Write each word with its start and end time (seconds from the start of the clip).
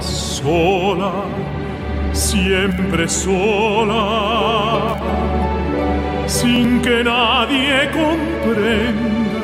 Sola, 0.00 1.12
siempre 2.12 3.08
sola, 3.08 4.96
sin 6.26 6.80
que 6.80 7.02
nadie 7.04 7.90
comprenda 7.92 9.42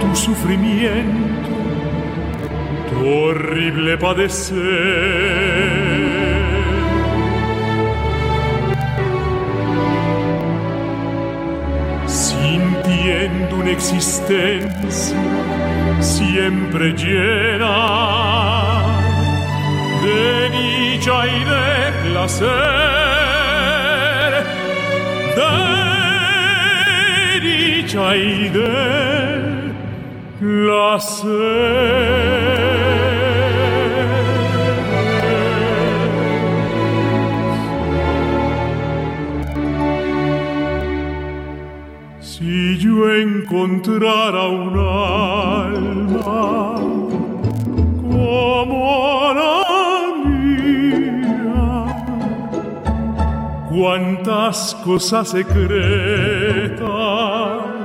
tu 0.00 0.16
sufrimiento, 0.16 1.50
tu 2.90 2.96
horrible 3.08 3.96
padecer. 3.98 4.56
Sintiendo 12.06 13.56
una 13.56 13.70
existencia 13.70 15.16
siempre 16.00 16.92
llena 16.92 18.35
de 20.06 20.96
y 20.96 21.44
de 21.52 21.92
placer, 22.04 22.46
de 25.36 25.52
y 28.16 28.48
de 28.48 29.72
placer. 30.38 31.66
Si 42.20 42.78
yo 42.78 42.96
encontrara 43.12 44.44
un 44.48 44.74
cuántas 53.96 54.74
cosas 54.84 55.30
secretas 55.30 56.80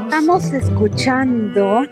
Estamos 0.03 0.43
escuchando 0.51 1.83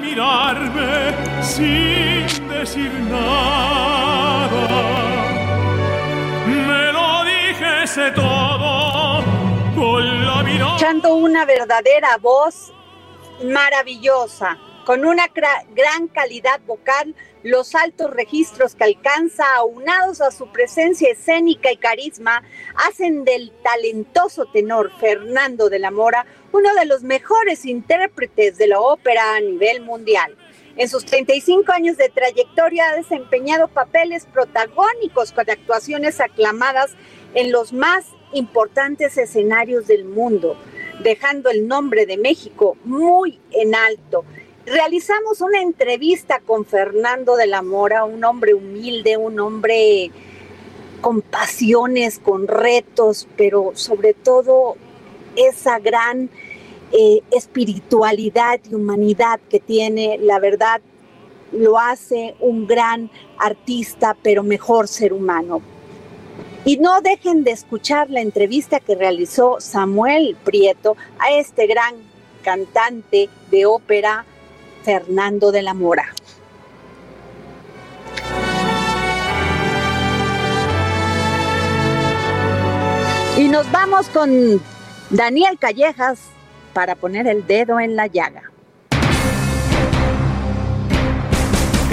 mirarme 0.00 1.14
sin 1.42 2.48
decir 2.48 2.92
nada 3.08 4.68
me 6.44 6.92
lo 6.92 7.24
dijese 7.24 8.10
todo 8.10 9.22
con 9.76 10.26
la 10.26 10.42
mirada. 10.42 10.76
escuchando 10.76 11.14
una 11.14 11.44
verdadera 11.46 12.16
voz 12.20 12.72
maravillosa, 13.44 14.58
con 14.84 15.04
una 15.04 15.28
gran 15.28 16.08
calidad 16.08 16.60
vocal, 16.66 17.14
los 17.42 17.74
altos 17.74 18.10
registros 18.10 18.74
que 18.74 18.84
alcanza, 18.84 19.44
aunados 19.56 20.20
a 20.20 20.30
su 20.30 20.50
presencia 20.52 21.10
escénica 21.10 21.72
y 21.72 21.76
carisma, 21.76 22.42
hacen 22.88 23.24
del 23.24 23.52
talentoso 23.62 24.46
tenor 24.46 24.92
Fernando 24.98 25.68
de 25.68 25.78
la 25.78 25.90
Mora 25.90 26.26
uno 26.52 26.74
de 26.74 26.86
los 26.86 27.02
mejores 27.02 27.64
intérpretes 27.64 28.58
de 28.58 28.68
la 28.68 28.80
ópera 28.80 29.36
a 29.36 29.40
nivel 29.40 29.80
mundial. 29.80 30.36
En 30.76 30.88
sus 30.88 31.04
35 31.04 31.70
años 31.72 31.96
de 31.96 32.08
trayectoria 32.08 32.90
ha 32.90 32.96
desempeñado 32.96 33.68
papeles 33.68 34.26
protagónicos 34.26 35.32
con 35.32 35.50
actuaciones 35.50 36.20
aclamadas 36.20 36.92
en 37.34 37.52
los 37.52 37.72
más 37.72 38.06
importantes 38.32 39.18
escenarios 39.18 39.86
del 39.86 40.04
mundo, 40.04 40.56
dejando 41.00 41.50
el 41.50 41.68
nombre 41.68 42.06
de 42.06 42.16
México 42.16 42.76
muy 42.84 43.38
en 43.50 43.74
alto. 43.74 44.24
Realizamos 44.64 45.40
una 45.40 45.60
entrevista 45.60 46.40
con 46.40 46.64
Fernando 46.64 47.34
de 47.34 47.48
la 47.48 47.62
Mora, 47.62 48.04
un 48.04 48.24
hombre 48.24 48.54
humilde, 48.54 49.16
un 49.16 49.40
hombre 49.40 50.12
con 51.00 51.20
pasiones, 51.20 52.20
con 52.20 52.46
retos, 52.46 53.26
pero 53.36 53.72
sobre 53.74 54.14
todo 54.14 54.76
esa 55.34 55.80
gran 55.80 56.30
eh, 56.92 57.22
espiritualidad 57.32 58.60
y 58.70 58.74
humanidad 58.76 59.40
que 59.50 59.58
tiene, 59.58 60.18
la 60.18 60.38
verdad, 60.38 60.80
lo 61.50 61.78
hace 61.78 62.36
un 62.38 62.68
gran 62.68 63.10
artista, 63.38 64.16
pero 64.22 64.44
mejor 64.44 64.86
ser 64.86 65.12
humano. 65.12 65.60
Y 66.64 66.76
no 66.76 67.00
dejen 67.00 67.42
de 67.42 67.50
escuchar 67.50 68.10
la 68.10 68.20
entrevista 68.20 68.78
que 68.78 68.94
realizó 68.94 69.60
Samuel 69.60 70.36
Prieto 70.44 70.96
a 71.18 71.32
este 71.32 71.66
gran 71.66 71.96
cantante 72.42 73.28
de 73.50 73.66
ópera, 73.66 74.24
Fernando 74.82 75.52
de 75.52 75.62
la 75.62 75.74
Mora. 75.74 76.06
Y 83.38 83.48
nos 83.48 83.70
vamos 83.72 84.08
con 84.08 84.60
Daniel 85.10 85.58
Callejas 85.58 86.20
para 86.72 86.94
poner 86.94 87.26
el 87.26 87.46
dedo 87.46 87.80
en 87.80 87.96
la 87.96 88.06
llaga. 88.06 88.51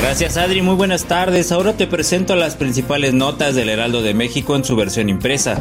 Gracias 0.01 0.37
Adri, 0.37 0.61
muy 0.61 0.75
buenas 0.75 1.05
tardes. 1.05 1.51
Ahora 1.51 1.73
te 1.73 1.85
presento 1.85 2.37
las 2.37 2.55
principales 2.55 3.13
notas 3.13 3.53
del 3.53 3.67
Heraldo 3.67 4.01
de 4.01 4.13
México 4.13 4.55
en 4.55 4.63
su 4.63 4.77
versión 4.77 5.09
impresa. 5.09 5.59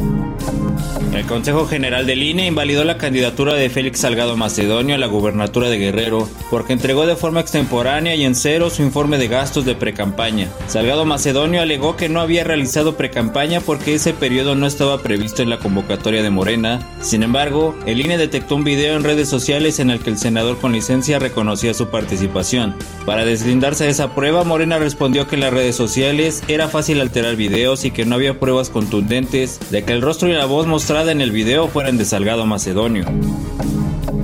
El 1.13 1.27
Consejo 1.27 1.67
General 1.67 2.07
del 2.07 2.23
INE 2.23 2.47
invalidó 2.47 2.85
la 2.85 2.99
candidatura 2.99 3.55
de 3.55 3.69
Félix 3.71 4.01
Salgado 4.01 4.37
Macedonio 4.37 4.95
a 4.95 4.99
la 4.99 5.09
gubernatura 5.09 5.69
de 5.69 5.79
Guerrero 5.79 6.29
porque 6.49 6.75
entregó 6.75 7.07
de 7.07 7.17
forma 7.17 7.41
extemporánea 7.41 8.15
y 8.15 8.25
en 8.25 8.37
cero 8.37 8.71
su 8.71 8.83
informe 8.83 9.19
de 9.19 9.27
gastos 9.27 9.65
de 9.65 9.75
precampaña. 9.75 10.49
Salgado 10.69 11.05
Macedonio 11.05 11.61
alegó 11.61 11.97
que 11.97 12.09
no 12.09 12.21
había 12.21 12.45
realizado 12.45 12.97
precampaña 12.97 13.61
porque 13.61 13.95
ese 13.95 14.13
periodo 14.13 14.55
no 14.55 14.67
estaba 14.67 15.03
previsto 15.03 15.43
en 15.43 15.51
la 15.51 15.59
convocatoria 15.59 16.23
de 16.23 16.31
Morena. 16.31 16.87
Sin 17.01 17.25
embargo, 17.25 17.75
el 17.87 18.01
INE 18.01 18.17
detectó 18.17 18.55
un 18.55 18.65
video 18.65 18.97
en 18.97 19.03
redes 19.03 19.29
sociales 19.29 19.81
en 19.81 19.91
el 19.91 19.99
que 19.99 20.11
el 20.11 20.19
senador 20.19 20.59
con 20.59 20.73
licencia 20.73 21.19
reconocía 21.19 21.75
su 21.75 21.89
participación. 21.89 22.77
Para 23.07 23.25
deslindarse 23.25 23.85
de 23.85 23.91
esa 23.91 24.15
prueba, 24.15 24.28
Morena 24.33 24.79
respondió 24.79 25.27
que 25.27 25.37
en 25.37 25.41
las 25.41 25.53
redes 25.53 25.75
sociales 25.75 26.43
era 26.49 26.69
fácil 26.69 27.01
alterar 27.01 27.35
videos 27.35 27.85
y 27.85 27.91
que 27.91 28.05
no 28.05 28.15
había 28.15 28.39
pruebas 28.39 28.69
contundentes 28.69 29.59
de 29.71 29.85
que 29.85 29.93
el 29.93 30.03
rostro 30.03 30.29
y 30.29 30.33
la 30.33 30.45
voz 30.45 30.67
mostrada 30.67 31.13
en 31.13 31.21
el 31.21 31.31
video 31.31 31.67
fueran 31.67 31.97
de 31.97 32.05
Salgado 32.05 32.45
Macedonio. 32.45 33.07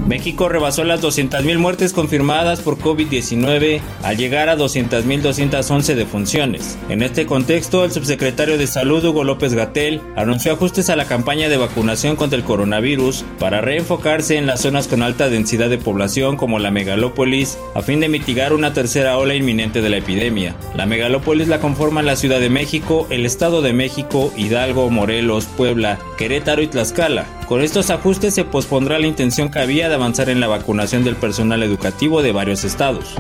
México 0.07 0.49
rebasó 0.49 0.85
las 0.85 1.03
200.000 1.03 1.59
muertes 1.59 1.93
confirmadas 1.93 2.61
por 2.61 2.79
COVID-19 2.79 3.81
al 4.03 4.17
llegar 4.17 4.49
a 4.49 4.57
200.211 4.57 5.95
defunciones. 5.95 6.79
En 6.89 7.03
este 7.03 7.27
contexto, 7.27 7.85
el 7.85 7.91
subsecretario 7.91 8.59
de 8.59 8.67
Salud 8.67 9.05
Hugo 9.05 9.25
López 9.25 9.55
Gatel 9.55 10.03
anunció 10.15 10.53
ajustes 10.53 10.91
a 10.91 10.97
la 10.97 11.07
campaña 11.07 11.49
de 11.49 11.57
vacunación 11.57 12.17
contra 12.17 12.39
el 12.39 12.45
coronavirus 12.45 13.25
para 13.39 13.61
reenfocarse 13.61 14.37
en 14.37 14.47
las 14.47 14.61
zonas 14.61 14.89
con 14.89 15.03
alta 15.03 15.29
densidad 15.29 15.71
de 15.71 15.79
población 15.79 16.37
como 16.37 16.59
la 16.59 16.71
megalópolis 16.71 17.59
a 17.75 17.83
fin 17.83 18.01
de 18.01 18.09
mitigar 18.09 18.53
una 18.53 18.73
tercera 18.73 19.17
ola 19.19 19.35
inminente 19.35 19.81
de 19.81 19.91
la 19.91 19.97
epidemia. 19.97 20.55
La 20.77 20.87
megalópolis 20.87 21.49
la 21.49 21.61
conforman 21.61 22.07
la 22.07 22.17
Ciudad 22.17 22.41
de 22.41 22.51
México, 22.51 23.07
el 23.11 23.25
Estado 23.25 23.63
de 23.63 23.73
México, 23.73 24.33
Hidalgo, 24.37 24.91
Morelos, 24.91 25.47
Puebla, 25.47 25.99
Querétaro 26.19 26.63
y 26.63 26.67
Tlaxcala. 26.67 27.27
Con 27.49 27.63
estos 27.63 27.91
ajustes 27.91 28.35
se 28.35 28.45
pospondrá 28.45 28.99
la 28.99 29.07
intención 29.07 29.51
que 29.51 29.59
de 29.75 29.95
avanzar 29.95 30.29
en 30.29 30.39
la 30.39 30.47
vacunación 30.47 31.03
del 31.03 31.17
personal 31.17 31.63
educativo 31.65 32.23
de 32.23 32.31
varios 32.31 32.63
estados. 32.63 33.17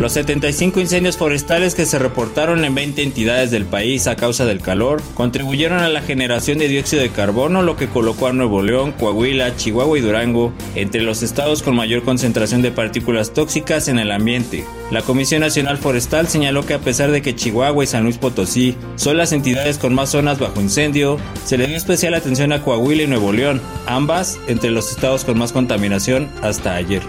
Los 0.00 0.12
75 0.12 0.80
incendios 0.80 1.18
forestales 1.18 1.74
que 1.74 1.84
se 1.84 1.98
reportaron 1.98 2.64
en 2.64 2.74
20 2.74 3.02
entidades 3.02 3.50
del 3.50 3.66
país 3.66 4.06
a 4.06 4.16
causa 4.16 4.46
del 4.46 4.62
calor 4.62 5.02
contribuyeron 5.12 5.80
a 5.80 5.90
la 5.90 6.00
generación 6.00 6.56
de 6.56 6.68
dióxido 6.68 7.02
de 7.02 7.10
carbono, 7.10 7.60
lo 7.60 7.76
que 7.76 7.90
colocó 7.90 8.26
a 8.26 8.32
Nuevo 8.32 8.62
León, 8.62 8.92
Coahuila, 8.92 9.56
Chihuahua 9.56 9.98
y 9.98 10.00
Durango 10.00 10.54
entre 10.74 11.02
los 11.02 11.22
estados 11.22 11.62
con 11.62 11.76
mayor 11.76 12.02
concentración 12.02 12.62
de 12.62 12.70
partículas 12.70 13.34
tóxicas 13.34 13.88
en 13.88 13.98
el 13.98 14.10
ambiente. 14.10 14.64
La 14.90 15.02
Comisión 15.02 15.42
Nacional 15.42 15.76
Forestal 15.76 16.28
señaló 16.28 16.64
que 16.64 16.72
a 16.72 16.80
pesar 16.80 17.10
de 17.10 17.20
que 17.20 17.36
Chihuahua 17.36 17.84
y 17.84 17.86
San 17.86 18.04
Luis 18.04 18.16
Potosí 18.16 18.76
son 18.96 19.18
las 19.18 19.32
entidades 19.32 19.76
con 19.76 19.92
más 19.92 20.08
zonas 20.08 20.38
bajo 20.38 20.62
incendio, 20.62 21.18
se 21.44 21.58
le 21.58 21.66
dio 21.66 21.76
especial 21.76 22.14
atención 22.14 22.54
a 22.54 22.62
Coahuila 22.62 23.02
y 23.02 23.06
Nuevo 23.06 23.32
León, 23.32 23.60
ambas 23.84 24.38
entre 24.48 24.70
los 24.70 24.90
estados 24.92 25.26
con 25.26 25.38
más 25.38 25.52
contaminación 25.52 26.30
hasta 26.40 26.74
ayer. 26.74 27.02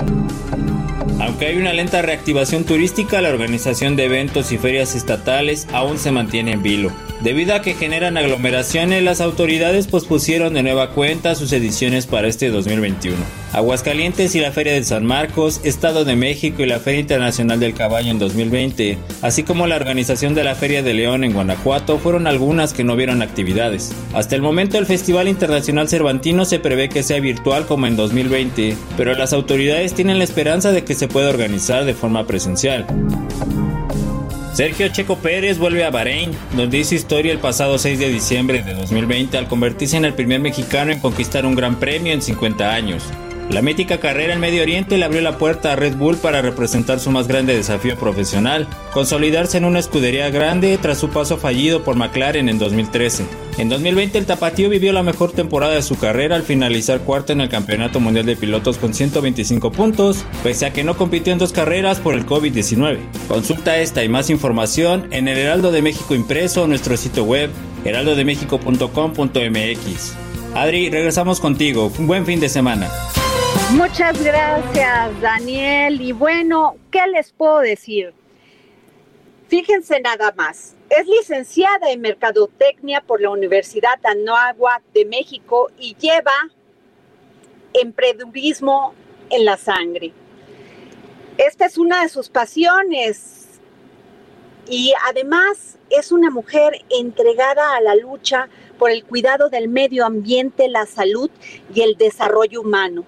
Aunque 1.21 1.45
hay 1.45 1.57
una 1.57 1.71
lenta 1.71 2.01
reactivación 2.01 2.63
turística, 2.63 3.21
la 3.21 3.29
organización 3.29 3.95
de 3.95 4.05
eventos 4.05 4.51
y 4.51 4.57
ferias 4.57 4.95
estatales 4.95 5.67
aún 5.71 5.99
se 5.99 6.11
mantiene 6.11 6.53
en 6.53 6.63
vilo. 6.63 6.91
Debido 7.23 7.53
a 7.53 7.61
que 7.61 7.75
generan 7.75 8.17
aglomeraciones, 8.17 9.03
las 9.03 9.21
autoridades 9.21 9.85
pospusieron 9.85 10.55
de 10.55 10.63
nueva 10.63 10.89
cuenta 10.89 11.35
sus 11.35 11.53
ediciones 11.53 12.07
para 12.07 12.27
este 12.27 12.49
2021. 12.49 13.15
Aguascalientes 13.53 14.33
y 14.33 14.39
la 14.39 14.51
Feria 14.51 14.73
de 14.73 14.83
San 14.83 15.05
Marcos, 15.05 15.61
Estado 15.63 16.03
de 16.03 16.15
México 16.15 16.63
y 16.63 16.65
la 16.65 16.79
Feria 16.79 17.01
Internacional 17.01 17.59
del 17.59 17.75
Caballo 17.75 18.09
en 18.09 18.17
2020, 18.17 18.97
así 19.21 19.43
como 19.43 19.67
la 19.67 19.75
organización 19.75 20.33
de 20.33 20.43
la 20.43 20.55
Feria 20.55 20.81
de 20.81 20.95
León 20.95 21.23
en 21.23 21.33
Guanajuato, 21.33 21.99
fueron 21.99 22.25
algunas 22.25 22.73
que 22.73 22.83
no 22.83 22.95
vieron 22.95 23.21
actividades. 23.21 23.93
Hasta 24.13 24.35
el 24.35 24.41
momento 24.41 24.79
el 24.79 24.87
Festival 24.87 25.27
Internacional 25.27 25.89
Cervantino 25.89 26.43
se 26.45 26.57
prevé 26.57 26.89
que 26.89 27.03
sea 27.03 27.19
virtual 27.19 27.67
como 27.67 27.85
en 27.85 27.97
2020, 27.97 28.75
pero 28.97 29.13
las 29.13 29.31
autoridades 29.31 29.93
tienen 29.93 30.17
la 30.17 30.23
esperanza 30.23 30.71
de 30.71 30.83
que 30.83 30.95
se 30.95 31.07
pueda 31.07 31.29
organizar 31.29 31.85
de 31.85 31.93
forma 31.93 32.25
presencial. 32.25 32.87
Sergio 34.53 34.89
Checo 34.89 35.17
Pérez 35.17 35.57
vuelve 35.57 35.85
a 35.85 35.91
Bahrein, 35.91 36.31
donde 36.57 36.79
hizo 36.79 36.93
historia 36.93 37.31
el 37.31 37.39
pasado 37.39 37.77
6 37.77 37.97
de 37.97 38.09
diciembre 38.09 38.61
de 38.61 38.73
2020 38.73 39.37
al 39.37 39.47
convertirse 39.47 39.95
en 39.95 40.03
el 40.03 40.13
primer 40.13 40.41
mexicano 40.41 40.91
en 40.91 40.99
conquistar 40.99 41.45
un 41.45 41.55
gran 41.55 41.79
premio 41.79 42.11
en 42.11 42.21
50 42.21 42.73
años. 42.73 43.03
La 43.51 43.61
mítica 43.61 43.99
carrera 43.99 44.33
en 44.33 44.39
Medio 44.39 44.61
Oriente 44.61 44.97
le 44.97 45.03
abrió 45.03 45.19
la 45.19 45.37
puerta 45.37 45.73
a 45.73 45.75
Red 45.75 45.97
Bull 45.97 46.15
para 46.15 46.41
representar 46.41 47.01
su 47.01 47.11
más 47.11 47.27
grande 47.27 47.53
desafío 47.53 47.97
profesional, 47.97 48.65
consolidarse 48.93 49.57
en 49.57 49.65
una 49.65 49.79
escudería 49.79 50.29
grande 50.29 50.79
tras 50.81 50.99
su 50.99 51.09
paso 51.09 51.37
fallido 51.37 51.83
por 51.83 51.97
McLaren 51.97 52.47
en 52.47 52.57
2013. 52.57 53.25
En 53.57 53.67
2020 53.67 54.19
el 54.19 54.25
tapatío 54.25 54.69
vivió 54.69 54.93
la 54.93 55.03
mejor 55.03 55.33
temporada 55.33 55.73
de 55.73 55.81
su 55.81 55.99
carrera 55.99 56.37
al 56.37 56.43
finalizar 56.43 57.01
cuarto 57.01 57.33
en 57.33 57.41
el 57.41 57.49
Campeonato 57.49 57.99
Mundial 57.99 58.25
de 58.25 58.37
Pilotos 58.37 58.77
con 58.77 58.93
125 58.93 59.73
puntos, 59.73 60.23
pese 60.43 60.65
a 60.65 60.71
que 60.71 60.85
no 60.85 60.95
compitió 60.95 61.33
en 61.33 61.39
dos 61.39 61.51
carreras 61.51 61.99
por 61.99 62.13
el 62.13 62.25
COVID-19. 62.25 62.99
Consulta 63.27 63.79
esta 63.79 64.01
y 64.05 64.07
más 64.07 64.29
información 64.29 65.09
en 65.11 65.27
el 65.27 65.37
Heraldo 65.37 65.73
de 65.73 65.81
México 65.81 66.15
impreso 66.15 66.63
o 66.63 66.67
nuestro 66.67 66.95
sitio 66.95 67.25
web 67.25 67.49
heraldodemexico.com.mx. 67.83 70.13
Adri, 70.55 70.89
regresamos 70.89 71.41
contigo. 71.41 71.91
Un 71.99 72.07
buen 72.07 72.25
fin 72.25 72.39
de 72.39 72.47
semana. 72.47 72.89
Muchas 73.75 74.21
gracias, 74.21 75.21
Daniel. 75.21 76.01
Y 76.01 76.11
bueno, 76.11 76.75
¿qué 76.91 77.07
les 77.07 77.31
puedo 77.31 77.59
decir? 77.59 78.13
Fíjense 79.47 80.01
nada 80.01 80.33
más. 80.35 80.75
Es 80.89 81.07
licenciada 81.07 81.89
en 81.89 82.01
Mercadotecnia 82.01 82.99
por 82.99 83.21
la 83.21 83.29
Universidad 83.29 83.97
Anáhuac 84.03 84.83
de 84.93 85.05
México 85.05 85.69
y 85.79 85.95
lleva 85.95 86.33
emprendedurismo 87.73 88.93
en 89.29 89.45
la 89.45 89.55
sangre. 89.55 90.11
Esta 91.37 91.65
es 91.65 91.77
una 91.77 92.03
de 92.03 92.09
sus 92.09 92.27
pasiones 92.27 93.61
y 94.67 94.93
además 95.07 95.77
es 95.89 96.11
una 96.11 96.29
mujer 96.29 96.83
entregada 96.89 97.77
a 97.77 97.81
la 97.81 97.95
lucha 97.95 98.49
por 98.77 98.91
el 98.91 99.05
cuidado 99.05 99.49
del 99.49 99.69
medio 99.69 100.05
ambiente, 100.05 100.67
la 100.67 100.85
salud 100.85 101.31
y 101.73 101.81
el 101.81 101.95
desarrollo 101.95 102.59
humano. 102.59 103.05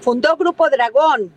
Fundó 0.00 0.36
Grupo 0.36 0.70
Dragón, 0.70 1.32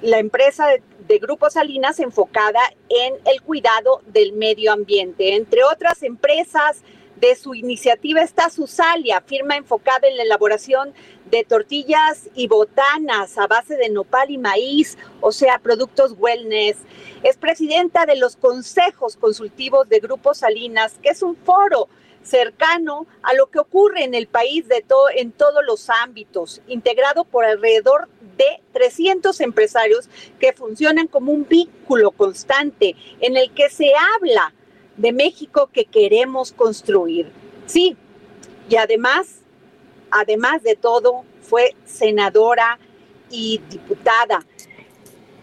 la 0.00 0.18
empresa 0.18 0.66
de, 1.06 1.18
Grupo 1.18 1.50
Salinas 1.50 2.00
enfocada 2.00 2.60
en 2.88 3.14
el 3.26 3.42
cuidado 3.42 4.02
del 4.06 4.32
medio 4.32 4.72
ambiente. 4.72 5.36
Entre 5.36 5.64
otras 5.64 6.02
empresas 6.02 6.82
de 7.16 7.34
su 7.34 7.54
iniciativa 7.54 8.22
está 8.22 8.48
Susalia, 8.48 9.22
firma 9.22 9.56
enfocada 9.56 10.06
en 10.06 10.16
la 10.16 10.22
elaboración 10.22 10.92
de 11.30 11.44
tortillas 11.44 12.28
y 12.34 12.46
botanas 12.46 13.36
a 13.38 13.46
base 13.46 13.76
de 13.76 13.88
nopal 13.88 14.30
y 14.30 14.38
maíz, 14.38 14.96
o 15.20 15.32
sea, 15.32 15.58
productos 15.58 16.14
wellness. 16.18 16.76
Es 17.22 17.36
presidenta 17.36 18.06
de 18.06 18.16
los 18.16 18.36
consejos 18.36 19.16
consultivos 19.16 19.88
de 19.88 20.00
Grupo 20.00 20.32
Salinas, 20.32 20.98
que 21.02 21.10
es 21.10 21.22
un 21.22 21.36
foro 21.36 21.88
cercano 22.22 23.06
a 23.22 23.34
lo 23.34 23.46
que 23.46 23.58
ocurre 23.58 24.04
en 24.04 24.14
el 24.14 24.26
país 24.26 24.68
de 24.68 24.82
todo, 24.86 25.08
en 25.14 25.32
todos 25.32 25.64
los 25.66 25.88
ámbitos, 25.90 26.60
integrado 26.66 27.24
por 27.24 27.44
alrededor 27.44 28.08
de 28.36 28.62
300 28.72 29.40
empresarios 29.40 30.08
que 30.38 30.52
funcionan 30.52 31.06
como 31.06 31.32
un 31.32 31.46
vínculo 31.48 32.10
constante 32.10 32.94
en 33.20 33.36
el 33.36 33.50
que 33.52 33.70
se 33.70 33.92
habla 34.14 34.54
de 34.96 35.12
México 35.12 35.70
que 35.72 35.84
queremos 35.84 36.52
construir. 36.52 37.30
Sí, 37.66 37.96
y 38.68 38.76
además, 38.76 39.40
además 40.10 40.62
de 40.62 40.76
todo, 40.76 41.24
fue 41.40 41.74
senadora 41.84 42.78
y 43.30 43.60
diputada. 43.70 44.44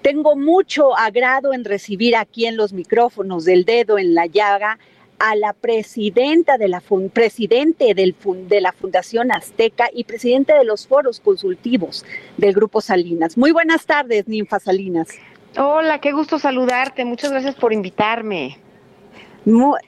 Tengo 0.01 0.35
mucho 0.35 0.95
agrado 0.95 1.53
en 1.53 1.65
recibir 1.65 2.15
aquí 2.15 2.45
en 2.45 2.57
los 2.57 2.73
micrófonos 2.73 3.43
del 3.45 3.65
dedo 3.65 3.97
en 3.97 4.13
la 4.13 4.27
llaga 4.27 4.77
a 5.19 5.35
la 5.35 5.53
presidenta 5.53 6.57
de 6.57 6.67
la 6.67 6.81
presidente 7.13 7.93
del, 7.93 8.15
de 8.47 8.61
la 8.61 8.71
Fundación 8.71 9.31
Azteca 9.31 9.89
y 9.93 10.03
presidente 10.03 10.53
de 10.53 10.63
los 10.63 10.87
foros 10.87 11.19
consultivos 11.19 12.05
del 12.37 12.53
Grupo 12.53 12.81
Salinas. 12.81 13.37
Muy 13.37 13.51
buenas 13.51 13.85
tardes, 13.85 14.27
Ninfa 14.27 14.59
Salinas. 14.59 15.09
Hola, 15.57 15.99
qué 16.01 16.11
gusto 16.11 16.37
saludarte. 16.37 17.05
Muchas 17.05 17.31
gracias 17.31 17.55
por 17.55 17.71
invitarme. 17.71 18.57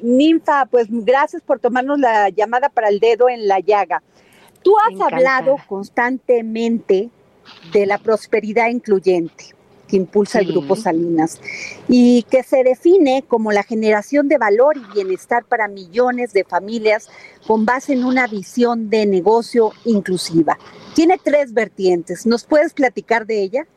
Ninfa, 0.02 0.66
pues 0.68 0.88
gracias 0.90 1.42
por 1.42 1.60
tomarnos 1.60 2.00
la 2.00 2.30
llamada 2.30 2.70
para 2.70 2.90
el 2.90 3.00
dedo 3.00 3.28
en 3.28 3.48
la 3.48 3.60
llaga. 3.60 4.04
Tú 4.62 4.76
has 4.78 5.00
hablado 5.02 5.58
constantemente 5.68 7.10
de 7.72 7.86
la 7.86 7.98
prosperidad 7.98 8.70
incluyente 8.70 9.57
que 9.88 9.96
impulsa 9.98 10.40
el 10.40 10.48
Grupo 10.48 10.76
Salinas 10.76 11.40
y 11.88 12.24
que 12.24 12.44
se 12.44 12.64
define 12.64 13.24
como 13.28 13.52
la 13.52 13.64
generación 13.64 14.28
de 14.28 14.38
valor 14.38 14.78
y 14.78 14.94
bienestar 14.94 15.46
para 15.46 15.68
millones 15.68 16.34
de 16.34 16.44
familias 16.44 17.10
con 17.46 17.66
base 17.66 17.94
en 17.94 18.04
una 18.04 18.28
visión 18.28 18.90
de 18.90 19.06
negocio 19.06 19.72
inclusiva. 19.86 20.58
Tiene 20.94 21.20
tres 21.24 21.54
vertientes. 21.54 22.26
¿Nos 22.26 22.44
puedes 22.44 22.74
platicar 22.74 23.26
de 23.26 23.42
ella? 23.42 23.68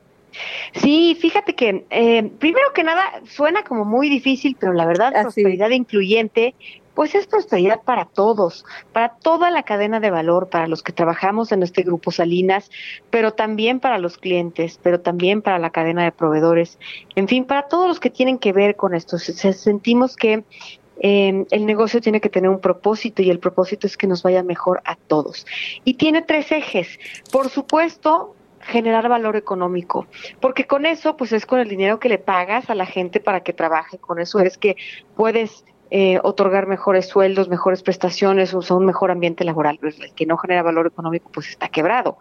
Sí, 0.75 1.17
fíjate 1.21 1.55
que 1.55 1.87
eh, 1.91 2.31
primero 2.39 2.73
que 2.75 2.85
nada 2.85 3.03
suena 3.25 3.65
como 3.65 3.85
muy 3.85 4.09
difícil, 4.09 4.57
pero 4.59 4.73
la 4.73 4.87
verdad 4.87 5.13
prosperidad 5.23 5.71
incluyente 5.71 6.55
pues 6.95 7.15
es 7.15 7.27
prosperidad 7.27 7.83
para 7.83 8.05
todos, 8.05 8.65
para 8.93 9.11
toda 9.17 9.51
la 9.51 9.63
cadena 9.63 10.01
de 10.01 10.11
valor, 10.11 10.49
para 10.49 10.67
los 10.67 10.83
que 10.83 10.93
trabajamos 10.93 11.53
en 11.53 11.63
este 11.63 11.83
grupo 11.83 12.11
Salinas, 12.11 12.71
pero 13.11 13.33
también 13.33 13.81
para 13.81 13.99
los 13.99 14.19
clientes, 14.19 14.79
pero 14.83 15.01
también 15.01 15.43
para 15.43 15.59
la 15.59 15.71
cadena 15.71 16.05
de 16.05 16.13
proveedores, 16.13 16.79
en 17.15 17.29
fin, 17.29 17.45
para 17.45 17.69
todos 17.69 17.89
los 17.89 18.01
que 18.01 18.11
tienen 18.11 18.39
que 18.39 18.53
ver 18.53 18.77
con 18.77 18.95
esto. 18.95 19.19
sentimos 19.19 20.17
que 20.17 20.45
eh, 21.03 21.47
el 21.51 21.67
negocio 21.67 22.01
tiene 22.01 22.21
que 22.21 22.29
tener 22.29 22.51
un 22.51 22.61
propósito 22.61 23.23
y 23.23 23.31
el 23.31 23.39
propósito 23.39 23.87
es 23.87 23.97
que 23.97 24.07
nos 24.07 24.23
vaya 24.23 24.43
mejor 24.43 24.83
a 24.85 24.97
todos. 24.97 25.47
Y 25.85 25.95
tiene 25.95 26.23
tres 26.23 26.53
ejes. 26.53 26.99
Por 27.33 27.49
supuesto, 27.49 28.35
generar 28.61 29.09
valor 29.09 29.37
económico, 29.37 30.07
porque 30.41 30.67
con 30.67 30.85
eso, 30.85 31.17
pues 31.17 31.33
es 31.33 31.47
con 31.47 31.61
el 31.61 31.69
dinero 31.69 31.99
que 31.99 32.11
le 32.11 32.19
pagas 32.19 32.69
a 32.69 32.75
la 32.75 32.85
gente 32.85 33.19
para 33.19 33.41
que 33.41 33.55
trabaje, 33.55 33.97
con 33.99 34.21
eso 34.21 34.39
es 34.41 34.59
que 34.59 34.77
puedes 35.17 35.65
eh, 35.91 36.21
otorgar 36.23 36.67
mejores 36.67 37.09
sueldos, 37.09 37.49
mejores 37.49 37.83
prestaciones, 37.83 38.55
o 38.55 38.63
sea, 38.63 38.77
un 38.77 38.87
mejor 38.87 39.11
ambiente 39.11 39.45
laboral. 39.45 39.79
Pues, 39.81 39.99
el 40.01 40.13
que 40.13 40.27
no 40.27 40.37
genera 40.37 40.63
valor 40.63 40.87
económico, 40.87 41.31
pues 41.33 41.49
está 41.49 41.69
quebrado. 41.69 42.19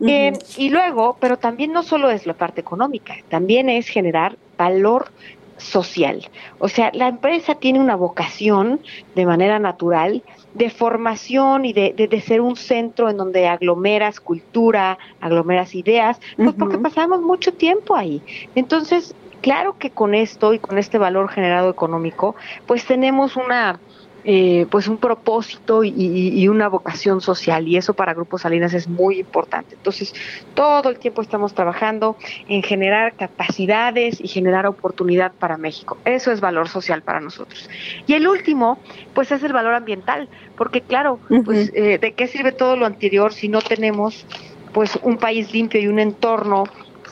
Eh, 0.00 0.32
y 0.56 0.70
luego, 0.70 1.16
pero 1.20 1.38
también 1.38 1.72
no 1.72 1.82
solo 1.82 2.10
es 2.10 2.26
la 2.26 2.34
parte 2.34 2.60
económica, 2.60 3.16
también 3.28 3.68
es 3.68 3.88
generar 3.88 4.36
valor 4.56 5.10
social. 5.56 6.28
O 6.58 6.68
sea, 6.68 6.90
la 6.94 7.08
empresa 7.08 7.56
tiene 7.56 7.80
una 7.80 7.96
vocación 7.96 8.80
de 9.14 9.26
manera 9.26 9.58
natural 9.58 10.22
de 10.54 10.70
formación 10.70 11.64
y 11.64 11.72
de, 11.72 11.92
de, 11.92 12.20
ser 12.20 12.40
un 12.40 12.56
centro 12.56 13.10
en 13.10 13.16
donde 13.16 13.46
aglomeras 13.46 14.18
cultura, 14.18 14.98
aglomeras 15.20 15.74
ideas, 15.74 16.20
pues 16.36 16.54
porque 16.58 16.78
pasamos 16.78 17.20
mucho 17.20 17.52
tiempo 17.52 17.94
ahí. 17.94 18.22
Entonces, 18.54 19.14
claro 19.40 19.76
que 19.78 19.90
con 19.90 20.14
esto 20.14 20.52
y 20.54 20.58
con 20.58 20.78
este 20.78 20.98
valor 20.98 21.28
generado 21.28 21.70
económico, 21.70 22.34
pues 22.66 22.84
tenemos 22.84 23.36
una 23.36 23.80
eh, 24.24 24.66
pues 24.70 24.88
un 24.88 24.98
propósito 24.98 25.84
y, 25.84 26.48
una 26.48 26.68
vocación 26.68 27.20
social 27.20 27.68
y 27.68 27.76
eso 27.76 27.94
para 27.94 28.14
Grupos 28.14 28.42
Salinas 28.42 28.74
es 28.74 28.88
muy 28.88 29.20
importante. 29.20 29.76
Entonces, 29.76 30.12
todo 30.54 30.90
el 30.90 30.98
tiempo 30.98 31.22
estamos 31.22 31.54
trabajando 31.54 32.16
en 32.48 32.62
generar 32.62 33.14
capacidades 33.14 34.20
y 34.20 34.28
generar 34.28 34.66
oportunidad 34.66 35.32
para 35.32 35.56
México. 35.56 35.96
Eso 36.04 36.32
es 36.32 36.40
valor 36.40 36.68
social 36.68 37.02
para 37.02 37.20
nosotros. 37.20 37.70
Y 38.06 38.14
el 38.14 38.26
último, 38.26 38.78
pues 39.14 39.30
es 39.30 39.42
el 39.44 39.52
valor 39.52 39.74
ambiental, 39.74 40.28
porque 40.56 40.80
claro, 40.80 41.20
pues 41.44 41.70
eh, 41.74 41.98
¿de 41.98 42.12
qué 42.12 42.26
sirve 42.26 42.52
todo 42.52 42.76
lo 42.76 42.86
anterior 42.86 43.32
si 43.32 43.48
no 43.48 43.62
tenemos 43.62 44.26
pues 44.72 44.98
un 45.02 45.16
país 45.16 45.52
limpio 45.54 45.80
y 45.80 45.86
un 45.86 46.00
entorno 46.00 46.64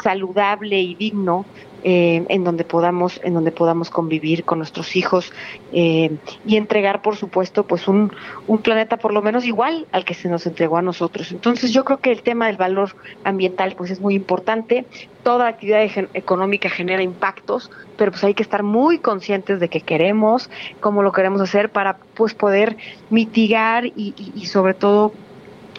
saludable 0.03 0.79
y 0.81 0.95
digno 0.95 1.47
eh, 1.89 2.25
en 2.29 2.43
donde 2.43 2.65
podamos 2.65 3.21
en 3.23 3.33
donde 3.35 3.53
podamos 3.53 3.91
convivir 3.91 4.43
con 4.43 4.59
nuestros 4.59 4.97
hijos 4.97 5.33
eh, 5.73 6.17
y 6.45 6.57
entregar 6.57 7.01
por 7.01 7.15
supuesto 7.15 7.65
pues 7.65 7.87
un, 7.87 8.11
un 8.49 8.59
planeta 8.59 8.97
por 8.97 9.15
lo 9.15 9.23
menos 9.23 9.45
igual 9.45 9.87
al 9.93 10.05
que 10.05 10.15
se 10.15 10.29
nos 10.29 10.49
entregó 10.49 10.79
a 10.79 10.83
nosotros. 10.83 11.31
Entonces 11.31 11.73
yo 11.73 11.85
creo 11.85 11.99
que 11.99 12.11
el 12.11 12.23
tema 12.23 12.49
del 12.49 12.57
valor 12.57 12.97
ambiental 13.23 13.77
pues 13.79 13.93
es 13.93 14.01
muy 14.01 14.17
importante. 14.17 14.85
Toda 15.23 15.47
actividad 15.47 15.83
económica 16.13 16.69
genera 16.71 17.05
impactos 17.05 17.71
pero 17.97 18.11
pues 18.11 18.25
hay 18.25 18.35
que 18.35 18.43
estar 18.43 18.65
muy 18.65 18.99
conscientes 18.99 19.61
de 19.61 19.69
qué 19.69 19.81
queremos 19.81 20.51
cómo 20.81 21.05
lo 21.05 21.13
queremos 21.13 21.41
hacer 21.41 21.71
para 21.71 21.99
pues 22.15 22.35
poder 22.35 22.77
mitigar 23.11 23.87
y, 23.87 24.13
y 24.35 24.47
sobre 24.47 24.75
todo 24.75 25.13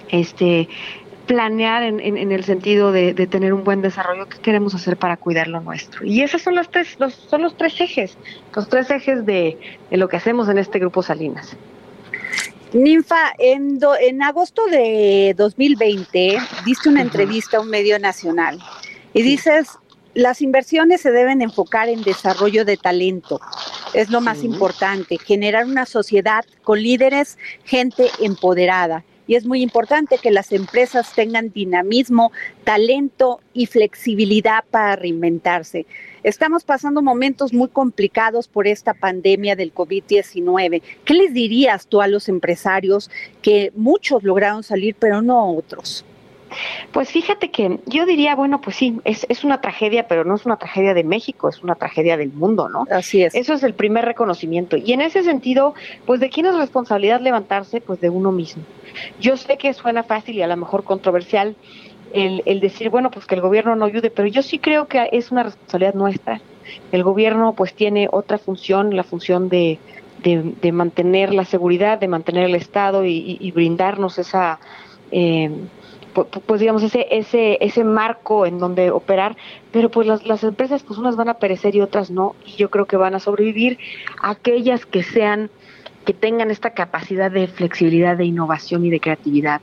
este 0.10 0.70
planear 1.27 1.84
en, 1.84 2.00
en, 2.00 2.31
el 2.31 2.43
sentido 2.43 2.91
de, 2.91 3.13
tener 3.27 3.53
un 3.53 3.63
buen 3.63 3.81
desarrollo 3.81 4.27
que 4.27 4.39
queremos 4.39 4.74
hacer 4.74 4.98
para 4.98 5.17
cuidar 5.17 5.48
lo 5.48 5.60
nuestro. 5.60 6.05
Y 6.05 6.22
esos 6.22 6.41
son 6.41 6.55
los 6.55 6.72
tres, 6.72 6.96
los, 7.00 7.13
son 7.13 7.43
los 7.43 7.55
tres 7.55 7.79
ejes, 7.79 8.17
los 8.55 8.67
tres 8.69 8.89
ejes 8.89 9.25
de, 9.25 9.57
lo 9.91 10.07
que 10.07 10.17
hacemos 10.17 10.50
en 10.50 10.57
este 10.57 10.79
grupo 10.79 11.03
Salinas. 11.03 11.55
Ninfa, 12.74 13.34
en, 13.38 13.79
en 14.01 14.24
agosto 14.24 14.65
de 14.67 15.34
2020 15.38 16.38
diste 16.65 16.89
una 16.89 17.01
entrevista 17.01 17.57
a 17.57 17.62
un 17.62 17.69
medio 17.69 18.00
nacional 18.00 18.60
y 19.13 19.22
dices, 19.22 19.77
las 20.13 20.41
inversiones 20.41 21.01
se 21.01 21.12
deben 21.12 21.41
enfocar 21.41 21.89
en 21.89 22.01
desarrollo 22.01 22.65
de 22.65 22.77
talento. 22.77 23.39
Es 23.93 24.10
lo 24.10 24.19
más 24.22 24.43
importante, 24.43 25.17
generar 25.17 25.65
una 25.65 25.86
sociedad 25.86 26.43
con 26.63 26.81
líderes, 26.81 27.38
gente 27.63 28.07
empoderada 28.19 29.03
y 29.27 29.36
es 29.36 29.46
muy 29.46 29.62
importante 29.62 30.17
que 30.17 30.31
las 30.31 30.51
empresas 30.51 31.13
tengan 31.13 31.51
dinamismo, 31.51 32.31
talento 32.63 33.41
y 33.53 33.65
flexibilidad 33.65 34.63
para 34.72 34.96
reinventarse. 34.96 35.86
Estamos 36.24 36.63
pasando 36.63 37.01
momentos 37.01 37.53
muy 37.53 37.67
complicados 37.67 38.48
por 38.48 38.67
esta 38.67 38.93
pandemia 38.93 39.55
del 39.55 39.74
COVID-19. 39.74 40.81
¿Qué 41.05 41.13
les 41.13 41.34
dirías 41.34 41.88
tú 41.88 42.01
a 42.01 42.07
los 42.07 42.29
empresarios 42.29 43.12
que 43.41 43.72
muchos 43.75 44.24
lograron 44.24 44.63
salir, 44.63 44.96
pero 44.98 45.22
no 45.22 45.51
otros? 45.51 46.05
Pues 46.92 47.10
fíjate 47.12 47.51
que 47.51 47.80
yo 47.86 48.06
diría, 48.06 48.36
bueno, 48.36 48.62
pues 48.62 48.75
sí, 48.75 49.00
es, 49.04 49.25
es, 49.30 49.44
una 49.44 49.62
tragedia, 49.62 50.08
pero 50.08 50.24
no 50.24 50.36
es 50.36 50.46
una 50.46 50.58
tragedia 50.58 50.94
de 50.94 51.04
México, 51.04 51.50
es 51.50 51.63
una 51.63 51.75
tragedia 51.75 52.18
del 52.18 52.32
mundo, 52.32 52.70
¿no? 52.70 52.86
Así 52.89 53.24
es. 53.24 53.36
Eso 53.36 53.54
es 53.54 53.63
el 53.63 53.74
primer 53.74 54.06
reconocimiento. 54.06 54.77
Y 54.77 54.94
en 54.94 55.01
ese 55.01 55.24
sentido, 55.24 55.74
pues 56.06 56.20
de 56.20 56.30
quién 56.30 56.46
es 56.46 56.56
responsabilidad 56.56 57.22
levantarse, 57.22 57.82
pues 57.82 58.00
de 58.01 58.10
uno 58.10 58.32
mismo. 58.32 58.63
Yo 59.20 59.38
sé 59.38 59.58
que 59.58 59.74
suena 59.74 60.04
fácil 60.04 60.36
y 60.36 60.42
a 60.42 60.48
lo 60.48 60.58
mejor 60.58 60.84
controversial 60.84 61.56
el, 62.13 62.42
el 62.46 62.60
decir, 62.60 62.89
bueno, 62.89 63.12
pues 63.12 63.25
que 63.25 63.36
el 63.36 63.42
gobierno 63.42 63.75
no 63.75 63.86
ayude, 63.86 64.10
pero 64.10 64.27
yo 64.27 64.42
sí 64.42 64.60
creo 64.60 64.88
que 64.88 65.10
es 65.12 65.32
una 65.32 65.44
responsabilidad 65.44 65.94
nuestra. 65.94 66.42
El 66.92 67.04
gobierno 67.04 67.54
pues 67.54 67.74
tiene 67.74 68.08
otra 68.12 68.38
función, 68.38 68.96
la 68.96 69.04
función 69.04 69.50
de, 69.50 69.80
de, 70.24 70.72
mantener 70.72 71.34
la 71.34 71.46
seguridad, 71.46 72.00
de 72.00 72.08
mantener 72.08 72.46
el 72.46 72.56
Estado 72.56 73.06
y, 73.06 73.51
brindarnos 73.51 74.18
esa... 74.20 74.60
Eh, 75.12 75.50
pues 76.26 76.60
digamos 76.60 76.84
ese 76.84 77.08
ese 77.12 77.58
ese 77.62 77.84
marco 77.84 78.46
en 78.46 78.60
donde 78.60 78.92
operar 78.92 79.38
pero 79.72 79.90
pues 79.90 80.08
las, 80.08 80.26
las 80.26 80.44
empresas 80.44 80.84
pues 80.84 80.98
unas 80.98 81.16
van 81.16 81.30
a 81.30 81.36
perecer 81.36 81.76
y 81.76 81.82
otras 81.82 82.10
no 82.10 82.36
y 82.46 82.54
yo 82.54 82.70
creo 82.70 82.86
que 82.86 82.98
van 82.98 83.16
a 83.16 83.20
sobrevivir 83.20 83.78
aquellas 84.22 84.86
que 84.86 85.04
sean 85.04 85.50
que 86.08 86.14
tengan 86.14 86.52
esta 86.52 86.70
capacidad 86.70 87.30
de 87.30 87.48
flexibilidad, 87.48 88.16
de 88.16 88.24
innovación 88.24 88.86
y 88.86 88.90
de 88.90 89.02
creatividad. 89.02 89.60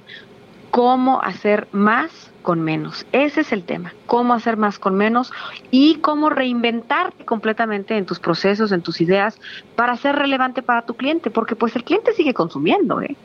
¿Cómo 0.71 1.23
hacer 1.23 1.69
más 1.73 2.24
con 2.45 2.61
menos? 2.61 3.05
Ese 3.11 3.41
es 3.41 3.53
el 3.53 3.65
tema. 3.65 3.93
¿Cómo 4.07 4.35
hacer 4.35 4.57
más 4.57 4.79
con 4.79 4.95
menos? 4.95 5.33
Y 5.73 5.97
cómo 5.97 6.31
reinventarte 6.31 7.25
completamente 7.25 7.97
en 7.97 8.07
tus 8.07 8.21
procesos, 8.21 8.71
en 8.71 8.83
tus 8.83 9.01
ideas, 9.01 9.41
para 9.75 9.97
ser 9.97 10.15
relevante 10.15 10.63
para 10.63 10.83
tu 10.83 10.95
cliente, 10.95 11.31
porque 11.31 11.57
pues 11.57 11.75
el 11.75 11.83
cliente 11.83 12.13
sigue 12.13 12.35
consumiendo. 12.35 13.03
¿eh? 13.03 13.17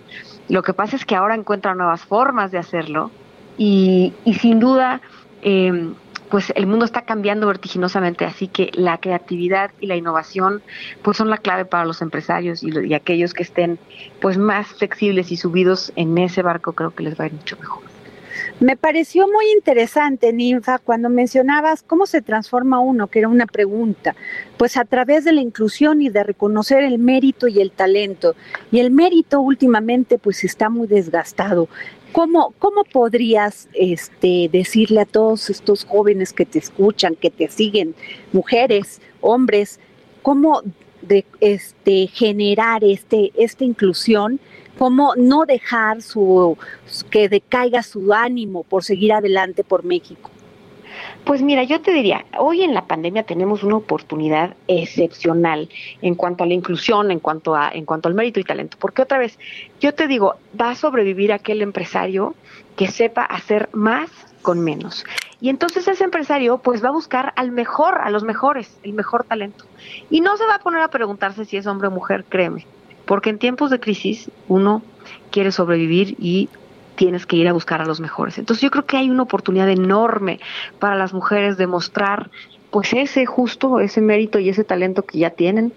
Lo 0.48 0.64
que 0.64 0.74
pasa 0.74 0.96
es 0.96 1.06
que 1.06 1.16
ahora 1.16 1.36
encuentra 1.36 1.76
nuevas 1.76 2.02
formas 2.02 2.52
de 2.52 2.58
hacerlo 2.58 3.12
y, 3.60 4.14
y 4.26 4.34
sin 4.34 4.60
duda... 4.60 5.02
Eh, 5.44 5.94
pues 6.30 6.54
el 6.56 6.68
mundo 6.68 6.86
está 6.86 7.02
cambiando 7.02 7.48
vertiginosamente, 7.48 8.26
así 8.26 8.48
que 8.48 8.70
la 8.74 9.00
creatividad 9.00 9.72
y 9.80 9.88
la 9.88 9.96
innovación 9.96 10.62
pues 11.02 11.18
son 11.18 11.30
la 11.30 11.38
clave 11.38 11.66
para 11.66 11.86
los 11.86 12.02
empresarios 12.02 12.64
y, 12.64 12.94
aquellos 12.94 13.34
que 13.34 13.44
estén 13.44 13.80
pues 14.22 14.38
más 14.38 14.68
flexibles 14.68 15.32
y 15.32 15.38
subidos 15.38 15.92
en 15.96 16.18
ese 16.18 16.42
barco 16.42 16.74
creo 16.74 16.92
que 16.92 17.04
les 17.04 17.20
va 17.20 17.26
a 17.26 17.28
ir 17.28 17.34
mucho 17.34 17.58
mejor. 17.58 17.99
Me 18.60 18.75
pareció 18.75 19.25
muy 19.25 19.46
interesante, 19.56 20.34
Ninfa, 20.34 20.80
cuando 20.80 21.10
mencionabas 21.10 21.82
cómo 21.82 22.06
se 22.06 22.22
transforma 22.22 22.82
uno, 22.82 23.08
que 23.08 23.20
era 23.20 23.30
una 23.30 23.46
pregunta, 23.46 24.18
pues 24.58 24.75
a 24.75 24.84
través 24.84 25.24
de 25.24 25.32
la 25.32 25.39
inclusión 25.39 26.01
y 26.01 26.10
de 26.10 26.25
reconocer 26.25 26.84
el 26.84 27.00
mérito 27.00 27.48
y 27.48 27.62
el 27.62 27.72
talento. 27.72 28.36
Y 28.70 28.80
el 28.80 28.92
mérito 28.92 29.39
últimamente 29.39 30.18
pues 30.18 30.44
está 30.44 30.70
muy 30.70 30.88
desgastado. 30.88 31.70
¿Cómo, 32.12 32.54
¿Cómo 32.60 32.84
podrías 32.84 33.70
este, 33.74 34.50
decirle 34.51 35.01
a 35.01 35.06
todos 35.06 35.50
estos 35.50 35.86
jóvenes 35.86 36.34
que 36.34 36.46
te 36.46 36.60
escuchan, 36.60 37.16
que 37.16 37.30
te 37.30 37.48
siguen, 37.48 37.96
mujeres, 38.34 39.00
hombres, 39.22 39.80
cómo 40.22 40.63
de, 41.01 41.25
este, 41.39 42.08
generar 42.08 42.84
este, 42.84 43.32
esta 43.38 43.63
inclusión, 43.63 44.39
cómo 44.78 45.14
no 45.16 45.46
dejar 45.46 46.02
su, 46.02 46.58
que 47.10 47.30
decaiga 47.30 47.84
su 47.84 48.14
ánimo 48.14 48.64
por 48.64 48.84
seguir 48.84 49.14
adelante 49.14 49.64
por 49.64 49.84
México? 49.84 50.30
Pues 51.24 51.42
mira, 51.42 51.64
yo 51.64 51.82
te 51.82 51.92
diría, 51.92 52.26
hoy 52.38 52.64
en 52.64 52.74
la 52.74 52.86
pandemia 52.86 53.24
tenemos 53.24 53.64
una 53.64 53.76
oportunidad 53.76 54.56
excepcional 54.68 55.70
en 56.02 56.16
cuanto 56.16 56.44
a 56.44 56.48
la 56.48 56.54
inclusión, 56.54 57.12
en 57.12 57.20
cuanto 57.20 57.56
a 57.56 57.70
en 57.70 57.86
cuanto 57.86 58.10
al 58.10 58.16
mérito 58.16 58.40
y 58.40 58.44
talento, 58.44 58.78
porque 58.80 59.02
otra 59.02 59.18
vez, 59.18 59.38
yo 59.80 59.94
te 59.94 60.08
digo, 60.08 60.36
va 60.60 60.72
a 60.72 60.76
sobrevivir 60.76 61.32
aquel 61.32 61.62
empresario 61.62 62.36
que 62.76 62.88
sepa 62.88 63.24
hacer 63.24 63.70
más 63.74 64.10
con 64.42 64.62
menos. 64.62 65.06
Y 65.42 65.50
entonces 65.50 65.88
ese 65.88 66.04
empresario 66.04 66.58
pues 66.58 66.84
va 66.84 66.90
a 66.90 66.94
buscar 66.94 67.34
al 67.36 67.52
mejor, 67.52 68.00
a 68.02 68.10
los 68.10 68.24
mejores, 68.24 68.78
el 68.84 68.94
mejor 68.94 69.24
talento. 69.26 69.66
Y 70.10 70.22
no 70.22 70.38
se 70.38 70.46
va 70.46 70.56
a 70.56 70.60
poner 70.60 70.82
a 70.82 70.90
preguntarse 70.90 71.46
si 71.46 71.58
es 71.58 71.68
hombre 71.68 71.88
o 71.88 71.92
mujer, 71.92 72.26
créeme, 72.28 72.66
porque 73.10 73.32
en 73.32 73.39
tiempos 73.39 73.72
de 73.72 73.80
crisis 73.80 74.30
uno 74.48 74.84
quiere 75.32 75.51
sobrevivir 75.51 76.16
y 76.20 76.48
tienes 76.96 77.25
que 77.25 77.38
ir 77.38 77.48
a 77.48 77.54
buscar 77.54 77.82
a 77.82 77.86
los 77.86 78.00
mejores. 78.00 78.38
Entonces 78.38 78.62
yo 78.62 78.70
creo 78.70 78.86
que 78.86 78.98
hay 78.98 79.10
una 79.10 79.24
oportunidad 79.24 79.68
enorme 79.68 80.39
para 80.78 80.96
las 80.96 81.12
mujeres 81.12 81.58
de 81.58 81.66
mostrar 81.66 82.30
pues 82.70 82.94
ese 82.94 83.25
justo, 83.25 83.80
ese 83.80 84.00
mérito 84.00 84.38
y 84.38 84.50
ese 84.50 84.63
talento 84.63 85.01
que 85.01 85.18
ya 85.18 85.32
tienen 85.32 85.74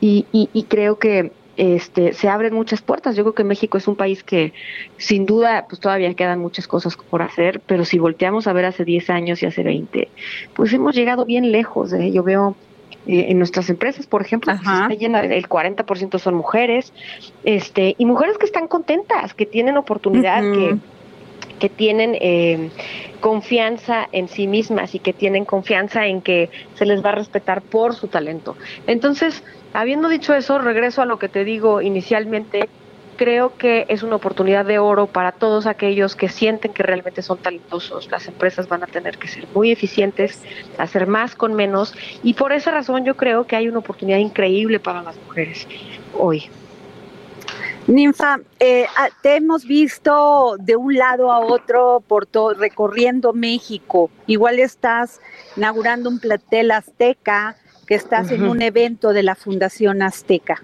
y, 0.00 0.24
y, 0.32 0.62
creo 0.70 0.98
que 0.98 1.32
este, 1.58 2.14
se 2.14 2.30
abren 2.30 2.54
muchas 2.54 2.80
puertas. 2.80 3.14
Yo 3.14 3.24
creo 3.24 3.34
que 3.34 3.44
México 3.44 3.76
es 3.76 3.86
un 3.86 3.96
país 3.96 4.24
que 4.24 4.54
sin 4.96 5.26
duda 5.26 5.66
pues 5.68 5.82
todavía 5.82 6.14
quedan 6.14 6.38
muchas 6.38 6.66
cosas 6.66 6.96
por 6.96 7.20
hacer, 7.20 7.60
pero 7.66 7.84
si 7.84 7.98
volteamos 7.98 8.46
a 8.46 8.54
ver 8.54 8.64
hace 8.64 8.86
10 8.86 9.10
años 9.10 9.42
y 9.42 9.46
hace 9.46 9.62
20, 9.62 10.08
pues 10.54 10.72
hemos 10.72 10.94
llegado 10.94 11.26
bien 11.26 11.52
lejos. 11.52 11.92
¿eh? 11.92 12.10
Yo 12.10 12.22
veo 12.22 12.56
en 13.06 13.38
nuestras 13.38 13.70
empresas, 13.70 14.06
por 14.06 14.22
ejemplo, 14.22 14.52
pues, 14.52 14.60
está 14.60 14.94
llena, 14.94 15.20
el 15.20 15.48
40% 15.48 16.18
son 16.18 16.34
mujeres, 16.34 16.92
este, 17.44 17.94
y 17.98 18.04
mujeres 18.04 18.38
que 18.38 18.46
están 18.46 18.68
contentas, 18.68 19.34
que 19.34 19.46
tienen 19.46 19.76
oportunidad, 19.76 20.42
que 20.42 20.76
que 21.60 21.68
tienen 21.68 22.16
eh, 22.20 22.70
confianza 23.20 24.08
en 24.10 24.26
sí 24.26 24.48
mismas 24.48 24.96
y 24.96 24.98
que 24.98 25.12
tienen 25.12 25.44
confianza 25.44 26.06
en 26.06 26.22
que 26.22 26.50
se 26.74 26.86
les 26.86 27.04
va 27.04 27.10
a 27.10 27.14
respetar 27.14 27.62
por 27.62 27.94
su 27.94 28.08
talento. 28.08 28.56
Entonces, 28.88 29.44
habiendo 29.72 30.08
dicho 30.08 30.34
eso, 30.34 30.58
regreso 30.58 31.02
a 31.02 31.04
lo 31.04 31.20
que 31.20 31.28
te 31.28 31.44
digo 31.44 31.82
inicialmente, 31.82 32.68
creo 33.20 33.54
que 33.58 33.84
es 33.90 34.02
una 34.02 34.16
oportunidad 34.16 34.64
de 34.64 34.78
oro 34.78 35.06
para 35.06 35.32
todos 35.32 35.66
aquellos 35.66 36.16
que 36.16 36.30
sienten 36.30 36.72
que 36.72 36.82
realmente 36.82 37.20
son 37.20 37.36
talentosos. 37.36 38.10
Las 38.10 38.26
empresas 38.26 38.66
van 38.66 38.82
a 38.82 38.86
tener 38.86 39.18
que 39.18 39.28
ser 39.28 39.46
muy 39.54 39.70
eficientes, 39.70 40.42
hacer 40.78 41.06
más 41.06 41.34
con 41.34 41.52
menos 41.52 41.94
y 42.22 42.32
por 42.32 42.50
esa 42.54 42.70
razón 42.70 43.04
yo 43.04 43.18
creo 43.18 43.46
que 43.46 43.56
hay 43.56 43.68
una 43.68 43.80
oportunidad 43.80 44.16
increíble 44.16 44.80
para 44.80 45.02
las 45.02 45.16
mujeres 45.18 45.68
hoy. 46.18 46.48
Ninfa, 47.86 48.38
eh, 48.58 48.86
ah, 48.96 49.10
te 49.22 49.36
hemos 49.36 49.66
visto 49.66 50.56
de 50.58 50.76
un 50.76 50.94
lado 50.94 51.30
a 51.30 51.40
otro 51.40 52.02
por 52.08 52.24
todo, 52.24 52.54
recorriendo 52.54 53.34
México. 53.34 54.10
Igual 54.28 54.58
estás 54.60 55.20
inaugurando 55.58 56.08
un 56.08 56.20
platel 56.20 56.70
azteca, 56.70 57.56
que 57.86 57.96
estás 57.96 58.30
en 58.30 58.44
un 58.44 58.62
evento 58.62 59.12
de 59.12 59.24
la 59.24 59.34
Fundación 59.34 60.00
Azteca. 60.00 60.62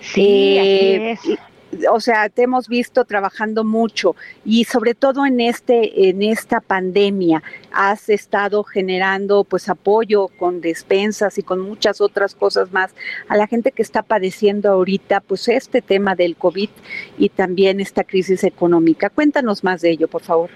Sí, 0.00 0.56
eh, 0.58 1.12
así 1.12 1.34
es 1.34 1.47
o 1.92 2.00
sea, 2.00 2.28
te 2.28 2.42
hemos 2.42 2.68
visto 2.68 3.04
trabajando 3.04 3.64
mucho 3.64 4.16
y 4.44 4.64
sobre 4.64 4.94
todo 4.94 5.26
en 5.26 5.40
este 5.40 6.08
en 6.08 6.22
esta 6.22 6.60
pandemia 6.60 7.42
has 7.72 8.08
estado 8.08 8.64
generando 8.64 9.44
pues 9.44 9.68
apoyo 9.68 10.28
con 10.28 10.60
despensas 10.60 11.38
y 11.38 11.42
con 11.42 11.60
muchas 11.60 12.00
otras 12.00 12.34
cosas 12.34 12.72
más 12.72 12.94
a 13.28 13.36
la 13.36 13.46
gente 13.46 13.72
que 13.72 13.82
está 13.82 14.02
padeciendo 14.02 14.70
ahorita 14.70 15.20
pues 15.20 15.48
este 15.48 15.82
tema 15.82 16.14
del 16.14 16.36
COVID 16.36 16.70
y 17.18 17.28
también 17.28 17.80
esta 17.80 18.04
crisis 18.04 18.44
económica. 18.44 19.10
Cuéntanos 19.10 19.64
más 19.64 19.80
de 19.80 19.90
ello, 19.90 20.08
por 20.08 20.22
favor. 20.22 20.50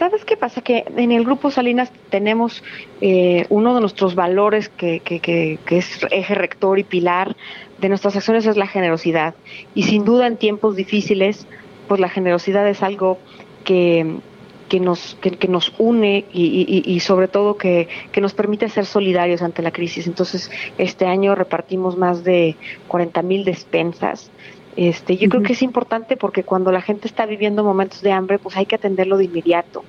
¿Sabes 0.00 0.24
qué 0.24 0.34
pasa? 0.34 0.62
Que 0.62 0.84
en 0.96 1.12
el 1.12 1.24
Grupo 1.24 1.50
Salinas 1.50 1.92
tenemos 2.08 2.64
eh, 3.02 3.44
uno 3.50 3.74
de 3.74 3.82
nuestros 3.82 4.14
valores 4.14 4.70
que, 4.70 5.00
que, 5.00 5.20
que, 5.20 5.58
que 5.66 5.76
es 5.76 6.00
eje 6.10 6.34
rector 6.34 6.78
y 6.78 6.84
pilar 6.84 7.36
de 7.80 7.88
nuestras 7.88 8.16
acciones 8.16 8.46
es 8.46 8.56
la 8.56 8.66
generosidad. 8.66 9.34
Y 9.74 9.84
sin 9.84 10.04
duda 10.04 10.26
en 10.26 10.36
tiempos 10.36 10.76
difíciles, 10.76 11.46
pues 11.88 12.00
la 12.00 12.08
generosidad 12.08 12.68
es 12.68 12.82
algo 12.82 13.18
que, 13.64 14.16
que 14.68 14.80
nos, 14.80 15.16
que, 15.20 15.48
nos 15.48 15.72
une 15.78 16.24
y, 16.32 16.82
y, 16.86 17.00
sobre 17.00 17.28
todo 17.28 17.56
que, 17.56 17.88
que, 18.12 18.20
nos 18.20 18.34
permite 18.34 18.68
ser 18.68 18.86
solidarios 18.86 19.42
ante 19.42 19.62
la 19.62 19.72
crisis. 19.72 20.06
Entonces, 20.06 20.50
este 20.78 21.06
año 21.06 21.34
repartimos 21.34 21.96
más 21.96 22.22
de 22.22 22.56
40 22.88 23.22
mil 23.22 23.44
despensas. 23.44 24.30
Este, 24.76 25.16
yo 25.16 25.28
creo 25.28 25.42
que 25.42 25.54
es 25.54 25.62
importante 25.62 26.16
porque 26.16 26.44
cuando 26.44 26.70
la 26.70 26.80
gente 26.80 27.08
está 27.08 27.26
viviendo 27.26 27.64
momentos 27.64 28.02
de 28.02 28.12
hambre, 28.12 28.38
pues 28.38 28.56
hay 28.56 28.66
que 28.66 28.76
atenderlo 28.76 29.16
de 29.16 29.24
inmediato. 29.24 29.84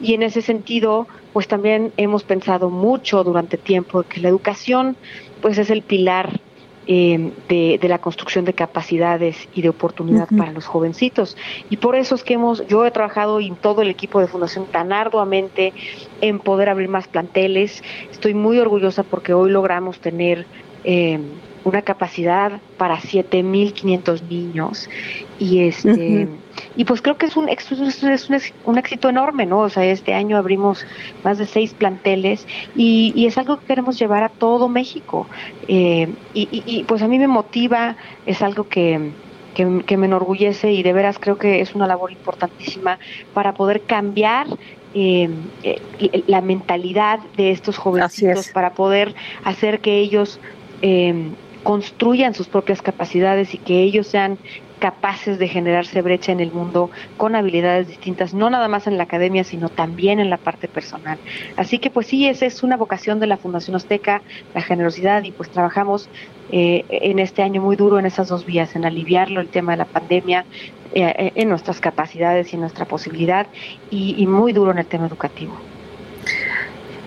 Y 0.00 0.14
en 0.14 0.22
ese 0.22 0.42
sentido, 0.42 1.06
pues 1.32 1.46
también 1.46 1.92
hemos 1.96 2.24
pensado 2.24 2.68
mucho 2.68 3.22
durante 3.22 3.56
tiempo 3.56 4.02
que 4.02 4.20
la 4.20 4.28
educación, 4.28 4.96
pues 5.40 5.58
es 5.58 5.70
el 5.70 5.82
pilar 5.82 6.40
eh, 6.86 7.32
de, 7.48 7.88
la 7.88 7.98
construcción 7.98 8.44
de 8.44 8.52
capacidades 8.52 9.48
y 9.54 9.62
de 9.62 9.68
oportunidad 9.70 10.28
para 10.36 10.52
los 10.52 10.66
jovencitos. 10.66 11.36
Y 11.70 11.78
por 11.78 11.96
eso 11.96 12.14
es 12.14 12.24
que 12.24 12.34
hemos, 12.34 12.66
yo 12.66 12.84
he 12.84 12.90
trabajado 12.90 13.40
y 13.40 13.50
todo 13.52 13.82
el 13.82 13.88
equipo 13.88 14.20
de 14.20 14.26
Fundación 14.26 14.66
tan 14.66 14.92
arduamente 14.92 15.72
en 16.20 16.38
poder 16.38 16.68
abrir 16.68 16.88
más 16.88 17.08
planteles. 17.08 17.82
Estoy 18.10 18.34
muy 18.34 18.58
orgullosa 18.58 19.02
porque 19.02 19.32
hoy 19.32 19.50
logramos 19.50 19.98
tener 20.00 20.46
eh, 20.84 21.18
una 21.64 21.82
capacidad 21.82 22.60
para 22.76 22.98
7.500 22.98 24.22
niños 24.28 24.90
y 25.38 25.60
este 25.60 26.28
y 26.76 26.84
pues 26.84 27.00
creo 27.02 27.16
que 27.16 27.26
es 27.26 27.36
un, 27.36 27.48
es, 27.48 27.70
un, 27.72 28.40
un, 28.64 28.78
éxito 28.78 29.08
enorme, 29.08 29.46
¿no? 29.46 29.60
O 29.60 29.68
sea, 29.68 29.84
este 29.84 30.14
año 30.14 30.36
abrimos 30.36 30.84
más 31.22 31.38
de 31.38 31.46
seis 31.46 31.72
planteles 31.74 32.46
y, 32.74 33.12
y 33.14 33.26
es 33.26 33.38
algo 33.38 33.60
que 33.60 33.66
queremos 33.66 33.98
llevar 33.98 34.24
a 34.24 34.28
todo 34.28 34.68
México. 34.68 35.26
Eh, 35.68 36.08
y, 36.34 36.48
y, 36.66 36.84
pues 36.84 37.02
a 37.02 37.08
mí 37.08 37.18
me 37.18 37.28
motiva, 37.28 37.96
es 38.26 38.42
algo 38.42 38.68
que, 38.68 39.12
que, 39.54 39.96
me 39.96 40.06
enorgullece 40.06 40.72
y 40.72 40.82
de 40.82 40.92
veras 40.92 41.18
creo 41.18 41.38
que 41.38 41.60
es 41.60 41.74
una 41.74 41.86
labor 41.86 42.12
importantísima 42.12 42.98
para 43.32 43.54
poder 43.54 43.82
cambiar 43.82 44.46
eh, 44.94 45.28
eh 45.62 46.24
la 46.26 46.40
mentalidad 46.40 47.20
de 47.36 47.50
estos 47.52 47.78
jovencitos, 47.78 48.48
para 48.48 48.74
poder 48.74 49.14
hacer 49.44 49.80
que 49.80 49.98
ellos 49.98 50.40
eh, 50.82 51.30
construyan 51.62 52.34
sus 52.34 52.46
propias 52.46 52.82
capacidades 52.82 53.54
y 53.54 53.58
que 53.58 53.82
ellos 53.82 54.06
sean 54.06 54.38
capaces 54.84 55.38
de 55.38 55.48
generarse 55.48 56.02
brecha 56.02 56.30
en 56.30 56.40
el 56.40 56.52
mundo 56.52 56.90
con 57.16 57.34
habilidades 57.34 57.88
distintas, 57.88 58.34
no 58.34 58.50
nada 58.50 58.68
más 58.68 58.86
en 58.86 58.98
la 58.98 59.04
academia, 59.04 59.42
sino 59.42 59.70
también 59.70 60.20
en 60.20 60.28
la 60.28 60.36
parte 60.36 60.68
personal. 60.68 61.16
Así 61.56 61.78
que 61.78 61.88
pues 61.88 62.06
sí, 62.06 62.28
esa 62.28 62.44
es 62.44 62.62
una 62.62 62.76
vocación 62.76 63.18
de 63.18 63.26
la 63.26 63.38
Fundación 63.38 63.76
Azteca, 63.76 64.20
la 64.54 64.60
generosidad, 64.60 65.24
y 65.24 65.32
pues 65.32 65.48
trabajamos 65.48 66.10
eh, 66.52 66.84
en 66.90 67.18
este 67.18 67.40
año 67.42 67.62
muy 67.62 67.76
duro 67.76 67.98
en 67.98 68.04
esas 68.04 68.28
dos 68.28 68.44
vías, 68.44 68.76
en 68.76 68.84
aliviarlo 68.84 69.40
el 69.40 69.48
tema 69.48 69.72
de 69.72 69.78
la 69.78 69.86
pandemia, 69.86 70.44
eh, 70.92 71.32
en 71.34 71.48
nuestras 71.48 71.80
capacidades 71.80 72.52
y 72.52 72.56
en 72.56 72.60
nuestra 72.60 72.84
posibilidad, 72.84 73.46
y, 73.90 74.16
y 74.18 74.26
muy 74.26 74.52
duro 74.52 74.70
en 74.70 74.78
el 74.80 74.86
tema 74.86 75.06
educativo. 75.06 75.54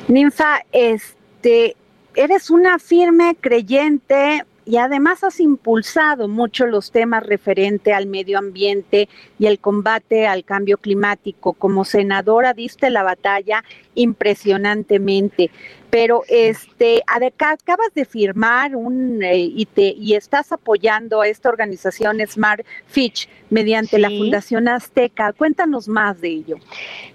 Ninfa, 0.08 0.66
este, 0.72 1.76
eres 2.16 2.50
una 2.50 2.80
firme 2.80 3.36
creyente 3.40 4.44
y 4.68 4.78
además 4.78 5.24
has 5.24 5.40
impulsado 5.40 6.28
mucho 6.28 6.66
los 6.66 6.92
temas 6.92 7.26
referente 7.26 7.94
al 7.94 8.06
medio 8.06 8.38
ambiente 8.38 9.08
y 9.40 9.46
el 9.46 9.60
combate 9.60 10.28
al 10.28 10.44
cambio 10.44 10.78
climático. 10.78 11.54
Como 11.54 11.86
senadora 11.86 12.54
diste 12.54 12.90
la 12.90 13.02
batalla 13.02 13.64
impresionantemente 13.96 15.52
pero 15.89 16.23
este 16.28 17.04
acabas 17.08 17.93
de 17.93 18.06
firmar 18.06 18.76
un 18.76 19.23
eh, 19.23 19.38
y 19.38 19.65
te 19.65 19.93
y 19.97 20.15
estás 20.15 20.52
apoyando 20.52 21.21
a 21.21 21.28
esta 21.28 21.50
organización 21.50 22.19
Smart 22.28 22.65
Fitch 22.88 23.30
mediante 23.50 23.97
la 23.97 24.10
Fundación 24.10 24.67
Azteca. 24.67 25.32
Cuéntanos 25.34 25.88
más 25.88 26.19
de 26.19 26.30
ello. 26.30 26.58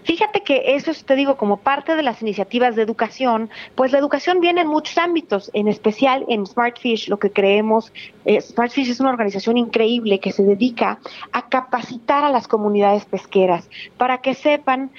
Fíjate 0.04 0.42
que 0.42 0.74
eso 0.74 0.92
te 1.04 1.14
digo 1.14 1.36
como 1.36 1.58
parte 1.58 1.94
de 1.94 2.02
las 2.02 2.22
iniciativas 2.22 2.74
de 2.74 2.82
educación, 2.82 3.50
pues 3.74 3.92
la 3.92 3.98
educación 3.98 4.40
viene 4.40 4.62
en 4.62 4.68
muchos 4.68 4.96
ámbitos, 4.98 5.50
en 5.52 5.68
especial 5.68 6.24
en 6.28 6.46
Smart 6.46 6.78
Fish, 6.78 7.08
lo 7.08 7.18
que 7.18 7.30
creemos 7.30 7.92
eh, 8.24 8.40
Smart 8.40 8.72
Fish 8.72 8.90
es 8.90 9.00
una 9.00 9.10
organización 9.10 9.58
increíble 9.58 10.20
que 10.20 10.32
se 10.32 10.42
dedica 10.42 10.98
a 11.32 11.48
capacitar 11.48 12.24
a 12.24 12.30
las 12.30 12.48
comunidades 12.48 13.04
pesqueras 13.04 13.68
para 13.96 14.18
que 14.18 14.34
sepan 14.34 14.90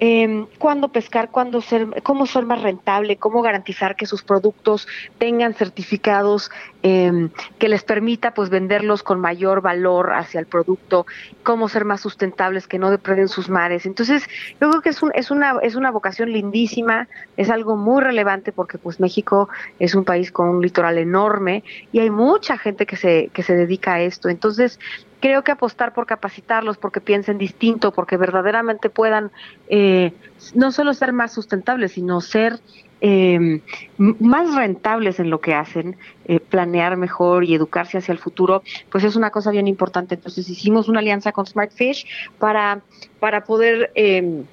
eh, 0.00 0.46
cuándo 0.58 0.88
pescar, 0.88 1.30
cuándo 1.30 1.60
ser, 1.60 2.02
cómo 2.02 2.26
ser 2.26 2.44
más 2.44 2.62
rentable, 2.62 3.16
cómo 3.16 3.42
garantizar 3.42 3.96
que 3.96 4.06
sus 4.06 4.22
productos 4.22 4.86
tengan 5.18 5.54
certificados 5.54 6.50
eh, 6.82 7.28
que 7.58 7.68
les 7.68 7.82
permita 7.82 8.34
pues 8.34 8.50
venderlos 8.50 9.02
con 9.02 9.20
mayor 9.20 9.60
valor 9.60 10.12
hacia 10.12 10.40
el 10.40 10.46
producto, 10.46 11.06
cómo 11.42 11.68
ser 11.68 11.84
más 11.84 12.00
sustentables, 12.00 12.66
que 12.66 12.78
no 12.78 12.90
depreden 12.90 13.28
sus 13.28 13.48
mares. 13.48 13.86
Entonces, 13.86 14.24
yo 14.60 14.70
creo 14.70 14.82
que 14.82 14.90
es, 14.90 15.02
un, 15.02 15.10
es, 15.14 15.30
una, 15.30 15.56
es 15.62 15.74
una 15.74 15.90
vocación 15.90 16.32
lindísima, 16.32 17.08
es 17.36 17.50
algo 17.50 17.76
muy 17.76 18.02
relevante 18.02 18.52
porque 18.52 18.78
pues 18.78 19.00
México 19.00 19.48
es 19.78 19.94
un 19.94 20.04
país 20.04 20.30
con 20.30 20.48
un 20.48 20.62
litoral 20.62 20.98
enorme 20.98 21.64
y 21.92 22.00
hay 22.00 22.10
mucha 22.10 22.58
gente 22.58 22.86
que 22.86 22.96
se, 22.96 23.30
que 23.32 23.42
se 23.42 23.56
dedica 23.56 23.94
a 23.94 24.00
esto. 24.00 24.28
Entonces, 24.28 24.78
creo 25.20 25.42
que 25.42 25.52
apostar 25.52 25.92
por 25.92 26.06
capacitarlos, 26.06 26.78
porque 26.78 27.00
piensen 27.00 27.38
distinto, 27.38 27.92
porque 27.92 28.16
verdaderamente 28.16 28.90
puedan 28.90 29.30
eh, 29.68 30.12
no 30.54 30.72
solo 30.72 30.94
ser 30.94 31.12
más 31.12 31.32
sustentables, 31.32 31.92
sino 31.92 32.20
ser 32.20 32.60
eh, 33.00 33.60
más 33.98 34.54
rentables 34.54 35.20
en 35.20 35.30
lo 35.30 35.40
que 35.40 35.54
hacen, 35.54 35.96
eh, 36.26 36.40
planear 36.40 36.96
mejor 36.96 37.44
y 37.44 37.54
educarse 37.54 37.98
hacia 37.98 38.12
el 38.12 38.18
futuro, 38.18 38.62
pues 38.90 39.04
es 39.04 39.16
una 39.16 39.30
cosa 39.30 39.50
bien 39.50 39.68
importante. 39.68 40.14
Entonces 40.14 40.48
hicimos 40.48 40.88
una 40.88 41.00
alianza 41.00 41.32
con 41.32 41.46
Smartfish 41.46 42.06
para, 42.38 42.80
para 43.20 43.44
poder... 43.44 43.90
Eh, 43.94 44.44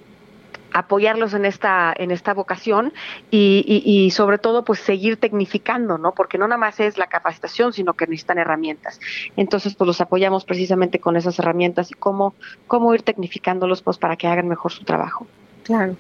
apoyarlos 0.76 1.34
en 1.34 1.46
esta, 1.46 1.94
en 1.96 2.12
esta 2.12 2.34
vocación 2.34 2.92
y, 3.32 3.82
y, 3.86 4.12
sobre 4.12 4.38
todo 4.38 4.66
pues 4.66 4.80
seguir 4.80 5.16
tecnificando, 5.16 5.98
¿no? 5.98 6.12
Porque 6.12 6.38
no 6.38 6.50
nada 6.50 6.58
más 6.58 6.82
es 6.82 6.98
la 6.98 7.08
capacitación, 7.08 7.72
sino 7.72 7.94
que 7.94 8.06
necesitan 8.08 8.40
herramientas. 8.40 9.00
Entonces 9.38 9.74
pues 9.74 9.88
los 9.88 10.02
apoyamos 10.02 10.44
precisamente 10.44 11.00
con 11.00 11.16
esas 11.16 11.40
herramientas 11.40 11.92
y 11.92 11.94
cómo, 11.94 12.34
cómo 12.68 12.94
ir 12.94 13.04
tecnificándolos 13.04 13.84
pues 13.84 13.98
para 13.98 14.18
que 14.18 14.28
hagan 14.28 14.50
mejor 14.50 14.74
su 14.74 14.84
trabajo. 14.84 15.26
Claro. 15.64 15.96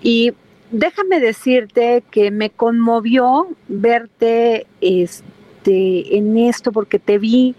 Y 0.00 0.32
déjame 0.70 1.20
decirte 1.20 2.02
que 2.10 2.30
me 2.30 2.50
conmovió 2.50 3.48
verte 3.68 4.66
este, 4.80 6.16
en 6.16 6.36
esto 6.36 6.72
porque 6.72 6.98
te 6.98 7.18
vi 7.18 7.54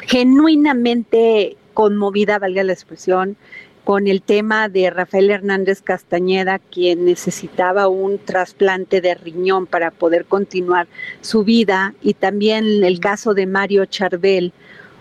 genuinamente 0.00 1.56
conmovida, 1.74 2.38
valga 2.38 2.62
la 2.64 2.72
expresión, 2.72 3.36
con 3.84 4.06
el 4.06 4.22
tema 4.22 4.68
de 4.68 4.90
Rafael 4.90 5.30
Hernández 5.30 5.82
Castañeda, 5.82 6.60
quien 6.60 7.04
necesitaba 7.04 7.88
un 7.88 8.18
trasplante 8.18 9.00
de 9.00 9.14
riñón 9.14 9.66
para 9.66 9.90
poder 9.90 10.24
continuar 10.24 10.86
su 11.20 11.42
vida, 11.42 11.94
y 12.00 12.14
también 12.14 12.84
el 12.84 13.00
caso 13.00 13.34
de 13.34 13.46
Mario 13.46 13.84
Charbel, 13.86 14.52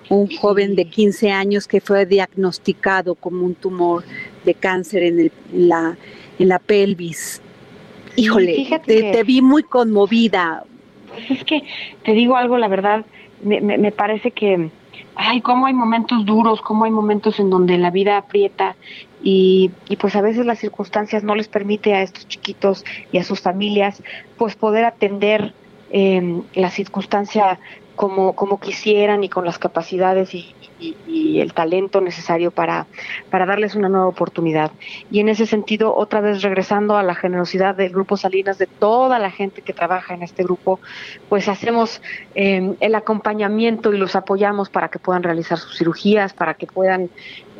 un 0.10 0.36
joven 0.36 0.76
de 0.76 0.86
15 0.86 1.32
años 1.32 1.68
que 1.68 1.80
fue 1.80 2.06
diagnosticado 2.06 3.16
como 3.16 3.46
un 3.46 3.56
tumor 3.56 4.04
de 4.44 4.56
cáncer 4.56 5.04
en, 5.04 5.32
la, 5.54 5.96
en 6.40 6.48
la 6.48 6.60
pelvis. 6.60 7.42
Híjole, 8.16 8.80
te, 8.86 9.24
vi 9.24 9.42
muy 9.42 9.64
conmovida. 9.64 10.64
Pues 11.10 11.32
es 11.32 11.44
que 11.44 11.64
te 12.04 12.14
digo 12.14 12.36
algo, 12.36 12.58
la 12.58 12.68
verdad, 12.68 13.06
me, 13.44 13.62
me 13.62 13.92
parece 13.92 14.32
que 14.32 14.70
ay, 15.16 15.42
cómo 15.42 15.66
hay 15.66 15.74
momentos 15.74 16.26
duros, 16.26 16.62
cómo 16.62 16.86
hay 16.86 16.92
momentos 16.92 17.40
en 17.40 17.50
donde 17.50 17.78
la 17.78 17.92
vida 17.92 18.18
aprieta 18.18 18.76
y, 19.24 19.72
y, 19.88 19.98
pues 19.98 20.16
a 20.16 20.22
veces 20.22 20.46
las 20.46 20.60
circunstancias 20.60 21.24
no 21.24 21.36
les 21.36 21.48
permite 21.48 21.94
a 21.94 22.02
estos 22.02 22.28
chiquitos 22.28 22.84
y 23.12 23.18
a 23.20 23.24
sus 23.24 23.42
familias 23.42 24.02
pues 24.38 24.56
poder 24.56 24.86
atender 24.86 25.54
eh, 25.92 26.42
la 26.56 26.70
circunstancia 26.70 27.60
como, 27.96 28.34
como 28.34 28.60
quisieran 28.60 29.24
y 29.24 29.30
con 29.30 29.46
las 29.46 29.60
capacidades 29.60 30.34
y, 30.34 30.56
y, 30.82 31.40
el 31.40 31.54
talento 31.54 32.02
necesario 32.02 32.52
para, 32.52 32.88
para 33.30 33.46
darles 33.46 33.76
una 33.76 33.90
nueva 33.90 34.08
oportunidad. 34.08 34.72
Y 35.10 35.20
en 35.20 35.30
ese 35.30 35.46
sentido, 35.46 35.96
otra 35.96 36.22
vez 36.22 36.42
regresando 36.42 36.98
a 36.98 37.04
la 37.04 37.16
generosidad 37.16 37.76
del 37.76 37.92
Grupo 37.92 38.18
Salinas, 38.18 38.58
de 38.58 38.68
toda 38.68 39.18
la 39.20 39.32
gente 39.32 39.62
que 39.62 39.74
trabaja 39.74 40.14
en 40.14 40.24
este 40.24 40.44
grupo, 40.44 40.80
pues 41.30 41.48
hacemos 41.48 42.02
em, 42.36 42.76
el 42.80 42.96
acompañamiento 42.96 43.94
y 43.94 43.98
los 43.98 44.16
apoyamos 44.16 44.70
para 44.70 44.90
que 44.90 45.00
puedan 45.00 45.24
realizar 45.24 45.58
sus 45.58 45.78
cirugías, 45.78 46.34
para 46.34 46.54
que 46.56 46.68
puedan 46.68 47.10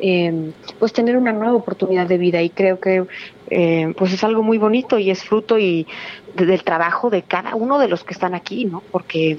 eh, 0.04 0.50
pues 0.80 0.92
tener 0.92 1.16
una 1.16 1.32
nueva 1.32 1.54
oportunidad 1.54 2.08
de 2.08 2.18
vida. 2.18 2.42
Y 2.42 2.50
creo 2.50 2.80
que 2.80 3.06
eh, 3.50 3.94
pues 3.96 4.12
es 4.12 4.24
algo 4.24 4.42
muy 4.42 4.58
bonito 4.58 4.98
y 4.98 5.10
es 5.10 5.22
fruto 5.22 5.58
y 5.58 5.86
del 6.34 6.64
trabajo 6.64 7.08
de 7.08 7.22
cada 7.22 7.54
uno 7.54 7.78
de 7.78 7.86
los 7.86 8.02
que 8.02 8.12
están 8.12 8.34
aquí, 8.34 8.64
¿no? 8.64 8.82
Porque, 8.90 9.38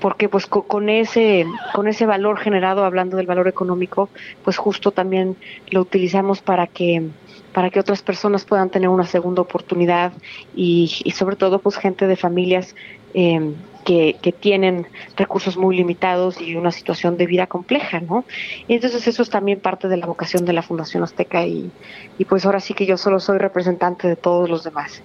porque 0.00 0.28
pues 0.28 0.46
con, 0.46 0.88
ese, 0.88 1.46
con 1.72 1.86
ese 1.86 2.06
valor 2.06 2.38
generado, 2.38 2.84
hablando 2.84 3.16
del 3.16 3.26
valor 3.26 3.46
económico, 3.46 4.08
pues 4.42 4.56
justo 4.56 4.90
también 4.90 5.36
lo 5.70 5.82
utilizamos 5.82 6.40
para 6.42 6.66
que 6.66 7.08
para 7.52 7.68
que 7.68 7.78
otras 7.78 8.00
personas 8.00 8.46
puedan 8.46 8.70
tener 8.70 8.88
una 8.88 9.04
segunda 9.04 9.42
oportunidad 9.42 10.14
y, 10.56 10.90
y 11.04 11.10
sobre 11.10 11.36
todo 11.36 11.58
pues 11.58 11.76
gente 11.76 12.06
de 12.06 12.16
familias 12.16 12.74
eh, 13.14 13.54
que, 13.84 14.16
que, 14.22 14.32
tienen 14.32 14.86
recursos 15.16 15.56
muy 15.56 15.76
limitados 15.76 16.40
y 16.40 16.54
una 16.54 16.70
situación 16.70 17.16
de 17.16 17.26
vida 17.26 17.46
compleja, 17.48 18.00
¿no? 18.00 18.24
Entonces 18.68 19.06
eso 19.08 19.22
es 19.22 19.30
también 19.30 19.58
parte 19.58 19.88
de 19.88 19.96
la 19.96 20.06
vocación 20.06 20.44
de 20.44 20.52
la 20.52 20.62
Fundación 20.62 21.02
Azteca 21.02 21.44
y, 21.44 21.70
y 22.18 22.24
pues 22.24 22.46
ahora 22.46 22.60
sí 22.60 22.74
que 22.74 22.86
yo 22.86 22.96
solo 22.96 23.18
soy 23.18 23.38
representante 23.38 24.06
de 24.06 24.16
todos 24.16 24.48
los 24.48 24.62
demás. 24.62 25.02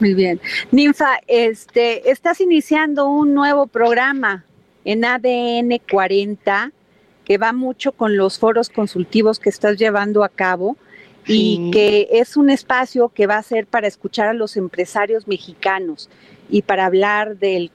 Muy 0.00 0.14
bien. 0.14 0.40
Ninfa, 0.70 1.18
este, 1.26 2.10
estás 2.10 2.40
iniciando 2.40 3.08
un 3.08 3.34
nuevo 3.34 3.66
programa 3.66 4.44
en 4.84 5.04
ADN 5.04 5.80
40 5.90 6.72
que 7.24 7.38
va 7.38 7.52
mucho 7.52 7.92
con 7.92 8.16
los 8.16 8.38
foros 8.38 8.68
consultivos 8.68 9.38
que 9.38 9.48
estás 9.48 9.76
llevando 9.76 10.24
a 10.24 10.28
cabo 10.28 10.76
y 11.26 11.70
que 11.72 12.08
es 12.10 12.36
un 12.36 12.50
espacio 12.50 13.08
que 13.08 13.26
va 13.26 13.38
a 13.38 13.42
ser 13.42 13.66
para 13.66 13.86
escuchar 13.86 14.28
a 14.28 14.34
los 14.34 14.58
empresarios 14.58 15.26
mexicanos 15.26 16.10
y 16.50 16.62
para 16.62 16.86
hablar 16.86 17.36
de 17.38 17.70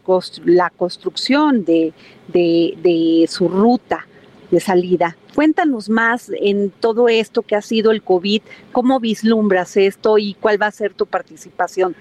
la 0.46 0.70
construcción 0.70 1.66
de, 1.66 1.94
de 2.28 3.26
su 3.30 3.48
ruta 3.48 4.06
de 4.52 4.60
salida. 4.60 5.16
Cuéntanos 5.36 5.90
más 5.90 6.32
en 6.42 6.72
todo 6.72 7.08
esto 7.08 7.44
que 7.44 7.56
ha 7.56 7.62
sido 7.62 7.92
el 7.92 8.02
COVID, 8.02 8.42
cómo 8.72 9.00
vislumbras 9.00 9.78
esto 9.78 10.18
y 10.18 10.34
cuál 10.34 10.62
va 10.62 10.68
a 10.68 10.72
ser 10.72 10.94
tu 10.94 11.06
participación. 11.06 11.96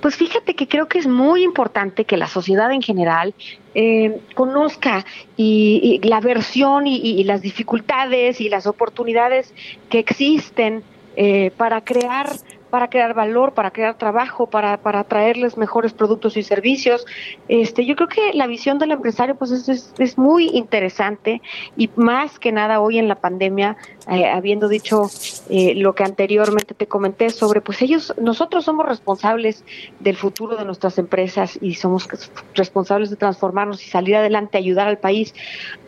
Pues 0.00 0.16
fíjate 0.16 0.54
que 0.54 0.68
creo 0.68 0.86
que 0.86 0.98
es 0.98 1.06
muy 1.06 1.42
importante 1.42 2.04
que 2.04 2.16
la 2.16 2.28
sociedad 2.28 2.70
en 2.72 2.82
general 2.82 3.34
eh, 3.74 4.20
conozca 4.34 5.04
y, 5.36 6.00
la 6.04 6.20
versión 6.20 6.86
y, 6.86 7.24
las 7.24 7.42
dificultades 7.42 8.40
y 8.40 8.48
las 8.48 8.66
oportunidades 8.66 9.52
que 9.88 9.98
existen 9.98 10.82
eh, 11.16 11.52
para 11.56 11.82
crear 11.82 12.32
para 12.72 12.88
crear 12.88 13.12
valor, 13.12 13.52
para 13.52 13.70
crear 13.70 13.98
trabajo, 13.98 14.46
para, 14.46 14.78
para 14.78 15.04
traerles 15.04 15.58
mejores 15.58 15.92
productos 15.92 16.38
y 16.38 16.42
servicios. 16.42 17.04
Este, 17.46 17.84
yo 17.84 17.94
creo 17.96 18.08
que 18.08 18.32
la 18.32 18.46
visión 18.46 18.78
del 18.78 18.92
empresario 18.92 19.34
pues 19.34 19.50
es, 19.50 19.92
es, 19.98 20.16
muy 20.16 20.48
interesante 20.48 21.42
y 21.76 21.90
más 21.96 22.38
que 22.38 22.50
nada 22.50 22.80
hoy 22.80 22.98
en 22.98 23.08
la 23.08 23.16
pandemia, 23.16 23.76
eh, 24.10 24.28
habiendo 24.28 24.68
dicho 24.68 25.10
eh, 25.48 25.74
lo 25.76 25.94
que 25.94 26.04
anteriormente 26.04 26.74
te 26.74 26.86
comenté 26.86 27.30
sobre, 27.30 27.60
pues 27.60 27.82
ellos, 27.82 28.14
nosotros 28.20 28.64
somos 28.64 28.86
responsables 28.86 29.64
del 30.00 30.16
futuro 30.16 30.56
de 30.56 30.64
nuestras 30.64 30.98
empresas 30.98 31.58
y 31.60 31.74
somos 31.74 32.08
responsables 32.54 33.10
de 33.10 33.16
transformarnos 33.16 33.84
y 33.86 33.88
salir 33.88 34.16
adelante, 34.16 34.58
ayudar 34.58 34.88
al 34.88 34.98
país 34.98 35.34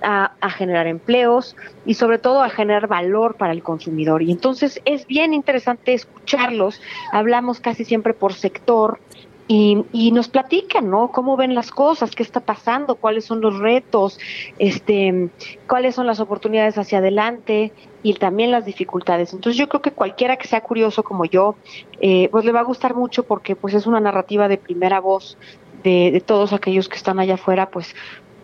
a, 0.02 0.32
a 0.40 0.50
generar 0.50 0.86
empleos 0.86 1.56
y 1.86 1.94
sobre 1.94 2.18
todo 2.18 2.42
a 2.42 2.50
generar 2.50 2.86
valor 2.86 3.36
para 3.36 3.52
el 3.52 3.62
consumidor. 3.62 4.22
Y 4.22 4.30
entonces 4.30 4.80
es 4.84 5.06
bien 5.06 5.34
interesante 5.34 5.94
escucharlos 5.94 6.80
hablamos 7.12 7.60
casi 7.60 7.84
siempre 7.84 8.14
por 8.14 8.32
sector 8.34 8.98
y, 9.46 9.84
y, 9.92 10.10
nos 10.12 10.28
platican, 10.28 10.88
¿no? 10.88 11.08
Cómo 11.08 11.36
ven 11.36 11.54
las 11.54 11.70
cosas, 11.70 12.14
qué 12.14 12.22
está 12.22 12.40
pasando, 12.40 12.94
cuáles 12.94 13.26
son 13.26 13.42
los 13.42 13.58
retos, 13.58 14.18
este, 14.58 15.28
cuáles 15.68 15.94
son 15.94 16.06
las 16.06 16.18
oportunidades 16.20 16.78
hacia 16.78 16.98
adelante 16.98 17.72
y 18.02 18.14
también 18.14 18.50
las 18.50 18.64
dificultades. 18.64 19.34
Entonces 19.34 19.58
yo 19.58 19.68
creo 19.68 19.82
que 19.82 19.90
cualquiera 19.90 20.36
que 20.36 20.48
sea 20.48 20.62
curioso 20.62 21.02
como 21.02 21.26
yo, 21.26 21.56
eh, 22.00 22.28
pues 22.30 22.44
le 22.44 22.52
va 22.52 22.60
a 22.60 22.64
gustar 22.64 22.94
mucho 22.94 23.24
porque 23.24 23.54
pues 23.54 23.74
es 23.74 23.86
una 23.86 24.00
narrativa 24.00 24.48
de 24.48 24.56
primera 24.56 25.00
voz 25.00 25.36
de, 25.82 26.10
de 26.10 26.20
todos 26.20 26.54
aquellos 26.54 26.88
que 26.88 26.96
están 26.96 27.18
allá 27.18 27.34
afuera, 27.34 27.68
pues 27.70 27.94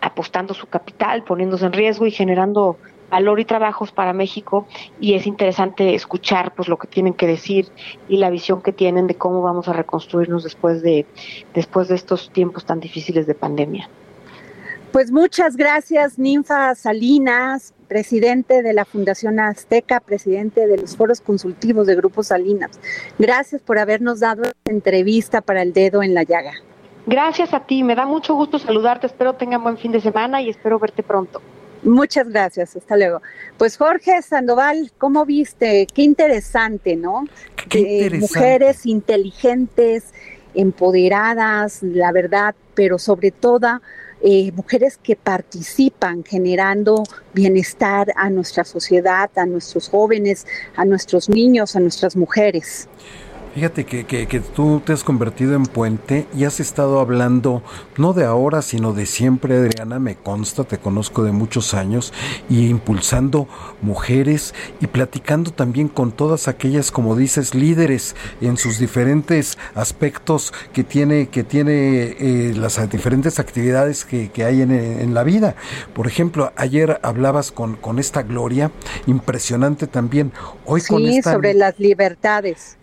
apostando 0.02 0.52
su 0.52 0.66
capital, 0.66 1.24
poniéndose 1.24 1.64
en 1.64 1.72
riesgo 1.72 2.06
y 2.06 2.10
generando 2.10 2.76
valor 3.10 3.40
y 3.40 3.44
trabajos 3.44 3.92
para 3.92 4.12
México 4.12 4.66
y 5.00 5.14
es 5.14 5.26
interesante 5.26 5.94
escuchar 5.94 6.54
pues 6.54 6.68
lo 6.68 6.78
que 6.78 6.86
tienen 6.86 7.14
que 7.14 7.26
decir 7.26 7.68
y 8.08 8.16
la 8.16 8.30
visión 8.30 8.62
que 8.62 8.72
tienen 8.72 9.06
de 9.06 9.16
cómo 9.16 9.42
vamos 9.42 9.68
a 9.68 9.72
reconstruirnos 9.72 10.44
después 10.44 10.82
de 10.82 11.06
después 11.54 11.88
de 11.88 11.96
estos 11.96 12.30
tiempos 12.32 12.64
tan 12.64 12.80
difíciles 12.80 13.26
de 13.26 13.34
pandemia. 13.34 13.88
Pues 14.92 15.12
muchas 15.12 15.56
gracias, 15.56 16.18
Ninfa 16.18 16.74
Salinas, 16.74 17.74
presidente 17.86 18.60
de 18.62 18.72
la 18.72 18.84
Fundación 18.84 19.38
Azteca, 19.38 20.00
presidente 20.00 20.66
de 20.66 20.78
los 20.78 20.96
foros 20.96 21.20
consultivos 21.20 21.86
de 21.86 21.94
Grupo 21.94 22.24
Salinas. 22.24 22.80
Gracias 23.16 23.62
por 23.62 23.78
habernos 23.78 24.18
dado 24.18 24.42
esta 24.42 24.72
entrevista 24.72 25.42
para 25.42 25.62
el 25.62 25.72
dedo 25.72 26.02
en 26.02 26.12
la 26.12 26.24
llaga. 26.24 26.54
Gracias 27.06 27.54
a 27.54 27.60
ti, 27.60 27.84
me 27.84 27.94
da 27.94 28.04
mucho 28.04 28.34
gusto 28.34 28.58
saludarte, 28.58 29.06
espero 29.06 29.34
tengan 29.34 29.62
buen 29.62 29.78
fin 29.78 29.92
de 29.92 30.00
semana 30.00 30.42
y 30.42 30.50
espero 30.50 30.80
verte 30.80 31.04
pronto. 31.04 31.40
Muchas 31.82 32.28
gracias, 32.28 32.76
hasta 32.76 32.96
luego. 32.96 33.22
Pues 33.56 33.76
Jorge 33.76 34.20
Sandoval, 34.22 34.92
¿cómo 34.98 35.24
viste? 35.24 35.86
Qué 35.92 36.02
interesante, 36.02 36.94
¿no? 36.96 37.24
Qué 37.68 38.10
mujeres 38.20 38.84
inteligentes, 38.84 40.12
empoderadas, 40.54 41.82
la 41.82 42.12
verdad, 42.12 42.54
pero 42.74 42.98
sobre 42.98 43.30
todo 43.30 43.80
eh, 44.22 44.52
mujeres 44.52 44.98
que 45.02 45.16
participan 45.16 46.24
generando 46.24 47.04
bienestar 47.32 48.12
a 48.16 48.28
nuestra 48.28 48.64
sociedad, 48.64 49.30
a 49.36 49.46
nuestros 49.46 49.88
jóvenes, 49.88 50.46
a 50.76 50.84
nuestros 50.84 51.30
niños, 51.30 51.74
a 51.74 51.80
nuestras 51.80 52.16
mujeres. 52.16 52.88
Fíjate 53.54 53.84
que, 53.84 54.04
que, 54.06 54.40
tú 54.40 54.80
te 54.84 54.92
has 54.92 55.02
convertido 55.02 55.56
en 55.56 55.64
puente 55.64 56.28
y 56.36 56.44
has 56.44 56.60
estado 56.60 57.00
hablando, 57.00 57.64
no 57.96 58.12
de 58.12 58.24
ahora, 58.24 58.62
sino 58.62 58.92
de 58.92 59.06
siempre, 59.06 59.56
Adriana, 59.56 59.98
me 59.98 60.14
consta, 60.14 60.62
te 60.62 60.78
conozco 60.78 61.24
de 61.24 61.32
muchos 61.32 61.74
años, 61.74 62.12
y 62.48 62.68
impulsando 62.68 63.48
mujeres 63.82 64.54
y 64.80 64.86
platicando 64.86 65.50
también 65.50 65.88
con 65.88 66.12
todas 66.12 66.46
aquellas, 66.46 66.92
como 66.92 67.16
dices, 67.16 67.56
líderes 67.56 68.14
en 68.40 68.56
sus 68.56 68.78
diferentes 68.78 69.58
aspectos 69.74 70.52
que 70.72 70.84
tiene, 70.84 71.28
que 71.28 71.42
tiene 71.42 72.16
eh, 72.20 72.54
las 72.54 72.88
diferentes 72.88 73.40
actividades 73.40 74.04
que, 74.04 74.30
que 74.30 74.44
hay 74.44 74.62
en, 74.62 74.70
en, 74.70 75.12
la 75.12 75.24
vida. 75.24 75.56
Por 75.92 76.06
ejemplo, 76.06 76.52
ayer 76.54 77.00
hablabas 77.02 77.50
con, 77.50 77.74
con 77.74 77.98
esta 77.98 78.22
Gloria, 78.22 78.70
impresionante 79.08 79.88
también. 79.88 80.30
Hoy 80.66 80.82
con 80.82 81.04
esta... 81.04 81.32
sobre 81.32 81.54
las 81.54 81.80
libertades. 81.80 82.76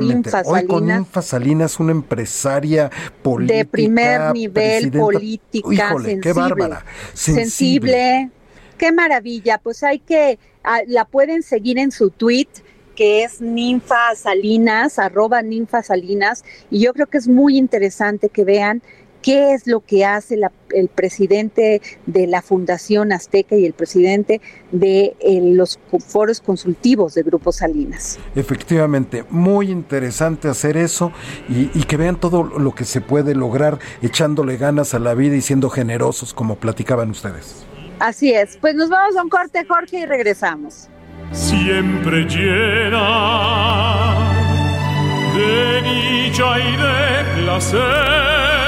Exactamente. 0.00 0.40
Hoy 0.48 0.66
con 0.66 0.86
Ninfa 0.86 1.22
Salinas, 1.22 1.80
una 1.80 1.92
empresaria 1.92 2.90
política. 3.22 3.58
De 3.58 3.64
primer 3.64 4.32
nivel, 4.32 4.90
política, 4.92 5.90
sensible. 5.90 6.20
qué 6.20 6.32
bárbara. 6.32 6.84
Sensible. 7.14 8.30
Qué 8.76 8.92
maravilla. 8.92 9.58
Pues 9.58 9.82
hay 9.82 9.98
que, 9.98 10.38
ah, 10.62 10.80
la 10.86 11.04
pueden 11.04 11.42
seguir 11.42 11.78
en 11.78 11.90
su 11.90 12.10
tweet 12.10 12.48
que 12.98 13.22
es 13.22 13.40
Ninfa 13.40 14.16
Salinas, 14.16 14.98
arroba 14.98 15.40
Ninfa 15.40 15.84
Salinas, 15.84 16.44
y 16.68 16.80
yo 16.80 16.92
creo 16.92 17.06
que 17.06 17.18
es 17.18 17.28
muy 17.28 17.56
interesante 17.56 18.28
que 18.28 18.42
vean 18.42 18.82
qué 19.22 19.54
es 19.54 19.66
lo 19.66 19.80
que 19.80 20.04
hace 20.04 20.38
el 20.70 20.88
presidente 20.88 21.80
de 22.06 22.26
la 22.26 22.42
Fundación 22.42 23.12
Azteca 23.12 23.56
y 23.56 23.64
el 23.64 23.72
presidente 23.72 24.40
de 24.72 25.16
eh, 25.20 25.40
los 25.42 25.78
foros 26.06 26.40
consultivos 26.40 27.14
de 27.14 27.22
Grupo 27.22 27.52
Salinas. 27.52 28.18
Efectivamente, 28.34 29.24
muy 29.30 29.70
interesante 29.70 30.48
hacer 30.48 30.76
eso 30.76 31.12
y, 31.48 31.68
que 31.88 31.96
vean 31.96 32.20
todo 32.20 32.44
lo 32.44 32.74
que 32.74 32.84
se 32.84 33.00
puede 33.00 33.34
lograr 33.34 33.78
echándole 34.02 34.56
ganas 34.58 34.92
a 34.94 34.98
la 34.98 35.14
vida 35.14 35.36
y 35.36 35.40
siendo 35.40 35.70
generosos, 35.70 36.34
como 36.34 36.56
platicaban 36.56 37.10
ustedes. 37.10 37.64
Así 37.98 38.32
es, 38.32 38.58
pues 38.58 38.74
nos 38.74 38.90
vamos 38.90 39.16
a 39.16 39.22
un 39.22 39.28
corte, 39.28 39.64
Jorge, 39.64 40.00
y 40.00 40.06
regresamos. 40.06 40.88
Siempre 41.32 42.24
llena 42.24 42.98
de 45.34 45.82
dicha 45.82 46.58
y 46.58 46.76
de 46.76 47.42
placer 47.42 48.67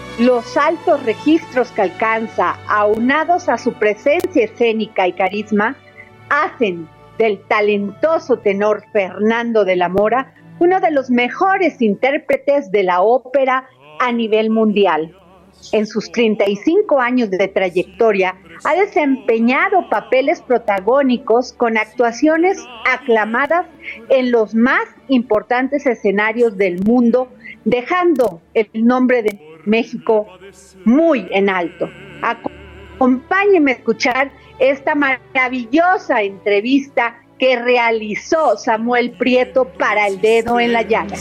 los 0.19 0.57
altos 0.57 1.03
registros 1.03 1.71
que 1.71 1.81
alcanza, 1.81 2.57
aunados 2.67 3.49
a 3.49 3.57
su 3.57 3.73
presencia 3.73 4.45
escénica 4.45 5.07
y 5.07 5.13
carisma, 5.13 5.75
hacen 6.29 6.87
del 7.17 7.39
talentoso 7.47 8.37
tenor 8.37 8.83
Fernando 8.91 9.65
de 9.65 9.75
la 9.75 9.89
Mora 9.89 10.33
uno 10.59 10.79
de 10.79 10.91
los 10.91 11.09
mejores 11.09 11.81
intérpretes 11.81 12.71
de 12.71 12.83
la 12.83 13.01
ópera 13.01 13.67
a 13.99 14.11
nivel 14.11 14.51
mundial. 14.51 15.15
En 15.71 15.87
sus 15.87 16.11
35 16.11 16.99
años 16.99 17.29
de 17.29 17.47
trayectoria, 17.47 18.35
ha 18.63 18.75
desempeñado 18.75 19.89
papeles 19.89 20.41
protagónicos 20.41 21.53
con 21.53 21.77
actuaciones 21.77 22.57
aclamadas 22.91 23.65
en 24.09 24.31
los 24.31 24.53
más 24.53 24.83
importantes 25.07 25.85
escenarios 25.85 26.57
del 26.57 26.83
mundo, 26.83 27.29
dejando 27.65 28.41
el 28.53 28.69
nombre 28.73 29.23
de 29.23 29.50
México 29.65 30.27
muy 30.85 31.27
en 31.31 31.49
alto. 31.49 31.89
Acompáñeme 32.21 33.71
a 33.71 33.75
escuchar 33.75 34.31
esta 34.59 34.95
maravillosa 34.95 36.21
entrevista 36.21 37.15
que 37.39 37.59
realizó 37.59 38.57
Samuel 38.57 39.11
Prieto 39.11 39.65
para 39.65 40.07
el 40.07 40.21
dedo 40.21 40.59
en 40.59 40.73
la 40.73 40.83
llaga. 40.83 41.15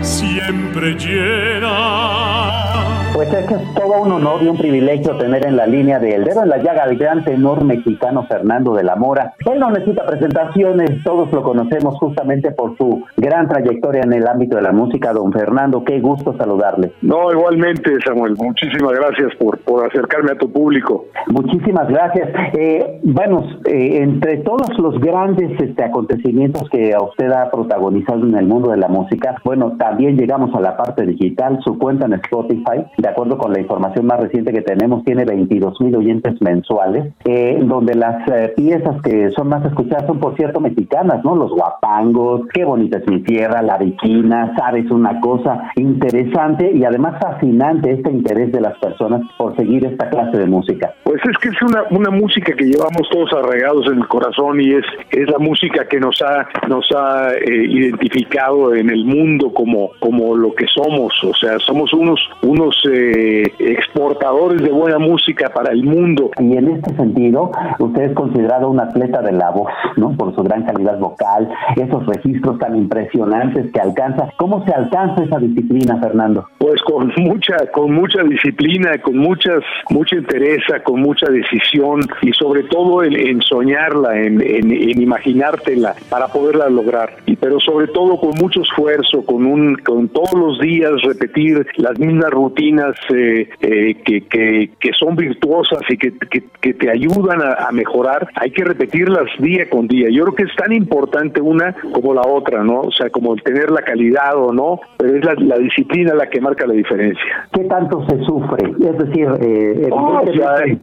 Siempre 0.00 0.94
llena 0.94 2.97
pues 3.14 3.32
es 3.32 3.46
que 3.46 3.54
es 3.54 3.74
todo 3.74 4.02
un 4.02 4.12
honor 4.12 4.42
y 4.42 4.48
un 4.48 4.56
privilegio 4.56 5.16
tener 5.16 5.44
en 5.46 5.56
la 5.56 5.66
línea 5.66 5.98
del 5.98 6.24
dedo 6.24 6.42
en 6.42 6.48
la 6.48 6.58
llaga 6.58 6.84
al 6.84 6.96
gran 6.96 7.24
tenor 7.24 7.64
mexicano 7.64 8.24
Fernando 8.26 8.74
de 8.74 8.84
la 8.84 8.96
Mora. 8.96 9.34
Él 9.50 9.58
no 9.58 9.70
necesita 9.70 10.06
presentaciones, 10.06 11.02
todos 11.04 11.32
lo 11.32 11.42
conocemos 11.42 11.96
justamente 11.98 12.50
por 12.52 12.76
su 12.76 13.04
gran 13.16 13.48
trayectoria 13.48 14.02
en 14.02 14.12
el 14.12 14.26
ámbito 14.26 14.56
de 14.56 14.62
la 14.62 14.72
música. 14.72 15.12
Don 15.12 15.32
Fernando, 15.32 15.84
qué 15.84 16.00
gusto 16.00 16.36
saludarle. 16.36 16.92
No, 17.02 17.32
igualmente, 17.32 17.90
Samuel. 18.04 18.34
Muchísimas 18.36 18.92
gracias 18.92 19.34
por, 19.36 19.58
por 19.60 19.86
acercarme 19.86 20.32
a 20.32 20.38
tu 20.38 20.50
público. 20.50 21.06
Muchísimas 21.28 21.88
gracias. 21.88 22.28
Eh, 22.54 23.00
bueno, 23.02 23.44
eh, 23.64 24.02
entre 24.02 24.38
todos 24.38 24.78
los 24.78 25.00
grandes 25.00 25.50
este, 25.60 25.84
acontecimientos 25.84 26.68
que 26.70 26.94
usted 27.00 27.30
ha 27.32 27.50
protagonizado 27.50 28.26
en 28.26 28.36
el 28.36 28.46
mundo 28.46 28.70
de 28.70 28.76
la 28.78 28.88
música, 28.88 29.36
bueno, 29.44 29.76
también 29.78 30.16
llegamos 30.16 30.54
a 30.54 30.60
la 30.60 30.76
parte 30.76 31.04
digital, 31.06 31.58
su 31.64 31.78
cuenta 31.78 32.06
en 32.06 32.14
Spotify 32.14 32.84
de 32.98 33.08
acuerdo 33.08 33.38
con 33.38 33.52
la 33.52 33.60
información 33.60 34.06
más 34.06 34.18
reciente 34.18 34.52
que 34.52 34.60
tenemos, 34.60 35.04
tiene 35.04 35.24
22 35.24 35.80
mil 35.80 35.94
oyentes 35.96 36.40
mensuales, 36.42 37.12
eh, 37.24 37.58
donde 37.62 37.94
las 37.94 38.28
eh, 38.28 38.52
piezas 38.56 39.00
que 39.02 39.30
son 39.30 39.48
más 39.48 39.64
escuchadas 39.64 40.06
son, 40.06 40.18
por 40.18 40.36
cierto, 40.36 40.60
mexicanas, 40.60 41.24
¿no? 41.24 41.36
Los 41.36 41.52
guapangos, 41.52 42.42
qué 42.52 42.64
bonita 42.64 42.98
es 42.98 43.08
mi 43.08 43.22
tierra, 43.22 43.62
la 43.62 43.78
viquina, 43.78 44.52
sabes, 44.58 44.90
una 44.90 45.20
cosa 45.20 45.70
interesante 45.76 46.72
y 46.74 46.84
además 46.84 47.20
fascinante 47.20 47.92
este 47.92 48.10
interés 48.10 48.50
de 48.50 48.60
las 48.60 48.76
personas 48.78 49.22
por 49.38 49.56
seguir 49.56 49.84
esta 49.86 50.10
clase 50.10 50.36
de 50.36 50.46
música. 50.46 50.92
Pues 51.04 51.22
es 51.24 51.38
que 51.38 51.50
es 51.50 51.62
una, 51.62 51.84
una 51.90 52.10
música 52.10 52.52
que 52.52 52.64
llevamos 52.64 53.08
todos 53.10 53.32
arraigados 53.32 53.86
en 53.86 53.98
el 53.98 54.08
corazón 54.08 54.60
y 54.60 54.72
es, 54.72 54.84
es 55.12 55.30
la 55.30 55.38
música 55.38 55.86
que 55.86 56.00
nos 56.00 56.20
ha, 56.22 56.48
nos 56.68 56.84
ha 56.96 57.30
eh, 57.34 57.64
identificado 57.68 58.74
en 58.74 58.90
el 58.90 59.04
mundo 59.04 59.52
como, 59.54 59.90
como 60.00 60.36
lo 60.36 60.52
que 60.54 60.66
somos, 60.66 61.12
o 61.22 61.34
sea, 61.34 61.58
somos 61.60 61.92
unos, 61.92 62.20
unos 62.42 62.76
eh, 62.88 63.52
exportadores 63.58 64.62
de 64.62 64.70
buena 64.70 64.98
música 64.98 65.50
para 65.50 65.72
el 65.72 65.84
mundo. 65.84 66.30
Y 66.38 66.56
en 66.56 66.68
este 66.68 66.94
sentido, 66.96 67.50
usted 67.78 68.02
es 68.02 68.14
considerado 68.14 68.70
un 68.70 68.80
atleta 68.80 69.22
de 69.22 69.32
la 69.32 69.50
voz, 69.50 69.70
¿no? 69.96 70.12
Por 70.16 70.34
su 70.34 70.42
gran 70.42 70.64
calidad 70.64 70.98
vocal, 70.98 71.48
esos 71.76 72.06
registros 72.06 72.58
tan 72.58 72.76
impresionantes 72.76 73.70
que 73.72 73.80
alcanza. 73.80 74.28
¿Cómo 74.36 74.64
se 74.64 74.72
alcanza 74.72 75.24
esa 75.24 75.38
disciplina, 75.38 75.98
Fernando? 75.98 76.48
Pues 76.58 76.80
con 76.82 77.12
mucha, 77.16 77.56
con 77.72 77.92
mucha 77.92 78.22
disciplina, 78.22 78.98
con 78.98 79.18
muchas, 79.18 79.62
mucha 79.90 80.16
interés, 80.16 80.62
con 80.84 81.00
mucha 81.00 81.26
decisión 81.30 82.00
y 82.22 82.32
sobre 82.32 82.64
todo 82.64 83.02
en, 83.02 83.40
soñarla, 83.42 84.18
en, 84.20 84.40
en, 84.40 85.00
imaginártela 85.00 85.94
para 86.08 86.28
poderla 86.28 86.68
lograr. 86.68 87.10
Y 87.26 87.36
pero 87.36 87.60
sobre 87.60 87.88
todo 87.88 88.18
con 88.18 88.30
mucho 88.38 88.62
esfuerzo, 88.62 89.24
con 89.24 89.46
un, 89.46 89.76
con 89.76 90.08
todos 90.08 90.34
los 90.34 90.58
días 90.60 90.92
repetir 91.02 91.66
las 91.76 91.98
mismas 91.98 92.30
rutinas 92.30 92.77
eh, 93.14 93.48
eh, 93.60 93.94
que, 94.04 94.22
que, 94.22 94.70
que, 94.78 94.90
son 94.98 95.16
virtuosas 95.16 95.80
y 95.88 95.96
que, 95.96 96.12
que, 96.60 96.74
te 96.74 96.90
ayudan 96.90 97.40
a, 97.42 97.70
mejorar. 97.72 98.28
Hay 98.34 98.50
que 98.50 98.64
repetirlas 98.64 99.26
día 99.38 99.68
con 99.68 99.88
día. 99.88 100.08
Yo 100.10 100.24
creo 100.24 100.34
que 100.34 100.42
es 100.44 100.56
tan 100.56 100.72
importante 100.72 101.40
una 101.40 101.74
como 101.92 102.14
la 102.14 102.22
otra, 102.22 102.62
¿no? 102.62 102.80
O 102.82 102.92
sea, 102.92 103.10
como 103.10 103.36
tener 103.36 103.70
la 103.70 103.82
calidad 103.82 104.36
o 104.36 104.52
no, 104.52 104.80
pero 104.96 105.16
es 105.16 105.42
la, 105.42 105.58
disciplina 105.58 106.14
la 106.14 106.28
que 106.28 106.40
marca 106.40 106.66
la 106.66 106.74
diferencia. 106.74 107.48
¿Qué 107.52 107.64
tanto 107.64 108.04
se 108.08 108.18
sufre? 108.24 108.70
Es 108.70 108.98
decir, 108.98 109.28
eh, 109.40 109.88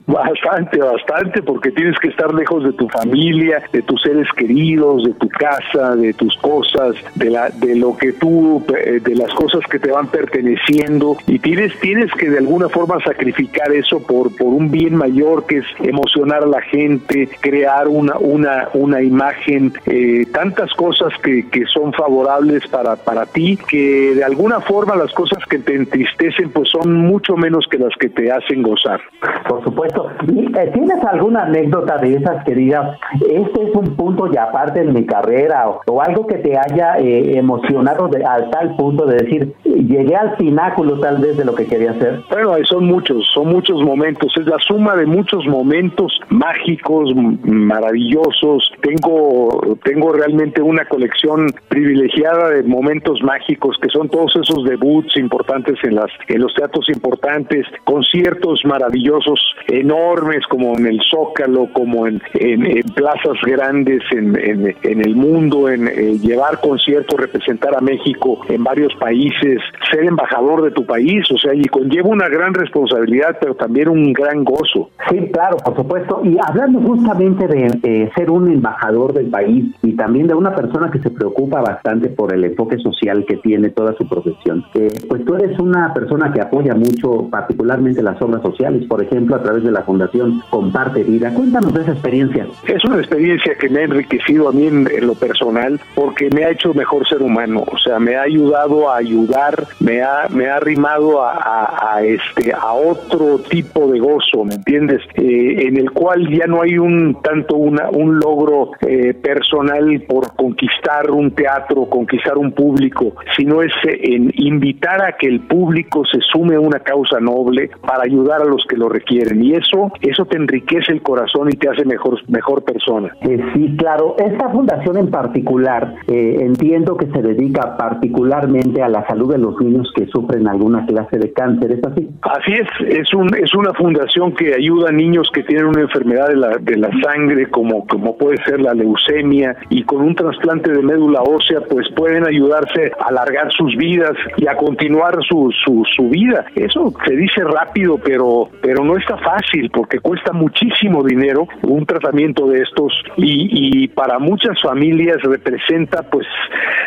bastante, 0.08 0.79
bastante, 0.79 1.41
porque 1.43 1.71
tienes 1.71 1.97
que 1.99 2.10
estar 2.10 2.34
lejos 2.34 2.63
de 2.63 2.73
tu 2.73 2.88
familia, 2.89 3.63
de 3.71 3.81
tus 3.81 4.01
seres 4.01 4.27
queridos, 4.36 5.03
de 5.03 5.13
tu 5.13 5.29
casa, 5.29 5.95
de 5.95 6.13
tus 6.13 6.36
cosas, 6.38 6.95
de 7.15 7.29
la, 7.29 7.49
de 7.49 7.75
lo 7.75 7.95
que 7.97 8.13
tú, 8.13 8.63
eh, 8.75 8.99
de 9.03 9.15
las 9.15 9.34
cosas 9.34 9.62
que 9.69 9.79
te 9.79 9.91
van 9.91 10.08
perteneciendo, 10.08 11.17
y 11.27 11.39
tienes, 11.39 11.73
tienes 11.85 12.11
que 12.13 12.31
de 12.31 12.39
alguna 12.39 12.67
forma 12.67 12.97
sacrificar 13.05 13.71
eso 13.71 13.99
por, 13.99 14.35
por 14.35 14.47
un 14.47 14.71
bien 14.71 14.95
mayor 14.95 15.45
que 15.45 15.59
es 15.59 15.65
emocionar 15.83 16.41
a 16.41 16.47
la 16.47 16.61
gente, 16.61 17.29
crear 17.41 17.87
una, 17.87 18.17
una, 18.17 18.69
una 18.73 19.03
imagen, 19.03 19.71
eh, 19.85 20.25
tantas 20.33 20.73
cosas 20.73 21.13
que, 21.21 21.47
que 21.47 21.67
son 21.67 21.93
favorables 21.93 22.67
para, 22.69 22.95
para 22.95 23.27
ti, 23.27 23.59
que 23.69 24.15
de 24.15 24.23
alguna 24.23 24.61
forma 24.61 24.95
las 24.95 25.13
cosas 25.13 25.45
que 25.47 25.59
te 25.59 25.75
entristecen 25.75 26.49
pues 26.49 26.69
son 26.69 26.91
mucho 26.91 27.37
menos 27.37 27.67
que 27.69 27.77
las 27.77 27.93
que 27.99 28.09
te 28.09 28.31
hacen 28.31 28.63
gozar. 28.63 28.99
Por 29.47 29.63
supuesto. 29.63 30.09
Eh, 30.27 30.71
¿Tienes 30.73 31.03
alguna 31.03 31.43
anécdota 31.43 31.99
de 31.99 32.15
esas 32.15 32.43
que 32.45 32.55
digas, 32.55 32.97
este 33.29 33.63
es 33.63 33.75
un 33.75 33.95
punto 33.95 34.31
ya 34.33 34.45
aparte 34.45 34.81
en 34.81 34.91
mi 34.91 35.05
carrera 35.05 35.69
o, 35.85 36.01
algo 36.01 36.25
que 36.25 36.39
te 36.39 36.57
haya 36.57 36.97
eh, 36.97 37.37
emocionado 37.37 38.07
de, 38.07 38.25
al 38.25 38.49
tal 38.49 38.75
punto 38.75 39.05
de 39.05 39.17
decir, 39.17 39.53
llegué 39.63 40.15
al 40.15 40.35
pináculo 40.35 40.99
tal 40.99 41.19
vez 41.19 41.37
de 41.37 41.45
lo 41.45 41.53
que 41.53 41.74
quería 41.75 41.91
hacer? 41.91 42.21
Bueno, 42.29 42.55
son 42.65 42.85
muchos, 42.85 43.27
son 43.33 43.47
muchos 43.47 43.81
momentos, 43.81 44.33
es 44.38 44.45
la 44.45 44.57
suma 44.59 44.95
de 44.95 45.05
muchos 45.05 45.45
momentos 45.45 46.19
mágicos, 46.29 47.13
maravillosos. 47.43 48.71
Tengo, 48.81 49.77
tengo 49.83 50.13
realmente 50.13 50.61
una 50.61 50.85
colección 50.85 51.51
privilegiada 51.67 52.49
de 52.49 52.63
momentos 52.63 53.21
mágicos 53.21 53.77
que 53.81 53.89
son 53.89 54.09
todos 54.09 54.35
esos 54.35 54.63
debuts 54.65 55.17
importantes 55.17 55.77
en 55.83 55.95
las 55.95 56.11
en 56.27 56.41
los 56.41 56.53
teatros 56.53 56.88
importantes, 56.89 57.65
conciertos 57.83 58.61
maravillosos 58.65 59.39
enormes 59.67 60.45
como 60.47 60.77
en 60.77 60.88
el 60.88 61.01
Zócalo, 61.09 61.67
como 61.73 62.07
en, 62.07 62.21
en, 62.33 62.83
plazas 62.95 63.38
grandes 63.45 64.01
en, 64.11 64.35
en, 64.83 65.01
el 65.01 65.15
mundo, 65.15 65.69
en 65.69 65.88
eh, 65.88 66.17
llevar 66.19 66.61
conciertos, 66.61 67.19
representar 67.19 67.75
a 67.75 67.81
México 67.81 68.39
en 68.47 68.63
varios 68.63 68.93
países, 68.95 69.61
ser 69.91 70.05
embajador 70.05 70.63
de 70.63 70.71
tu 70.71 70.85
país, 70.85 71.29
o 71.31 71.38
sea, 71.38 71.53
y 71.65 71.67
conlleva 71.67 72.10
una 72.10 72.30
gran 72.30 72.54
responsabilidad, 72.54 73.38
pero 73.41 73.56
también 73.56 73.89
un 73.89 74.13
gran 74.13 74.43
gozo. 74.43 74.91
Sí, 75.10 75.17
claro, 75.34 75.58
por 75.58 75.75
supuesto. 75.75 76.21
Y 76.23 76.38
hablando 76.47 76.80
justamente 76.80 77.47
de 77.47 78.12
ser 78.15 78.30
un 78.30 78.51
embajador 78.51 79.13
del 79.13 79.32
país 79.32 79.73
y 79.82 79.93
también 79.93 80.28
de 80.28 80.36
una 80.36 80.54
persona 80.54 80.91
que 80.91 80.99
se 80.99 81.10
preocupa 81.10 81.62
bastante 81.62 82.10
por 82.10 82.32
el 82.36 82.43
enfoque 82.43 82.78
social 82.78 83.25
que 83.28 83.38
tiene 83.38 83.71
toda 83.71 83.93
su 83.93 84.08
profesión, 84.08 84.63
eh, 84.75 84.89
pues 85.10 85.25
tú 85.25 85.34
eres 85.34 85.58
una 85.58 85.91
persona 85.91 86.32
que 86.32 86.39
apoya 86.39 86.75
mucho, 86.75 87.30
particularmente 87.32 88.04
las 88.04 88.21
obras 88.21 88.43
sociales, 88.43 88.86
por 88.88 89.01
ejemplo, 89.01 89.36
a 89.36 89.41
través 89.41 89.63
de 89.63 89.71
la 89.71 89.82
Fundación 89.82 90.43
Comparte 90.51 91.04
Vida. 91.04 91.34
Cuéntanos 91.34 91.73
de 91.73 91.82
esa 91.82 91.93
experiencia. 91.93 92.45
Es 92.67 92.86
una 92.86 92.97
experiencia 92.97 93.56
que 93.56 93.69
me 93.69 93.80
ha 93.80 93.84
enriquecido 93.86 94.49
a 94.49 94.51
mí 94.51 94.67
en, 94.67 94.86
lo 95.01 95.15
personal 95.15 95.80
porque 95.95 96.30
me 96.30 96.45
ha 96.45 96.51
hecho 96.51 96.75
mejor 96.75 97.08
ser 97.08 97.23
humano, 97.23 97.63
o 97.71 97.78
sea, 97.80 97.97
me 97.99 98.15
ha 98.15 98.21
ayudado 98.21 98.91
a 98.91 98.97
ayudar, 98.97 99.65
me 99.80 100.04
ha, 100.04 100.28
me 100.30 100.47
ha 100.47 100.58
arrimado 100.58 101.23
a, 101.23 101.54
este, 102.01 102.53
a 102.53 102.73
otro 102.73 103.39
tipo 103.39 103.87
de 103.87 103.99
gozo, 103.99 104.43
¿me 104.43 104.55
entiendes? 104.55 105.01
Eh, 105.15 105.67
en 105.67 105.77
el 105.77 105.91
cual 105.91 106.27
ya 106.29 106.47
no 106.47 106.61
hay 106.61 106.77
un 106.77 107.21
tanto 107.21 107.55
una, 107.55 107.89
un 107.89 108.19
logro 108.19 108.71
eh, 108.81 109.13
personal 109.13 110.03
por 110.07 110.35
conquistar 110.35 111.11
un 111.11 111.31
teatro, 111.31 111.85
conquistar 111.85 112.37
un 112.37 112.51
público, 112.51 113.15
sino 113.35 113.61
es 113.61 113.71
eh, 113.87 113.99
en 114.03 114.31
invitar 114.35 115.03
a 115.03 115.13
que 115.17 115.27
el 115.27 115.41
público 115.41 116.03
se 116.05 116.19
sume 116.31 116.55
a 116.55 116.59
una 116.59 116.79
causa 116.79 117.19
noble 117.19 117.69
para 117.81 118.03
ayudar 118.03 118.41
a 118.41 118.45
los 118.45 118.65
que 118.67 118.77
lo 118.77 118.89
requieren. 118.89 119.43
Y 119.43 119.53
eso, 119.53 119.91
eso 120.01 120.25
te 120.25 120.37
enriquece 120.37 120.91
el 120.91 121.01
corazón 121.01 121.49
y 121.49 121.57
te 121.57 121.69
hace 121.69 121.85
mejor, 121.85 122.19
mejor 122.29 122.63
persona. 122.63 123.15
sí, 123.21 123.75
claro. 123.77 124.15
Esta 124.17 124.49
fundación 124.49 124.97
en 124.97 125.09
particular, 125.09 125.95
entiendo 126.07 126.97
que 126.97 127.07
se 127.07 127.21
dedica 127.21 127.77
particularmente 127.77 128.81
a 128.81 128.89
la 128.89 129.05
salud 129.07 129.31
de 129.31 129.37
los 129.37 129.59
niños 129.59 129.91
que 129.95 130.07
sufren 130.07 130.47
alguna 130.47 130.85
clase 130.85 131.17
de 131.17 131.31
cáncer, 131.35 131.73
¿es 131.73 131.83
así? 131.83 132.09
Así 132.21 132.53
es, 132.53 132.99
es, 132.99 133.13
un, 133.13 133.29
es 133.35 133.53
una 133.53 133.73
fundación 133.73 134.33
que 134.33 134.55
ayuda 134.55 134.89
a 134.89 134.91
niños 134.91 135.29
que 135.33 135.43
tienen 135.43 135.65
una 135.65 135.81
enfermedad 135.81 136.29
de 136.29 136.37
la, 136.37 136.57
de 136.57 136.77
la 136.77 136.89
sangre, 137.03 137.47
como, 137.49 137.85
puede 137.85 138.43
ser 138.43 138.61
la 138.61 138.73
leucemia, 138.73 139.55
y 139.69 139.83
con 139.83 140.01
un 140.01 140.15
trasplante 140.15 140.71
de 140.71 140.81
médula 140.81 141.21
ósea, 141.21 141.61
pues 141.69 141.87
pueden 141.95 142.25
ayudarse 142.25 142.91
a 142.99 143.09
alargar 143.09 143.51
sus 143.51 143.75
vidas 143.75 144.13
y 144.37 144.47
a 144.47 144.55
continuar 144.55 145.15
su, 145.27 145.51
su, 145.63 145.83
su 145.95 146.09
vida. 146.09 146.45
Eso 146.55 146.93
se 147.05 147.15
dice 147.15 147.43
rápido, 147.43 147.99
pero, 148.03 148.49
pero 148.61 148.83
no 148.83 148.97
está 148.97 149.17
fácil 149.17 149.69
porque 149.71 149.99
cuesta 149.99 150.31
muchísimo 150.33 151.03
dinero 151.03 151.47
un 151.63 151.85
tratamiento 151.85 152.47
de 152.47 152.61
estos 152.61 152.93
y, 153.17 153.83
y 153.83 153.87
para 153.89 154.19
muchas 154.19 154.59
familias 154.61 155.17
representa 155.23 156.03
pues 156.03 156.25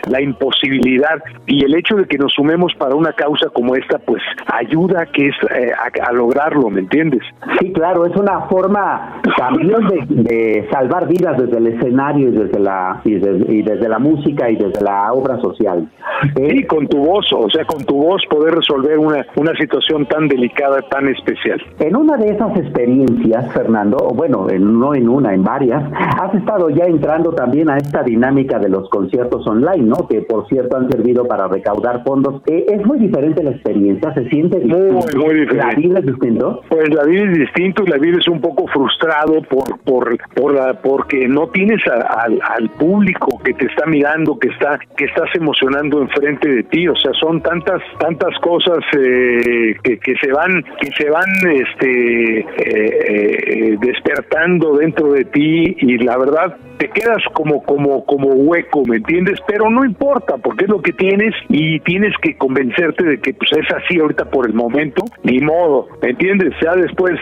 la 0.08 0.20
imposibilidad 0.20 1.22
y 1.46 1.64
el 1.64 1.74
hecho 1.74 1.96
de 1.96 2.06
que 2.06 2.18
nos 2.18 2.32
sumemos 2.32 2.74
para 2.74 2.94
una 2.94 3.12
causa 3.12 3.48
como 3.50 3.74
esta 3.74 3.98
pues 3.98 4.22
ayuda 4.46 5.07
que 5.07 5.29
es 5.29 5.35
eh, 5.55 5.72
a, 6.03 6.12
lograrlo, 6.12 6.70
¿me 6.70 6.81
entiendes? 6.81 7.20
Sí, 7.61 7.72
claro, 7.72 8.07
es 8.07 8.16
una 8.16 8.42
forma 8.42 9.20
también 9.37 9.77
de, 10.09 10.68
salvar 10.72 11.07
vidas 11.09 11.38
desde 11.38 11.59
el 11.59 11.66
escenario 11.68 12.29
y 12.29 12.33
desde 12.33 12.59
la 12.59 13.01
y 13.05 13.18
desde, 13.62 13.88
la 13.88 13.98
música 13.98 14.51
y 14.51 14.57
desde 14.57 14.83
la 14.83 15.12
obra 15.12 15.38
social. 15.40 15.88
Sí, 16.37 16.64
con 16.64 16.87
tu 16.88 16.98
voz, 16.98 17.27
o 17.33 17.48
sea, 17.51 17.64
con 17.64 17.85
tu 17.85 17.96
voz 17.96 18.22
poder 18.29 18.55
resolver 18.55 18.98
una, 18.98 19.24
una 19.37 19.55
situación 19.57 20.07
tan 20.07 20.29
delicada, 20.29 20.81
tan 20.90 21.09
especial. 21.09 21.61
En 21.79 21.96
una 21.96 22.16
de 22.16 22.33
esas 22.33 22.57
experiencias, 22.57 23.53
Fernando, 23.53 23.96
o 23.98 24.14
bueno, 24.14 24.46
no 24.59 24.94
en 24.94 25.09
una, 25.09 25.33
en 25.35 25.44
varias, 25.44 25.83
has 25.94 26.35
estado 26.35 26.70
ya 26.70 26.85
entrando 26.85 27.33
también 27.33 27.70
a 27.70 27.77
esta 27.77 28.03
dinámica 28.03 28.59
de 28.59 28.68
los 28.68 28.88
conciertos 28.90 29.46
online, 29.46 29.85
¿no? 29.85 30.09
Que 30.09 30.22
por 30.22 30.46
cierto 30.48 30.77
han 30.77 30.90
servido 30.90 31.24
para 31.24 31.48
recaudar 31.48 32.03
fondos. 32.05 32.42
Eh, 32.46 32.66
es 32.68 32.85
muy 32.87 32.98
diferente 32.98 33.42
la 33.42 33.51
experiencia, 33.51 34.12
se 34.14 34.28
siente 34.29 34.59
muy, 34.59 35.05
muy 35.17 35.41
diferente. 35.41 35.57
¿La 35.57 35.75
vida 35.75 35.99
es 36.01 36.07
distinto? 36.07 36.62
Pues 36.69 36.88
la 36.95 37.05
vida 37.05 37.25
es 37.25 37.38
distinto 37.38 37.85
y 37.85 37.91
la 37.91 37.99
vida 37.99 38.19
es 38.19 38.29
un 38.29 38.41
poco 38.41 38.67
frustrado 38.69 39.43
por 39.43 39.79
por 39.81 40.17
por 40.35 40.55
la 40.55 40.75
porque 40.81 41.29
no 41.29 41.49
tienes 41.49 41.81
al 41.87 42.71
público 42.79 43.41
que 43.45 43.55
te 43.55 43.67
está 43.67 43.87
mirando, 43.87 44.38
que 44.38 44.49
está 44.49 44.79
que 44.97 45.05
estás 45.05 45.29
emocionando 45.35 46.03
enfrente 46.03 46.49
de 46.49 46.62
ti, 46.64 46.88
o 46.88 46.97
sea, 46.97 47.12
son 47.14 47.43
tantas 47.43 47.81
tantas 47.99 48.37
cosas 48.41 48.79
eh, 48.97 49.75
que, 49.83 49.99
que 49.99 50.14
se 50.21 50.33
van 50.33 50.62
que 50.81 50.91
se 50.97 51.11
van 51.11 51.29
este 51.53 52.38
eh, 52.41 53.77
despertando 53.81 54.77
dentro 54.77 55.12
de 55.12 55.25
ti 55.25 55.77
y 55.79 55.99
la 55.99 56.19
verdad 56.19 56.57
te 56.79 56.88
quedas 56.88 57.23
como 57.35 57.62
como 57.62 58.05
como 58.05 58.29
hueco, 58.29 58.83
¿me 58.87 58.97
entiendes? 58.97 59.41
Pero 59.47 59.69
no 59.71 59.85
importa 59.85 60.37
porque 60.38 60.64
es 60.64 60.71
lo 60.71 60.81
que 60.81 60.93
tienes 60.93 61.35
y 61.49 61.81
tienes 61.81 62.14
que 62.23 62.37
convencerte 62.37 63.05
de 63.05 63.19
que 63.19 63.35
pues 63.35 63.51
es 63.53 63.75
así 63.75 63.99
ahorita 63.99 64.17
por 64.26 64.46
el 64.46 64.54
momento, 64.54 65.04
ni 65.22 65.40
modo, 65.40 65.88
¿me 66.02 66.11
entiendes? 66.11 66.54
Ya 66.62 66.74
después 66.74 67.14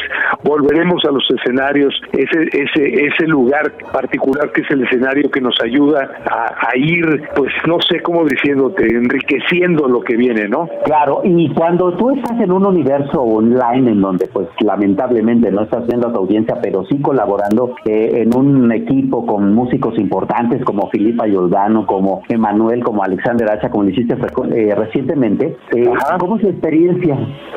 volveremos 0.42 1.04
a 1.04 1.12
los 1.12 1.24
escenarios, 1.30 1.94
ese 2.12 2.48
ese 2.52 3.06
ese 3.06 3.26
lugar 3.26 3.72
particular 3.92 4.50
que 4.52 4.62
es 4.62 4.70
el 4.70 4.84
escenario 4.84 5.30
que 5.30 5.40
nos 5.40 5.54
ayuda 5.60 5.76
ayuda 5.76 6.10
a, 6.30 6.70
a 6.70 6.76
ir, 6.76 7.28
pues 7.34 7.52
no 7.66 7.78
sé 7.80 8.00
cómo 8.00 8.24
diciéndote, 8.24 8.86
enriqueciendo 8.86 9.88
lo 9.88 10.00
que 10.00 10.16
viene, 10.16 10.48
¿no? 10.48 10.68
Claro, 10.84 11.20
y 11.24 11.52
cuando 11.52 11.92
tú 11.96 12.10
estás 12.10 12.40
en 12.40 12.52
un 12.52 12.66
universo 12.66 13.22
online 13.22 13.92
en 13.92 14.00
donde 14.00 14.26
pues 14.28 14.48
lamentablemente 14.60 15.50
no 15.50 15.62
estás 15.62 15.86
viendo 15.86 16.08
a 16.08 16.12
tu 16.12 16.20
audiencia, 16.20 16.58
pero 16.62 16.84
sí 16.86 17.00
colaborando 17.00 17.74
eh, 17.84 18.22
en 18.22 18.36
un 18.36 18.72
equipo 18.72 19.26
con 19.26 19.54
músicos 19.54 19.98
importantes 19.98 20.64
como 20.64 20.88
Filipa 20.90 21.26
Giordano, 21.26 21.86
como 21.86 22.22
Emanuel, 22.28 22.82
como 22.82 23.02
Alexander 23.02 23.50
Hacha, 23.50 23.70
como 23.70 23.84
lo 23.84 23.90
hiciste 23.90 24.14
eh, 24.14 24.74
recientemente, 24.74 25.56
eh, 25.74 25.90
¿cómo 26.18 26.36
es 26.36 26.42
la 26.42 26.50
experiencia? 26.50 26.85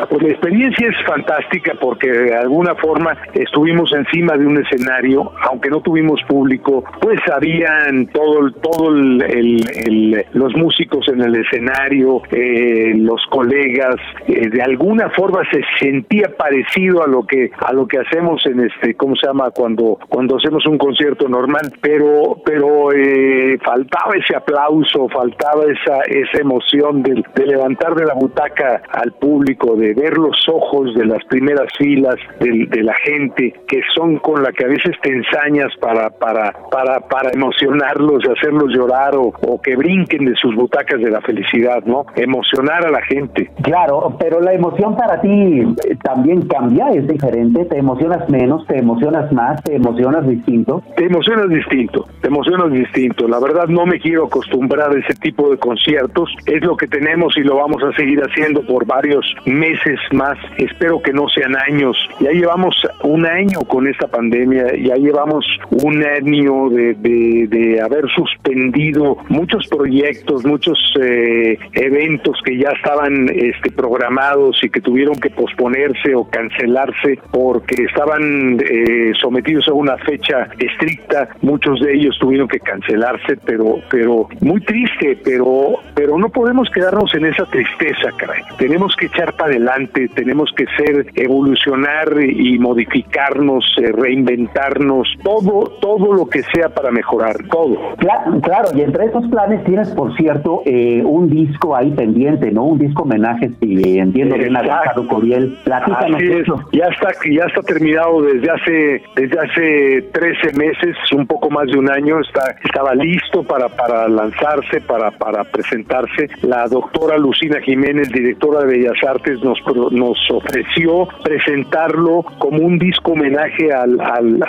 Pues 0.09 0.21
la 0.23 0.29
experiencia 0.29 0.87
es 0.87 0.95
fantástica 1.05 1.73
porque 1.79 2.09
de 2.09 2.35
alguna 2.35 2.75
forma 2.75 3.15
estuvimos 3.33 3.91
encima 3.93 4.37
de 4.37 4.45
un 4.45 4.57
escenario, 4.57 5.31
aunque 5.49 5.69
no 5.69 5.81
tuvimos 5.81 6.21
público, 6.23 6.83
pues 7.01 7.19
habían 7.31 8.07
todo, 8.07 8.51
todo 8.51 8.95
el, 8.95 10.25
los 10.33 10.55
músicos 10.55 11.07
en 11.09 11.21
el 11.21 11.35
escenario, 11.35 12.21
eh, 12.31 12.93
los 12.95 13.21
colegas, 13.29 13.95
eh, 14.27 14.49
de 14.49 14.61
alguna 14.61 15.09
forma 15.09 15.41
se 15.51 15.61
sentía 15.79 16.29
parecido 16.37 17.03
a 17.03 17.07
lo 17.07 17.25
que 17.25 17.51
a 17.57 17.73
lo 17.73 17.87
que 17.87 17.99
hacemos 17.99 18.45
en 18.45 18.61
este, 18.61 18.95
¿cómo 18.95 19.15
se 19.15 19.27
llama? 19.27 19.51
Cuando 19.51 19.99
cuando 20.07 20.37
hacemos 20.37 20.65
un 20.65 20.77
concierto 20.77 21.27
normal, 21.27 21.71
pero 21.81 22.37
pero 22.45 22.91
eh, 22.93 23.57
faltaba 23.63 24.13
ese 24.15 24.35
aplauso, 24.35 25.07
faltaba 25.09 25.63
esa 25.65 26.01
esa 26.07 26.39
emoción 26.39 27.03
de, 27.03 27.23
de 27.35 27.45
levantar 27.45 27.95
de 27.95 28.05
la 28.05 28.13
butaca 28.13 28.81
al 28.89 29.13
público, 29.19 29.75
de 29.75 29.93
ver 29.93 30.17
los 30.17 30.37
ojos 30.49 30.93
de 30.95 31.05
las 31.05 31.23
primeras 31.25 31.67
filas 31.77 32.15
de, 32.39 32.65
de 32.69 32.83
la 32.83 32.95
gente, 33.05 33.53
que 33.67 33.81
son 33.95 34.17
con 34.17 34.43
la 34.43 34.51
que 34.51 34.65
a 34.65 34.67
veces 34.67 34.95
te 35.01 35.11
ensañas 35.11 35.71
para 35.79 36.09
para 36.09 36.53
para 36.71 36.99
para 37.07 37.31
emocionarlos, 37.31 38.23
hacerlos 38.29 38.73
llorar 38.73 39.15
o, 39.15 39.33
o 39.41 39.61
que 39.61 39.75
brinquen 39.75 40.25
de 40.25 40.35
sus 40.35 40.55
butacas 40.55 40.99
de 40.99 41.11
la 41.11 41.21
felicidad, 41.21 41.83
¿no? 41.85 42.05
Emocionar 42.15 42.85
a 42.85 42.91
la 42.91 43.01
gente. 43.01 43.51
Claro, 43.61 44.15
pero 44.19 44.41
la 44.41 44.53
emoción 44.53 44.95
para 44.95 45.21
ti 45.21 45.29
eh, 45.29 45.95
también 46.03 46.47
cambia, 46.47 46.89
es 46.89 47.07
diferente, 47.07 47.65
te 47.65 47.77
emocionas 47.77 48.29
menos, 48.29 48.65
te 48.67 48.77
emocionas 48.77 49.31
más, 49.31 49.61
te 49.63 49.75
emocionas 49.75 50.27
distinto. 50.27 50.81
Te 50.95 51.05
emocionas 51.05 51.49
distinto, 51.49 52.05
te 52.21 52.27
emocionas 52.27 52.71
distinto. 52.71 53.27
La 53.27 53.39
verdad 53.39 53.67
no 53.67 53.85
me 53.85 53.99
quiero 53.99 54.25
acostumbrar 54.25 54.91
a 54.91 54.99
ese 54.99 55.13
tipo 55.15 55.49
de 55.49 55.57
conciertos, 55.57 56.29
es 56.45 56.63
lo 56.63 56.75
que 56.77 56.87
tenemos 56.87 57.35
y 57.37 57.41
lo 57.41 57.57
vamos 57.57 57.83
a 57.83 57.91
seguir 57.95 58.19
haciendo 58.21 58.61
por 58.65 58.85
varios 58.85 59.08
meses 59.45 59.99
más. 60.11 60.37
Espero 60.57 61.01
que 61.01 61.13
no 61.13 61.27
sean 61.29 61.55
años. 61.55 61.97
Ya 62.19 62.31
llevamos 62.31 62.75
un 63.03 63.25
año 63.25 63.59
con 63.61 63.87
esta 63.87 64.07
pandemia, 64.07 64.75
ya 64.77 64.95
llevamos 64.95 65.45
un 65.83 66.03
año 66.03 66.69
de, 66.69 66.93
de, 66.95 67.81
haber 67.81 68.05
suspendido 68.15 69.17
muchos 69.29 69.67
proyectos, 69.67 70.45
muchos 70.45 70.77
eh, 70.99 71.57
eventos 71.73 72.37
que 72.43 72.57
ya 72.57 72.69
estaban 72.69 73.29
este, 73.29 73.71
programados 73.71 74.59
y 74.63 74.69
que 74.69 74.81
tuvieron 74.81 75.15
que 75.15 75.29
posponerse 75.29 76.15
o 76.15 76.29
cancelarse 76.29 77.19
porque 77.31 77.83
estaban 77.83 78.59
eh, 78.59 79.11
sometidos 79.19 79.67
a 79.67 79.73
una 79.73 79.97
fecha 79.97 80.49
estricta. 80.57 81.29
Muchos 81.41 81.79
de 81.79 81.93
ellos 81.93 82.17
tuvieron 82.19 82.47
que 82.47 82.59
cancelarse, 82.59 83.37
pero, 83.45 83.79
pero 83.89 84.27
muy 84.41 84.61
triste, 84.61 85.17
pero, 85.23 85.75
pero 85.95 86.17
no 86.17 86.29
podemos 86.29 86.69
quedarnos 86.69 87.13
en 87.15 87.25
esa 87.25 87.45
tristeza, 87.45 88.09
caray. 88.17 88.41
Tenemos 88.57 88.95
que 88.99 89.05
echar 89.05 89.33
para 89.33 89.51
adelante, 89.51 90.09
tenemos 90.13 90.51
que 90.55 90.65
ser, 90.77 91.07
evolucionar 91.15 92.21
y 92.21 92.59
modificarnos, 92.59 93.63
eh, 93.81 93.91
reinventarnos, 93.93 95.07
todo, 95.23 95.69
todo 95.79 96.13
lo 96.13 96.27
que 96.27 96.43
sea 96.53 96.69
para 96.69 96.91
mejorar, 96.91 97.37
todo. 97.49 97.95
Claro, 97.97 98.39
claro, 98.41 98.69
y 98.75 98.81
entre 98.81 99.05
esos 99.05 99.25
planes 99.27 99.63
tienes, 99.63 99.89
por 99.91 100.15
cierto, 100.17 100.61
eh, 100.65 101.01
un 101.03 101.29
disco 101.29 101.75
ahí 101.75 101.91
pendiente, 101.91 102.51
¿no? 102.51 102.65
Un 102.65 102.79
disco 102.79 103.03
homenaje, 103.03 103.51
si 103.61 103.97
entiendo 103.97 104.35
bien, 104.35 104.55
a 104.57 104.61
Ricardo 104.61 105.07
Coriel. 105.07 105.57
Así 105.71 106.25
es. 106.25 106.47
Ya 106.73 106.87
está, 106.87 107.09
ya 107.31 107.45
está 107.45 107.61
terminado 107.61 108.21
desde 108.21 108.51
hace, 108.51 109.03
desde 109.15 109.39
hace 109.39 110.01
13 110.11 110.57
meses, 110.57 110.95
un 111.15 111.25
poco 111.25 111.49
más 111.49 111.67
de 111.67 111.77
un 111.77 111.89
año, 111.89 112.19
está, 112.19 112.55
estaba 112.63 112.93
listo 112.95 113.43
para, 113.43 113.69
para 113.69 114.07
lanzarse, 114.09 114.81
para, 114.81 115.11
para 115.11 115.43
presentarse. 115.45 116.29
La 116.41 116.67
doctora 116.67 117.17
Lucina 117.17 117.61
Jiménez, 117.61 118.09
directora 118.09 118.65
de 118.65 118.88
Artes, 119.07 119.41
nos, 119.43 119.59
nos 119.91 120.17
ofreció 120.31 121.07
presentarlo 121.23 122.23
como 122.37 122.59
un 122.65 122.77
disco 122.77 123.11
homenaje 123.11 123.71
al, 123.71 123.99
al, 123.99 124.43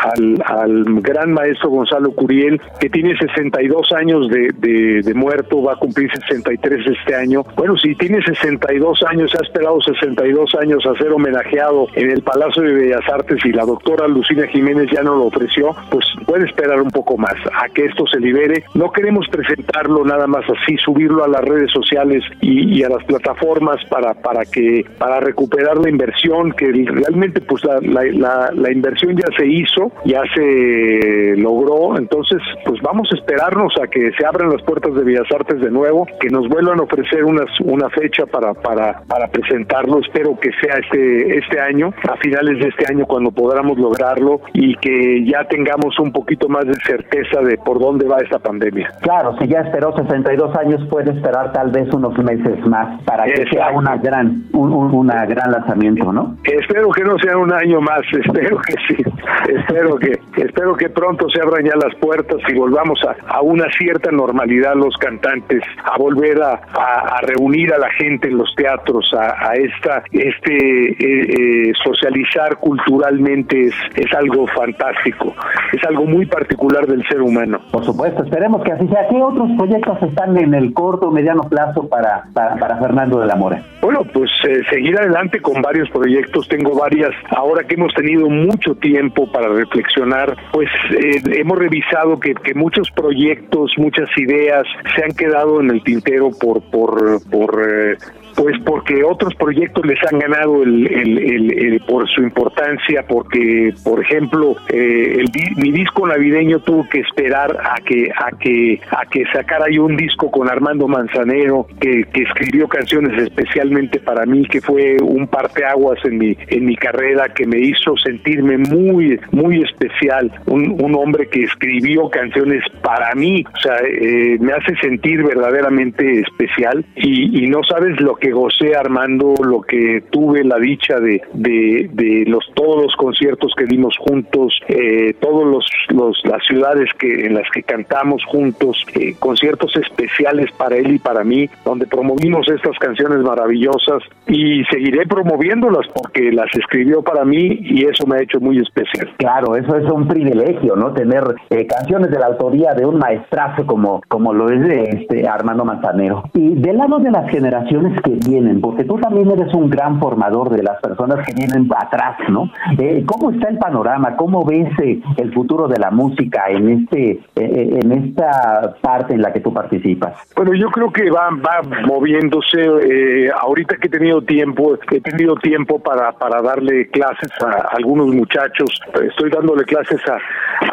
al, 0.44 0.84
gran 1.02 1.32
maestro 1.32 1.70
Gonzalo 1.70 2.12
Curiel, 2.12 2.60
que 2.80 2.88
tiene 2.88 3.16
62 3.16 3.92
años 3.92 4.28
de, 4.28 4.50
de, 4.58 5.02
de 5.02 5.14
muerto, 5.14 5.62
va 5.62 5.74
a 5.74 5.76
cumplir 5.76 6.10
63 6.12 6.86
este 6.86 7.14
año. 7.14 7.44
Bueno, 7.56 7.76
si 7.76 7.94
tiene 7.94 8.22
62 8.22 9.02
años, 9.08 9.34
ha 9.34 9.44
esperado 9.44 9.80
62 9.80 10.54
años 10.60 10.84
a 10.86 10.96
ser 10.98 11.12
homenajeado 11.12 11.88
en 11.94 12.10
el 12.10 12.22
Palacio 12.22 12.62
de 12.62 12.72
Bellas 12.72 13.08
Artes 13.12 13.44
y 13.44 13.52
la 13.52 13.64
doctora 13.64 14.08
Lucina 14.08 14.46
Jiménez 14.46 14.88
ya 14.92 15.02
no 15.02 15.16
lo 15.16 15.26
ofreció, 15.26 15.74
pues 15.90 16.04
puede 16.26 16.46
esperar 16.46 16.80
un 16.80 16.90
poco 16.90 17.16
más 17.16 17.34
a 17.52 17.68
que 17.68 17.86
esto 17.86 18.06
se 18.06 18.20
libere. 18.20 18.64
No 18.74 18.92
queremos 18.92 19.26
presentarlo 19.28 20.04
nada 20.04 20.26
más 20.26 20.44
así, 20.48 20.76
subirlo 20.78 21.24
a 21.24 21.28
las 21.28 21.42
redes 21.42 21.70
sociales 21.70 22.24
y 22.40 22.82
a 22.82 22.88
las 22.88 23.04
plataformas 23.04 23.84
para, 23.88 24.14
para 24.22 24.44
que 24.44 24.84
para 24.98 25.20
recuperar 25.20 25.78
la 25.78 25.88
inversión 25.88 26.52
que 26.52 26.66
realmente 26.66 27.40
pues 27.40 27.64
la, 27.64 27.80
la, 27.80 28.04
la, 28.04 28.50
la 28.54 28.72
inversión 28.72 29.16
ya 29.16 29.26
se 29.36 29.46
hizo, 29.46 29.92
ya 30.04 30.22
se 30.34 31.34
logró, 31.36 31.96
entonces 31.96 32.38
pues 32.64 32.80
vamos 32.82 33.08
a 33.12 33.16
esperarnos 33.16 33.72
a 33.82 33.86
que 33.86 34.10
se 34.12 34.26
abran 34.26 34.50
las 34.50 34.62
puertas 34.62 34.94
de 34.94 35.02
Bellas 35.02 35.30
Artes 35.34 35.60
de 35.60 35.70
nuevo, 35.70 36.06
que 36.20 36.28
nos 36.28 36.48
vuelvan 36.48 36.80
a 36.80 36.82
ofrecer 36.82 37.24
unas, 37.24 37.48
una 37.60 37.88
fecha 37.90 38.26
para, 38.26 38.54
para, 38.54 39.02
para 39.06 39.28
presentarlo, 39.28 40.00
espero 40.00 40.38
que 40.38 40.50
sea 40.60 40.78
este, 40.78 41.38
este 41.38 41.60
año, 41.60 41.92
a 42.08 42.16
finales 42.16 42.60
de 42.60 42.68
este 42.68 42.92
año 42.92 43.06
cuando 43.06 43.30
podamos 43.30 43.78
lograrlo 43.78 44.40
y 44.52 44.74
que 44.76 45.24
ya 45.24 45.44
tengamos 45.44 45.98
un 45.98 46.12
poquito 46.12 46.48
más 46.48 46.66
de 46.66 46.74
certeza 46.86 47.40
de 47.40 47.56
por 47.58 47.78
dónde 47.78 48.06
va 48.06 48.18
esta 48.18 48.38
pandemia. 48.38 48.90
Claro, 49.00 49.36
si 49.38 49.48
ya 49.48 49.60
esperó 49.60 49.94
62 49.96 50.56
años, 50.56 50.86
puede 50.88 51.12
esperar 51.12 51.52
tal 51.52 51.70
vez 51.70 51.92
unos 51.92 52.16
meses 52.18 52.64
más 52.66 53.02
para 53.04 53.24
que 53.24 53.46
sea 53.50 53.70
una 53.70 53.96
gran, 54.10 54.44
un, 54.52 54.72
una 54.72 55.24
gran 55.26 55.52
lanzamiento, 55.52 56.12
¿no? 56.12 56.36
Espero 56.44 56.90
que 56.90 57.04
no 57.04 57.16
sea 57.18 57.36
un 57.36 57.52
año 57.52 57.80
más, 57.80 58.00
espero 58.12 58.58
que 58.58 58.74
sí, 58.88 59.02
espero 59.48 59.96
que, 59.96 60.18
espero 60.42 60.74
que 60.74 60.88
pronto 60.88 61.28
se 61.30 61.40
abran 61.40 61.64
ya 61.64 61.76
las 61.76 61.94
puertas 62.00 62.38
y 62.48 62.54
volvamos 62.54 62.98
a, 63.06 63.14
a 63.32 63.40
una 63.40 63.66
cierta 63.78 64.10
normalidad 64.10 64.74
los 64.74 64.96
cantantes, 64.96 65.62
a 65.84 65.96
volver 65.98 66.42
a, 66.42 66.60
a, 66.74 67.18
a 67.18 67.20
reunir 67.22 67.72
a 67.72 67.78
la 67.78 67.90
gente 67.92 68.28
en 68.28 68.38
los 68.38 68.52
teatros, 68.56 69.12
a, 69.14 69.50
a 69.50 69.54
esta, 69.54 70.02
este 70.10 70.90
eh, 70.90 71.68
eh, 71.68 71.72
socializar 71.84 72.56
culturalmente 72.58 73.66
es, 73.66 73.74
es 73.94 74.12
algo 74.14 74.46
fantástico, 74.48 75.34
es 75.72 75.84
algo 75.84 76.04
muy 76.04 76.26
particular 76.26 76.86
del 76.86 77.06
ser 77.06 77.22
humano. 77.22 77.60
Por 77.70 77.84
supuesto, 77.84 78.24
esperemos 78.24 78.62
que 78.64 78.72
así 78.72 78.88
sea. 78.88 79.06
¿Qué 79.08 79.22
otros 79.22 79.50
proyectos 79.56 80.02
están 80.02 80.36
en 80.36 80.54
el 80.54 80.72
corto 80.72 81.08
o 81.08 81.10
mediano 81.10 81.42
plazo 81.42 81.88
para, 81.88 82.24
para, 82.32 82.56
para 82.56 82.76
Fernando 82.78 83.20
de 83.20 83.26
la 83.26 83.36
Mora? 83.36 83.62
Bueno, 83.80 83.99
pues 84.04 84.30
eh, 84.48 84.60
seguir 84.70 84.98
adelante 84.98 85.40
con 85.40 85.62
varios 85.62 85.88
proyectos. 85.90 86.48
Tengo 86.48 86.78
varias, 86.78 87.10
ahora 87.30 87.64
que 87.64 87.74
hemos 87.74 87.92
tenido 87.94 88.28
mucho 88.28 88.74
tiempo 88.74 89.30
para 89.30 89.48
reflexionar, 89.48 90.36
pues 90.52 90.68
eh, 90.90 91.20
hemos 91.36 91.58
revisado 91.58 92.18
que, 92.18 92.34
muchos 92.54 92.90
proyectos, 92.90 93.72
muchas 93.76 94.08
ideas 94.16 94.64
se 94.94 95.04
han 95.04 95.12
quedado 95.12 95.60
en 95.60 95.70
el 95.70 95.82
tintero 95.82 96.30
por, 96.30 96.62
por, 96.70 97.20
por 97.30 97.62
eh, 97.66 97.96
pues 98.36 98.56
porque 98.64 99.02
otros 99.04 99.34
proyectos 99.34 99.84
les 99.86 99.98
han 100.10 100.18
ganado 100.18 100.62
el, 100.62 100.86
el, 100.86 101.52
el, 101.58 101.80
por 101.80 102.08
su 102.08 102.22
importancia, 102.22 103.04
porque, 103.06 103.72
por 103.84 104.00
ejemplo, 104.00 104.56
eh, 104.68 105.24
mi 105.56 105.72
disco 105.72 106.06
navideño 106.06 106.60
tuvo 106.60 106.88
que 106.88 107.00
esperar 107.00 107.56
a 107.62 107.80
que 107.84 108.10
a 108.10 108.36
que 108.36 108.80
a 108.90 109.06
que 109.06 109.24
sacara 109.32 109.66
yo 109.70 109.84
un 109.84 109.96
disco 109.96 110.30
con 110.30 110.48
Armando 110.48 110.88
Manzanero, 110.88 111.66
que 111.80 112.06
escribió 112.14 112.68
canciones 112.68 113.20
especialmente 113.22 113.89
para 113.98 114.26
mí, 114.26 114.44
que 114.46 114.60
fue 114.60 114.96
un 115.02 115.26
parteaguas 115.26 115.98
en 116.04 116.18
mi 116.18 116.36
en 116.48 116.64
mi 116.66 116.76
carrera, 116.76 117.28
que 117.34 117.46
me 117.46 117.58
hizo 117.58 117.96
sentirme 117.96 118.58
muy 118.58 119.18
muy 119.32 119.62
especial, 119.62 120.30
un, 120.46 120.80
un 120.82 120.94
hombre 120.94 121.28
que 121.28 121.44
escribió 121.44 122.08
canciones 122.10 122.62
para 122.82 123.14
mí, 123.14 123.44
o 123.52 123.60
sea, 123.60 123.76
eh, 123.86 124.36
me 124.40 124.52
hace 124.52 124.76
sentir 124.76 125.22
verdaderamente 125.22 126.20
especial. 126.20 126.84
Y, 126.96 127.44
y 127.44 127.48
no 127.48 127.62
sabes 127.64 128.00
lo 128.00 128.16
que 128.16 128.30
gocé 128.30 128.76
Armando, 128.76 129.34
lo 129.42 129.62
que 129.62 130.02
tuve 130.10 130.44
la 130.44 130.58
dicha 130.58 131.00
de, 131.00 131.22
de, 131.32 131.90
de 131.92 132.24
los 132.26 132.44
todos 132.54 132.82
los 132.84 132.94
conciertos 132.96 133.52
que 133.56 133.64
dimos 133.64 133.96
juntos, 133.98 134.52
eh, 134.68 135.14
todos 135.20 135.46
los, 135.46 135.66
los, 135.88 136.20
las 136.24 136.44
ciudades 136.46 136.90
que 136.98 137.26
en 137.26 137.34
las 137.34 137.50
que 137.50 137.62
cantamos 137.62 138.22
juntos, 138.26 138.84
eh, 138.94 139.14
conciertos 139.18 139.74
especiales 139.76 140.50
para 140.52 140.76
él 140.76 140.94
y 140.94 140.98
para 140.98 141.24
mí, 141.24 141.48
donde 141.64 141.86
promovimos 141.86 142.48
estas 142.48 142.78
canciones 142.78 143.18
maravillosas 143.20 143.79
y 144.26 144.64
seguiré 144.64 145.06
promoviéndolas 145.06 145.86
porque 145.92 146.30
las 146.32 146.46
escribió 146.54 147.02
para 147.02 147.24
mí 147.24 147.58
y 147.60 147.84
eso 147.84 148.06
me 148.06 148.16
ha 148.16 148.22
hecho 148.22 148.40
muy 148.40 148.58
especial. 148.58 149.10
Claro, 149.16 149.56
eso 149.56 149.76
es 149.76 149.90
un 149.90 150.06
privilegio, 150.06 150.76
¿no? 150.76 150.92
Tener 150.92 151.24
eh, 151.50 151.66
canciones 151.66 152.10
de 152.10 152.18
la 152.18 152.26
autoría 152.26 152.74
de 152.74 152.86
un 152.86 152.98
maestrazo 152.98 153.66
como, 153.66 154.00
como 154.08 154.32
lo 154.32 154.50
es 154.50 154.60
este 155.00 155.28
Armando 155.28 155.64
Manzanero. 155.64 156.24
Y 156.34 156.54
del 156.54 156.78
lado 156.78 156.98
de 156.98 157.10
las 157.10 157.28
generaciones 157.30 158.00
que 158.02 158.18
vienen, 158.28 158.60
porque 158.60 158.84
tú 158.84 158.98
también 158.98 159.30
eres 159.30 159.52
un 159.54 159.68
gran 159.68 159.98
formador 159.98 160.50
de 160.50 160.62
las 160.62 160.80
personas 160.80 161.26
que 161.26 161.34
vienen 161.34 161.68
atrás, 161.76 162.16
¿no? 162.28 162.50
Eh, 162.78 163.04
¿Cómo 163.06 163.30
está 163.30 163.48
el 163.48 163.58
panorama? 163.58 164.16
¿Cómo 164.16 164.44
ves 164.44 164.68
eh, 164.82 165.00
el 165.16 165.32
futuro 165.32 165.66
de 165.66 165.78
la 165.78 165.90
música 165.90 166.44
en 166.48 166.68
este 166.68 167.20
en 167.36 167.92
esta 167.92 168.74
parte 168.80 169.14
en 169.14 169.22
la 169.22 169.32
que 169.32 169.40
tú 169.40 169.52
participas? 169.52 170.14
Bueno, 170.36 170.54
yo 170.54 170.68
creo 170.68 170.92
que 170.92 171.10
va, 171.10 171.30
va 171.30 171.62
moviéndose. 171.86 173.30
ahorita 173.40 173.69
que 173.78 173.88
he 173.88 173.90
tenido 173.90 174.22
tiempo, 174.22 174.78
he 174.90 175.00
tenido 175.00 175.36
tiempo 175.36 175.78
para, 175.78 176.12
para 176.12 176.42
darle 176.42 176.88
clases 176.88 177.30
a 177.42 177.76
algunos 177.76 178.08
muchachos. 178.08 178.80
Estoy 179.02 179.30
dándole 179.30 179.64
clases 179.64 180.00
a, 180.08 180.18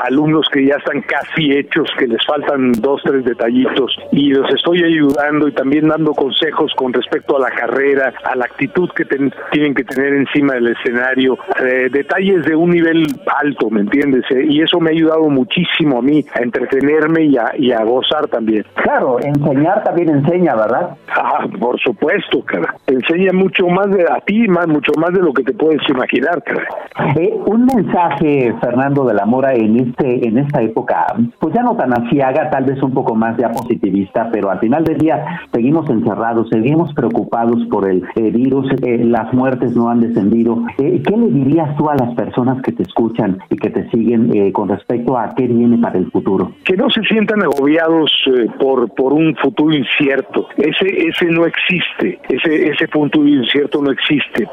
alumnos 0.06 0.48
que 0.52 0.66
ya 0.66 0.76
están 0.76 1.02
casi 1.02 1.52
hechos, 1.52 1.90
que 1.98 2.08
les 2.08 2.24
faltan 2.26 2.72
dos, 2.74 3.02
tres 3.04 3.24
detallitos 3.26 3.98
y 4.12 4.30
los 4.30 4.54
estoy 4.54 4.84
ayudando 4.84 5.48
y 5.48 5.52
también 5.54 5.88
dando 5.88 6.14
consejos 6.14 6.74
con 6.76 6.94
respecto 6.94 7.38
a 7.38 7.40
la 7.40 7.52
carrera, 7.52 8.14
a 8.24 8.36
la 8.36 8.46
actitud 8.46 8.90
que 8.92 9.06
tienen 9.06 9.74
que 9.74 9.84
tener 9.84 10.14
encima 10.14 10.56
del 10.56 10.68
escenario, 10.68 11.38
eh, 11.64 11.90
detalles 11.92 12.46
de 12.46 12.56
un 12.56 12.72
nivel 12.72 13.06
alto, 13.42 13.70
¿me 13.70 13.82
entiendes? 13.82 14.24
Eh, 14.32 14.46
y 14.50 14.62
eso 14.62 14.80
me 14.80 14.90
ha 14.90 14.94
ayudado 14.94 15.30
muchísimo 15.30 16.00
a 16.00 16.02
mí 16.02 16.26
a 16.34 16.42
entretenerme 16.42 17.24
y 17.26 17.38
a, 17.38 17.52
y 17.58 17.72
a 17.72 17.84
gozar 17.84 18.28
también. 18.28 18.66
Claro, 18.76 19.20
enseñar 19.22 19.84
también 19.84 20.10
enseña, 20.10 20.56
¿verdad? 20.56 20.98
Ah, 21.10 21.46
por 21.60 21.80
supuesto, 21.80 22.44
cara. 22.44 22.76
Enseña 22.88 23.34
mucho 23.34 23.68
más 23.68 23.92
de 23.92 24.04
a 24.04 24.22
ti, 24.22 24.48
más, 24.48 24.66
mucho 24.66 24.94
más 24.98 25.12
de 25.12 25.22
lo 25.22 25.34
que 25.34 25.44
te 25.44 25.52
puedes 25.52 25.82
imaginar. 25.90 26.42
Eh, 27.20 27.34
un 27.46 27.66
mensaje, 27.66 28.56
Fernando 28.62 29.04
de 29.04 29.14
la 29.14 29.26
Mora, 29.26 29.54
en 29.54 29.78
este 29.78 30.26
en 30.26 30.38
esta 30.38 30.62
época, 30.62 31.06
pues 31.38 31.54
ya 31.54 31.64
no 31.64 31.76
tan 31.76 31.92
asiaga, 31.92 32.50
tal 32.50 32.64
vez 32.64 32.82
un 32.82 32.94
poco 32.94 33.14
más 33.14 33.36
ya 33.38 33.50
positivista, 33.52 34.30
pero 34.32 34.50
al 34.50 34.60
final 34.60 34.86
del 34.86 34.98
día 34.98 35.42
seguimos 35.52 35.90
encerrados, 35.90 36.48
seguimos 36.50 36.94
preocupados 36.94 37.62
por 37.70 37.90
el 37.90 38.08
virus, 38.16 38.72
eh, 38.82 39.04
las 39.04 39.34
muertes 39.34 39.76
no 39.76 39.90
han 39.90 40.00
descendido. 40.00 40.64
Eh, 40.78 41.02
¿Qué 41.06 41.18
le 41.18 41.28
dirías 41.28 41.76
tú 41.76 41.90
a 41.90 41.96
las 41.96 42.16
personas 42.16 42.62
que 42.62 42.72
te 42.72 42.84
escuchan 42.84 43.40
y 43.50 43.58
que 43.58 43.70
te 43.70 43.90
siguen 43.90 44.32
eh, 44.34 44.54
con 44.54 44.70
respecto 44.70 45.18
a 45.18 45.34
qué 45.36 45.46
viene 45.48 45.78
para 45.78 45.98
el 45.98 46.10
futuro? 46.10 46.54
Que 46.64 46.78
no 46.78 46.90
se 46.90 47.02
sientan 47.02 47.42
agobiados 47.44 48.12
por 48.62 48.94
por 48.94 49.12
un 49.12 49.36
futuro 49.36 49.76
incierto. 49.76 50.48
Ese 50.56 50.86
ese 51.10 51.26
no 51.26 51.46
existe. 51.46 52.20
Ese 52.30 52.70
ese 52.70 52.77
futuro 52.86 53.28
incierto 53.28 53.82
no 53.82 53.92
existe. 53.92 54.48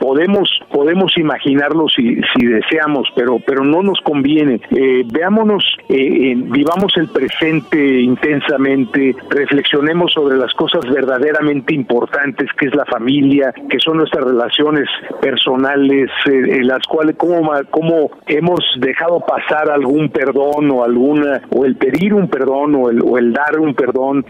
podemos 0.00 0.50
podemos 0.72 1.16
imaginarlo 1.16 1.88
si 1.88 2.20
si 2.34 2.46
deseamos, 2.46 3.08
pero 3.14 3.38
pero 3.46 3.64
no 3.64 3.82
nos 3.82 4.00
conviene. 4.00 4.60
Eh, 4.70 5.04
veámonos, 5.06 5.76
eh, 5.88 6.34
vivamos 6.36 6.96
el 6.96 7.08
presente 7.08 8.00
intensamente, 8.00 9.14
reflexionemos 9.28 10.12
sobre 10.12 10.36
las 10.36 10.52
cosas 10.54 10.82
verdaderamente 10.90 11.74
importantes 11.74 12.48
que 12.58 12.66
es 12.66 12.74
la 12.74 12.84
familia, 12.86 13.52
que 13.68 13.78
son 13.78 13.98
nuestras 13.98 14.24
relaciones 14.24 14.88
personales, 15.20 16.10
eh, 16.26 16.56
en 16.56 16.66
las 16.66 16.86
cuales 16.86 17.16
cómo, 17.16 17.52
cómo 17.70 18.10
hemos 18.26 18.60
dejado 18.78 19.20
pasar 19.20 19.70
algún 19.70 20.08
perdón 20.08 20.70
o 20.70 20.84
alguna 20.84 21.42
o 21.54 21.64
el 21.64 21.76
pedir 21.76 22.14
un 22.14 22.28
perdón 22.28 22.74
o 22.74 22.90
el, 22.90 23.02
o 23.02 23.18
el 23.18 23.32
dar 23.32 23.58
un 23.58 23.74
perdón 23.74 24.24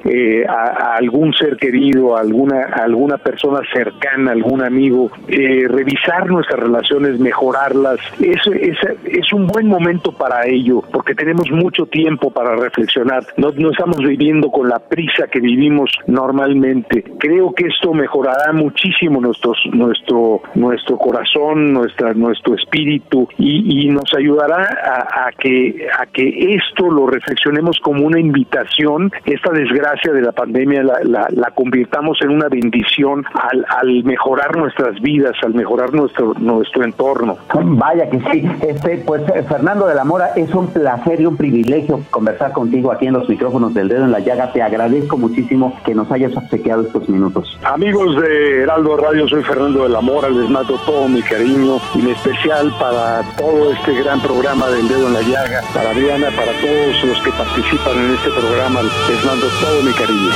a, 0.48 0.96
algún 0.96 1.32
ser 1.34 1.56
querido, 1.56 2.16
a 2.16 2.20
alguna 2.20 2.60
a 2.72 2.84
alguna 2.84 3.18
persona 3.18 3.29
cercana, 3.72 4.32
algún 4.32 4.62
amigo, 4.62 5.10
revisar 5.28 6.28
nuestras 6.28 6.60
relaciones, 6.60 7.18
mejorarlas. 7.18 7.98
Es, 8.20 8.46
es, 8.46 8.78
es 9.04 9.32
un 9.32 9.46
buen 9.46 9.66
momento 9.66 10.12
para 10.12 10.46
ello, 10.46 10.82
porque 10.92 11.14
tenemos 11.14 11.50
mucho 11.50 11.86
tiempo 11.86 12.30
para 12.30 12.56
reflexionar. 12.56 13.24
No, 13.36 13.50
no 13.52 13.70
estamos 13.70 13.98
viviendo 13.98 14.50
con 14.50 14.68
la 14.68 14.78
prisa 14.78 15.26
que 15.30 15.40
vivimos 15.40 15.90
normalmente. 16.06 17.04
Creo 17.18 17.52
que 17.52 17.66
esto 17.66 17.92
mejorará 17.92 18.52
muchísimo 18.52 19.20
nuestros, 19.20 19.58
nuestro, 19.72 20.42
nuestro 20.54 20.96
corazón, 20.96 21.72
nuestra, 21.72 22.14
nuestro 22.14 22.54
espíritu 22.54 23.28
y, 23.38 23.88
nos 23.90 24.14
ayudará 24.14 24.62
a, 24.62 25.30
que, 25.32 25.88
a 25.98 26.06
que 26.06 26.54
esto 26.54 26.88
lo 26.90 27.06
reflexionemos 27.06 27.78
como 27.80 28.06
una 28.06 28.20
invitación. 28.20 29.10
Esta 29.24 29.50
desgracia 29.52 30.12
de 30.12 30.22
la 30.22 30.32
pandemia 30.32 30.82
la, 30.82 31.26
la, 31.30 31.50
convirtamos 31.50 32.18
en 32.22 32.30
una 32.30 32.48
bendición 32.48 33.19
al, 33.34 33.64
al 33.68 34.04
mejorar 34.04 34.56
nuestras 34.56 35.00
vidas, 35.00 35.34
al 35.42 35.54
mejorar 35.54 35.92
nuestro, 35.92 36.34
nuestro 36.38 36.84
entorno. 36.84 37.36
Vaya 37.52 38.08
que 38.08 38.20
sí. 38.30 38.48
Este, 38.60 38.98
pues 39.06 39.22
eh, 39.34 39.42
Fernando 39.48 39.86
de 39.86 39.94
la 39.94 40.04
Mora, 40.04 40.32
es 40.36 40.54
un 40.54 40.68
placer 40.68 41.20
y 41.20 41.26
un 41.26 41.36
privilegio 41.36 42.00
conversar 42.10 42.52
contigo 42.52 42.92
aquí 42.92 43.06
en 43.06 43.14
los 43.14 43.28
micrófonos 43.28 43.74
del 43.74 43.88
dedo 43.88 44.04
en 44.04 44.12
la 44.12 44.20
llaga. 44.20 44.52
Te 44.52 44.62
agradezco 44.62 45.16
muchísimo 45.16 45.76
que 45.84 45.94
nos 45.94 46.10
hayas 46.10 46.36
obsequiado 46.36 46.82
estos 46.82 47.08
minutos. 47.08 47.58
Amigos 47.64 48.20
de 48.20 48.62
Heraldo 48.62 48.96
Radio, 48.96 49.28
soy 49.28 49.42
Fernando 49.42 49.84
de 49.84 49.90
la 49.90 50.00
Mora, 50.00 50.28
les 50.28 50.48
mando 50.48 50.74
todo 50.86 51.08
mi 51.08 51.22
cariño 51.22 51.76
en 51.94 52.08
especial 52.08 52.72
para 52.78 53.22
todo 53.36 53.72
este 53.72 53.94
gran 54.02 54.20
programa 54.20 54.68
del 54.68 54.88
dedo 54.88 55.06
en 55.06 55.14
la 55.14 55.22
llaga, 55.22 55.60
para 55.74 55.90
Adriana, 55.90 56.28
para 56.36 56.52
todos 56.60 57.04
los 57.04 57.22
que 57.22 57.30
participan 57.30 57.98
en 57.98 58.14
este 58.14 58.30
programa, 58.30 58.80
les 58.82 59.24
mando 59.24 59.46
todo 59.60 59.82
mi 59.82 59.92
cariño. 59.92 60.30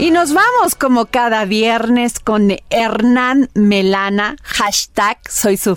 Y 0.00 0.12
nos 0.12 0.32
vamos 0.32 0.74
como 0.76 1.04
cada 1.04 1.44
viernes 1.44 2.20
con 2.20 2.56
Hernán 2.70 3.50
Melana, 3.52 4.36
hashtag 4.42 5.18
soy 5.28 5.58
su 5.58 5.76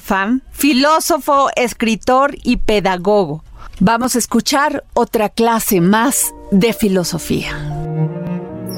filósofo, 0.53 1.49
escritor 1.57 2.33
y 2.41 2.55
pedagogo. 2.55 3.43
Vamos 3.81 4.15
a 4.15 4.19
escuchar 4.19 4.85
otra 4.93 5.27
clase 5.27 5.81
más 5.81 6.33
de 6.51 6.71
filosofía. 6.71 7.51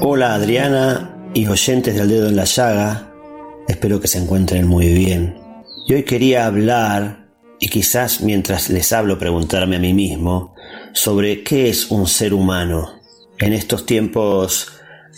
Hola 0.00 0.34
Adriana 0.34 1.16
y 1.32 1.46
oyentes 1.46 1.94
del 1.94 2.08
dedo 2.08 2.28
en 2.28 2.34
la 2.34 2.44
llaga, 2.44 3.12
espero 3.68 4.00
que 4.00 4.08
se 4.08 4.18
encuentren 4.18 4.66
muy 4.66 4.92
bien. 4.92 5.38
Y 5.86 5.94
hoy 5.94 6.02
quería 6.02 6.46
hablar, 6.46 7.28
y 7.60 7.68
quizás 7.68 8.20
mientras 8.20 8.68
les 8.68 8.92
hablo 8.92 9.16
preguntarme 9.16 9.76
a 9.76 9.78
mí 9.78 9.94
mismo, 9.94 10.56
sobre 10.92 11.44
qué 11.44 11.68
es 11.68 11.92
un 11.92 12.08
ser 12.08 12.34
humano. 12.34 13.00
En 13.38 13.52
estos 13.52 13.86
tiempos 13.86 14.72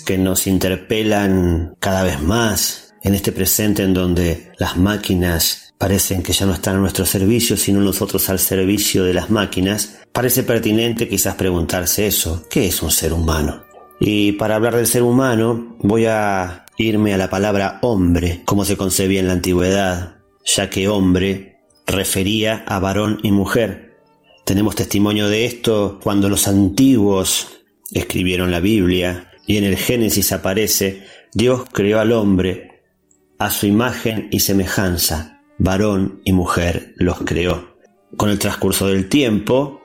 que 0.07 0.19
nos 0.19 0.47
interpelan 0.47 1.75
cada 1.81 2.03
vez 2.03 2.21
más 2.21 2.95
en 3.03 3.15
este 3.15 3.33
presente 3.33 3.83
en 3.83 3.95
donde 3.95 4.53
las 4.59 4.77
máquinas 4.77 5.75
parecen 5.79 6.23
que 6.23 6.33
ya 6.33 6.47
no 6.47 6.53
están 6.53 6.77
a 6.77 6.81
nuestro 6.81 7.07
servicio, 7.07 7.57
sino 7.57 7.81
nosotros 7.81 8.29
al 8.29 8.39
servicio 8.39 9.05
de 9.05 9.15
las 9.15 9.31
máquinas, 9.31 10.01
parece 10.13 10.43
pertinente 10.43 11.09
quizás 11.09 11.37
preguntarse 11.37 12.07
eso, 12.07 12.45
¿qué 12.51 12.67
es 12.67 12.83
un 12.83 12.91
ser 12.91 13.13
humano? 13.13 13.63
Y 14.01 14.33
para 14.33 14.57
hablar 14.57 14.77
del 14.77 14.87
ser 14.87 15.03
humano 15.03 15.77
voy 15.81 16.07
a 16.07 16.67
irme 16.77 17.15
a 17.15 17.19
la 17.19 17.31
palabra 17.31 17.79
hombre, 17.83 18.43
como 18.45 18.65
se 18.65 18.77
concebía 18.77 19.21
en 19.21 19.29
la 19.29 19.33
antigüedad, 19.35 20.17
ya 20.45 20.71
que 20.71 20.89
hombre 20.89 21.61
refería 21.87 22.65
a 22.67 22.79
varón 22.79 23.21
y 23.23 23.33
mujer. 23.33 23.97
Tenemos 24.45 24.75
testimonio 24.75 25.29
de 25.29 25.45
esto 25.47 25.99
cuando 26.03 26.29
los 26.29 26.49
antiguos 26.49 27.49
escribieron 27.93 28.51
la 28.51 28.61
Biblia, 28.61 29.31
y 29.49 29.57
en 29.57 29.65
el 29.65 29.77
Génesis 29.77 30.31
aparece, 30.31 31.05
Dios 31.33 31.65
creó 31.73 31.99
al 31.99 32.13
hombre 32.13 32.83
a 33.39 33.51
su 33.51 33.67
imagen 33.67 34.29
y 34.31 34.41
semejanza, 34.41 35.41
varón 35.57 36.21
y 36.25 36.33
mujer 36.33 36.93
los 36.97 37.23
creó. 37.23 37.79
Con 38.17 38.29
el 38.29 38.39
transcurso 38.39 38.89
del 38.89 39.09
tiempo, 39.09 39.81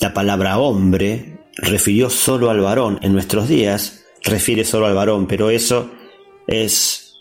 la 0.00 0.14
palabra 0.14 0.58
hombre 0.58 1.40
refirió 1.56 2.10
solo 2.10 2.48
al 2.48 2.60
varón. 2.60 3.00
En 3.02 3.12
nuestros 3.12 3.48
días 3.48 4.04
refiere 4.22 4.64
solo 4.64 4.86
al 4.86 4.94
varón, 4.94 5.26
pero 5.26 5.50
eso 5.50 5.90
es 6.46 7.14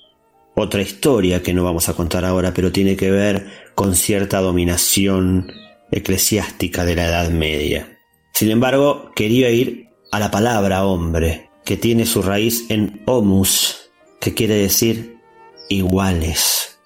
otra 0.53 0.83
historia 0.83 1.41
que 1.41 1.53
no 1.53 1.63
vamos 1.63 1.89
a 1.89 1.95
contar 1.95 2.25
ahora, 2.25 2.53
pero 2.53 2.71
tiene 2.71 2.95
que 2.95 3.09
ver 3.09 3.47
con 3.73 3.95
cierta 3.95 4.39
dominación 4.39 5.51
eclesiástica 5.91 6.85
de 6.85 6.95
la 6.95 7.07
Edad 7.07 7.31
Media. 7.31 7.97
Sin 8.33 8.51
embargo, 8.51 9.11
quería 9.15 9.49
ir 9.49 9.86
a 10.17 10.19
la 10.19 10.31
palabra 10.31 10.83
hombre, 10.83 11.51
que 11.63 11.77
tiene 11.77 12.07
su 12.07 12.23
raíz 12.23 12.65
en 12.71 13.03
homus, 13.05 13.91
que 14.19 14.33
quiere 14.33 14.55
decir 14.55 15.19
iguales. 15.69 16.79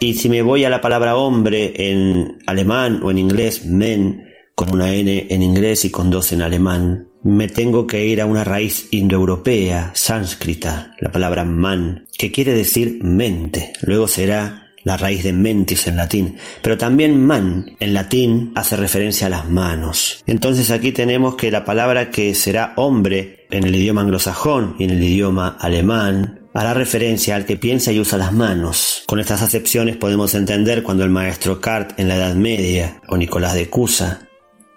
Y 0.00 0.14
si 0.14 0.28
me 0.28 0.42
voy 0.42 0.64
a 0.64 0.68
la 0.68 0.80
palabra 0.80 1.14
hombre 1.14 1.72
en 1.90 2.38
alemán 2.46 3.00
o 3.04 3.12
en 3.12 3.18
inglés, 3.18 3.64
men, 3.64 4.24
con 4.56 4.74
una 4.74 4.92
N 4.92 5.28
en 5.30 5.42
inglés 5.42 5.84
y 5.84 5.90
con 5.90 6.10
dos 6.10 6.32
en 6.32 6.42
alemán, 6.42 7.06
me 7.22 7.46
tengo 7.46 7.86
que 7.86 8.04
ir 8.04 8.20
a 8.20 8.26
una 8.26 8.42
raíz 8.42 8.88
indoeuropea, 8.90 9.92
sánscrita, 9.94 10.96
la 10.98 11.12
palabra 11.12 11.44
man, 11.44 12.08
que 12.18 12.32
quiere 12.32 12.54
decir 12.54 12.98
mente. 13.04 13.72
Luego 13.82 14.08
será 14.08 14.67
la 14.88 14.96
raíz 14.96 15.22
de 15.22 15.34
mentis 15.34 15.86
en 15.86 15.96
latín, 15.96 16.36
pero 16.62 16.78
también 16.78 17.24
man 17.24 17.76
en 17.78 17.92
latín 17.92 18.52
hace 18.54 18.74
referencia 18.74 19.26
a 19.26 19.30
las 19.30 19.48
manos. 19.48 20.24
Entonces 20.26 20.70
aquí 20.70 20.92
tenemos 20.92 21.36
que 21.36 21.50
la 21.50 21.66
palabra 21.66 22.10
que 22.10 22.34
será 22.34 22.72
hombre 22.76 23.46
en 23.50 23.64
el 23.64 23.76
idioma 23.76 24.00
anglosajón 24.00 24.76
y 24.78 24.84
en 24.84 24.90
el 24.90 25.02
idioma 25.02 25.56
alemán 25.60 26.40
hará 26.54 26.72
referencia 26.72 27.36
al 27.36 27.44
que 27.44 27.58
piensa 27.58 27.92
y 27.92 28.00
usa 28.00 28.16
las 28.16 28.32
manos. 28.32 29.04
Con 29.06 29.20
estas 29.20 29.42
acepciones 29.42 29.96
podemos 29.96 30.34
entender 30.34 30.82
cuando 30.82 31.04
el 31.04 31.10
maestro 31.10 31.60
Cart 31.60 31.98
en 32.00 32.08
la 32.08 32.16
Edad 32.16 32.34
Media 32.34 33.02
o 33.08 33.18
Nicolás 33.18 33.54
de 33.54 33.68
Cusa 33.68 34.22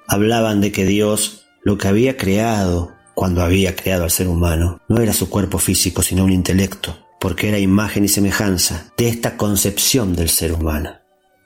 hablaban 0.10 0.60
de 0.60 0.74
que 0.74 0.86
Dios 0.86 1.46
lo 1.64 1.78
que 1.78 1.88
había 1.88 2.18
creado 2.18 2.92
cuando 3.14 3.44
había 3.44 3.78
creado 3.78 4.04
al 4.04 4.12
ser 4.12 4.28
humano 4.28 4.82
no 4.90 5.02
era 5.02 5.14
su 5.14 5.30
cuerpo 5.30 5.58
físico 5.58 6.02
sino 6.02 6.26
un 6.26 6.34
intelecto, 6.34 6.98
porque 7.22 7.50
era 7.50 7.60
imagen 7.60 8.04
y 8.04 8.08
semejanza 8.08 8.92
de 8.98 9.08
esta 9.08 9.38
concepción 9.38 10.16
del 10.16 10.28
ser 10.28 10.54
humano, 10.54 10.98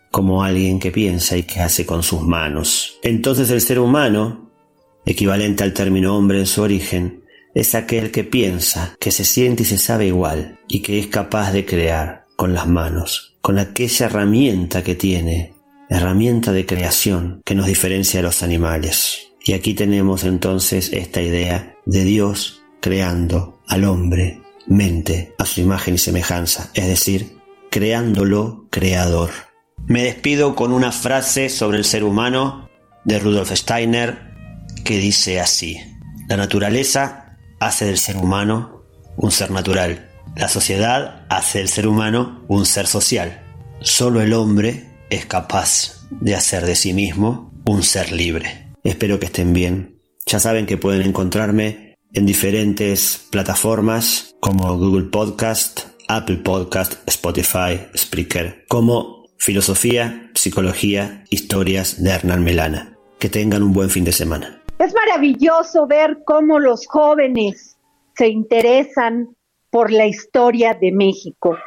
como 0.09 0.41
alguien 0.41 0.79
que 0.79 0.89
piensa 0.89 1.35
y 1.35 1.43
que 1.43 1.59
hace 1.59 1.85
con 1.85 2.01
sus 2.01 2.21
manos. 2.21 2.97
Entonces 3.03 3.51
el 3.51 3.59
ser 3.59 3.79
humano, 3.79 4.49
equivalente 5.05 5.65
al 5.65 5.73
término 5.73 6.15
hombre 6.15 6.39
en 6.39 6.47
su 6.47 6.61
origen, 6.61 7.25
es 7.53 7.75
aquel 7.75 8.11
que 8.11 8.23
piensa, 8.23 8.95
que 9.01 9.11
se 9.11 9.25
siente 9.25 9.63
y 9.63 9.65
se 9.65 9.77
sabe 9.77 10.07
igual, 10.07 10.59
y 10.69 10.79
que 10.79 10.97
es 10.97 11.07
capaz 11.07 11.51
de 11.51 11.65
crear 11.65 12.25
con 12.37 12.53
las 12.53 12.67
manos, 12.67 13.35
con 13.41 13.59
aquella 13.59 14.05
herramienta 14.05 14.81
que 14.81 14.95
tiene, 14.95 15.55
herramienta 15.89 16.53
de 16.53 16.65
creación 16.65 17.41
que 17.43 17.53
nos 17.53 17.67
diferencia 17.67 18.21
de 18.21 18.27
los 18.27 18.43
animales. 18.43 19.27
Y 19.43 19.51
aquí 19.51 19.73
tenemos 19.73 20.23
entonces 20.23 20.93
esta 20.93 21.21
idea 21.21 21.75
de 21.85 22.05
Dios 22.05 22.63
creando 22.79 23.59
al 23.67 23.83
hombre, 23.83 24.44
mente, 24.67 25.33
a 25.37 25.45
su 25.45 25.61
imagen 25.61 25.95
y 25.95 25.97
semejanza, 25.97 26.69
es 26.73 26.87
decir, 26.87 27.37
creándolo 27.69 28.67
creador. 28.69 29.31
Me 29.87 30.03
despido 30.03 30.55
con 30.55 30.71
una 30.71 30.91
frase 30.91 31.49
sobre 31.49 31.77
el 31.77 31.85
ser 31.85 32.03
humano 32.03 32.69
de 33.03 33.19
Rudolf 33.19 33.51
Steiner 33.51 34.33
que 34.83 34.97
dice 34.97 35.39
así, 35.39 35.79
la 36.27 36.37
naturaleza 36.37 37.37
hace 37.59 37.85
del 37.85 37.97
ser 37.97 38.17
humano 38.17 38.83
un 39.17 39.31
ser 39.31 39.51
natural. 39.51 40.09
La 40.35 40.49
sociedad 40.49 41.25
hace 41.29 41.59
del 41.59 41.69
ser 41.69 41.87
humano 41.87 42.43
un 42.47 42.65
ser 42.65 42.87
social. 42.87 43.41
Solo 43.81 44.21
el 44.21 44.33
hombre 44.33 44.85
es 45.09 45.25
capaz 45.25 46.07
de 46.09 46.35
hacer 46.35 46.65
de 46.65 46.75
sí 46.75 46.93
mismo 46.93 47.53
un 47.65 47.83
ser 47.83 48.11
libre. 48.11 48.73
Espero 48.83 49.19
que 49.19 49.27
estén 49.27 49.53
bien. 49.53 49.99
Ya 50.25 50.39
saben 50.39 50.65
que 50.65 50.77
pueden 50.77 51.03
encontrarme 51.03 51.84
en 52.15 52.25
diferentes 52.25 53.27
plataformas 53.29 54.35
como 54.39 54.77
Google 54.77 55.09
Podcast, 55.11 55.81
Apple 56.07 56.37
Podcast, 56.37 57.07
Spotify, 57.07 57.87
Spreaker, 57.95 58.65
como 58.69 59.25
Filosofía, 59.37 60.31
Psicología, 60.33 61.25
Historias 61.29 62.01
de 62.01 62.11
Hernán 62.11 62.43
Melana. 62.43 62.97
Que 63.19 63.27
tengan 63.27 63.63
un 63.63 63.73
buen 63.73 63.89
fin 63.89 64.05
de 64.05 64.13
semana. 64.13 64.61
Es 64.79 64.93
maravilloso 64.93 65.87
ver 65.87 66.19
cómo 66.25 66.59
los 66.59 66.87
jóvenes 66.87 67.77
se 68.15 68.29
interesan 68.29 69.35
por 69.69 69.91
la 69.91 70.05
historia 70.05 70.73
de 70.73 70.93
México. 70.93 71.57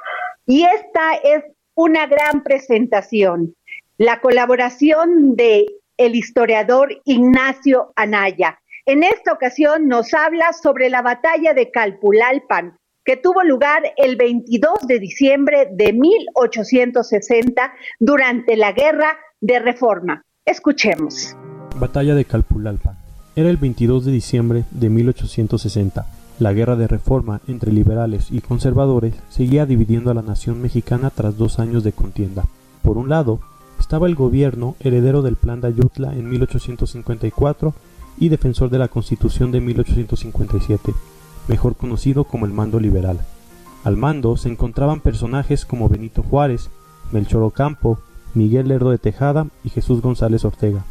Y 0.47 0.63
esta 0.63 1.15
es 1.23 1.45
una 1.75 2.07
gran 2.07 2.43
presentación, 2.43 3.55
la 3.99 4.21
colaboración 4.21 5.37
de 5.37 5.67
el 5.99 6.15
historiador 6.15 7.03
Ignacio 7.05 7.93
Anaya. 7.97 8.59
En 8.89 9.03
esta 9.03 9.35
ocasión 9.35 9.87
nos 9.87 10.15
habla 10.15 10.55
sobre 10.55 10.89
la 10.89 11.03
batalla 11.03 11.53
de 11.53 11.71
Calpulalpan, 11.71 12.79
que 13.05 13.19
tuvo 13.19 13.45
lugar 13.45 13.83
el 13.99 14.17
22 14.17 14.87
de 14.87 14.99
diciembre 14.99 15.69
de 15.71 15.93
1860 15.93 17.71
durante 18.01 18.57
la 18.57 18.73
Guerra 18.73 19.19
de 19.43 19.59
Reforma. 19.59 20.23
Escuchemos. 20.47 21.37
Batalla 21.77 22.15
de 22.15 22.25
Calpulalpan. 22.25 22.97
Era 23.37 23.51
el 23.51 23.59
22 23.59 24.07
de 24.07 24.13
diciembre 24.13 24.65
de 24.71 24.89
1860. 24.89 26.07
La 26.39 26.55
guerra 26.55 26.77
de 26.77 26.89
reforma 26.89 27.43
entre 27.47 27.73
liberales 27.73 28.29
y 28.31 28.41
conservadores 28.41 29.13
seguía 29.29 29.67
dividiendo 29.67 30.11
a 30.11 30.15
la 30.15 30.23
nación 30.23 30.63
mexicana 30.63 31.11
tras 31.11 31.37
dos 31.37 31.59
años 31.59 31.85
de 31.85 31.93
contienda. 31.93 32.45
Por 32.81 32.97
un 32.97 33.11
lado, 33.11 33.41
estaba 33.79 34.07
el 34.07 34.15
gobierno 34.15 34.77
heredero 34.81 35.21
del 35.21 35.37
Plan 35.37 35.61
de 35.61 35.69
Ayutla 35.69 36.15
en 36.15 36.31
1854 36.31 37.75
y 38.21 38.29
defensor 38.29 38.71
de 38.71 38.79
la 38.79 38.89
Constitución 38.89 39.53
de 39.53 39.61
1857, 39.61 40.95
mejor 41.49 41.77
conocido 41.77 42.25
como 42.25 42.47
el 42.47 42.53
mando 42.53 42.81
liberal. 42.81 43.21
Al 43.85 43.97
mando 43.97 44.37
se 44.37 44.49
encontraban 44.49 45.01
personajes 45.01 45.65
como 45.65 45.89
Benito 45.89 46.23
Juárez, 46.23 46.71
Melchor 47.13 47.43
Ocampo, 47.43 47.99
Miguel 48.35 48.69
Lerdo 48.69 48.91
de 48.91 48.99
Tejada 48.99 49.47
y 49.65 49.71
Jesús 49.71 50.03
González 50.03 50.45
Ortega. 50.45 50.85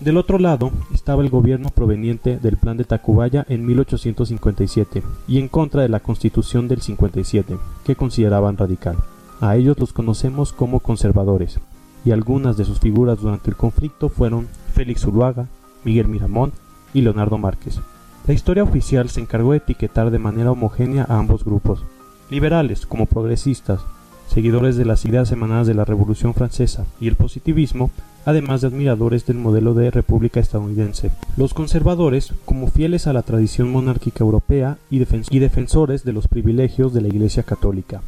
Del 0.00 0.16
otro 0.16 0.38
lado 0.38 0.70
estaba 0.92 1.22
el 1.22 1.30
gobierno 1.30 1.70
proveniente 1.70 2.36
del 2.36 2.56
Plan 2.56 2.76
de 2.76 2.84
Tacubaya 2.84 3.46
en 3.48 3.64
1857 3.64 5.02
y 5.26 5.38
en 5.38 5.48
contra 5.48 5.82
de 5.82 5.88
la 5.88 6.00
Constitución 6.00 6.68
del 6.68 6.82
57, 6.82 7.56
que 7.84 7.96
consideraban 7.96 8.56
radical. 8.56 8.96
A 9.40 9.56
ellos 9.56 9.78
los 9.78 9.92
conocemos 9.92 10.52
como 10.52 10.80
conservadores, 10.80 11.58
y 12.04 12.10
algunas 12.10 12.56
de 12.56 12.64
sus 12.64 12.80
figuras 12.80 13.20
durante 13.20 13.50
el 13.50 13.56
conflicto 13.56 14.08
fueron 14.08 14.48
Félix 14.74 15.02
Zuluaga, 15.02 15.46
Miguel 15.84 16.08
Miramón 16.08 16.52
y 16.94 17.02
Leonardo 17.02 17.36
Márquez. 17.36 17.80
La 18.26 18.32
historia 18.32 18.62
oficial 18.62 19.10
se 19.10 19.20
encargó 19.20 19.52
de 19.52 19.58
etiquetar 19.58 20.10
de 20.10 20.18
manera 20.18 20.52
homogénea 20.52 21.04
a 21.06 21.18
ambos 21.18 21.44
grupos, 21.44 21.84
liberales 22.30 22.86
como 22.86 23.04
progresistas, 23.04 23.80
seguidores 24.28 24.76
de 24.76 24.84
las 24.84 25.04
ideas 25.04 25.30
emanadas 25.30 25.66
de 25.66 25.74
la 25.74 25.84
Revolución 25.84 26.34
Francesa 26.34 26.86
y 27.00 27.08
el 27.08 27.16
positivismo, 27.16 27.90
además 28.24 28.62
de 28.62 28.68
admiradores 28.68 29.26
del 29.26 29.36
modelo 29.36 29.74
de 29.74 29.90
república 29.90 30.40
estadounidense. 30.40 31.10
Los 31.36 31.52
conservadores, 31.52 32.32
como 32.44 32.68
fieles 32.68 33.06
a 33.06 33.12
la 33.12 33.22
tradición 33.22 33.70
monárquica 33.70 34.24
europea 34.24 34.78
y, 34.90 34.98
defensores 35.38 36.04
de 36.04 36.12
los 36.12 36.28
privilegios 36.28 36.94
de 36.94 37.02
la 37.02 37.08
Iglesia 37.08 37.42
católica. 37.42 38.00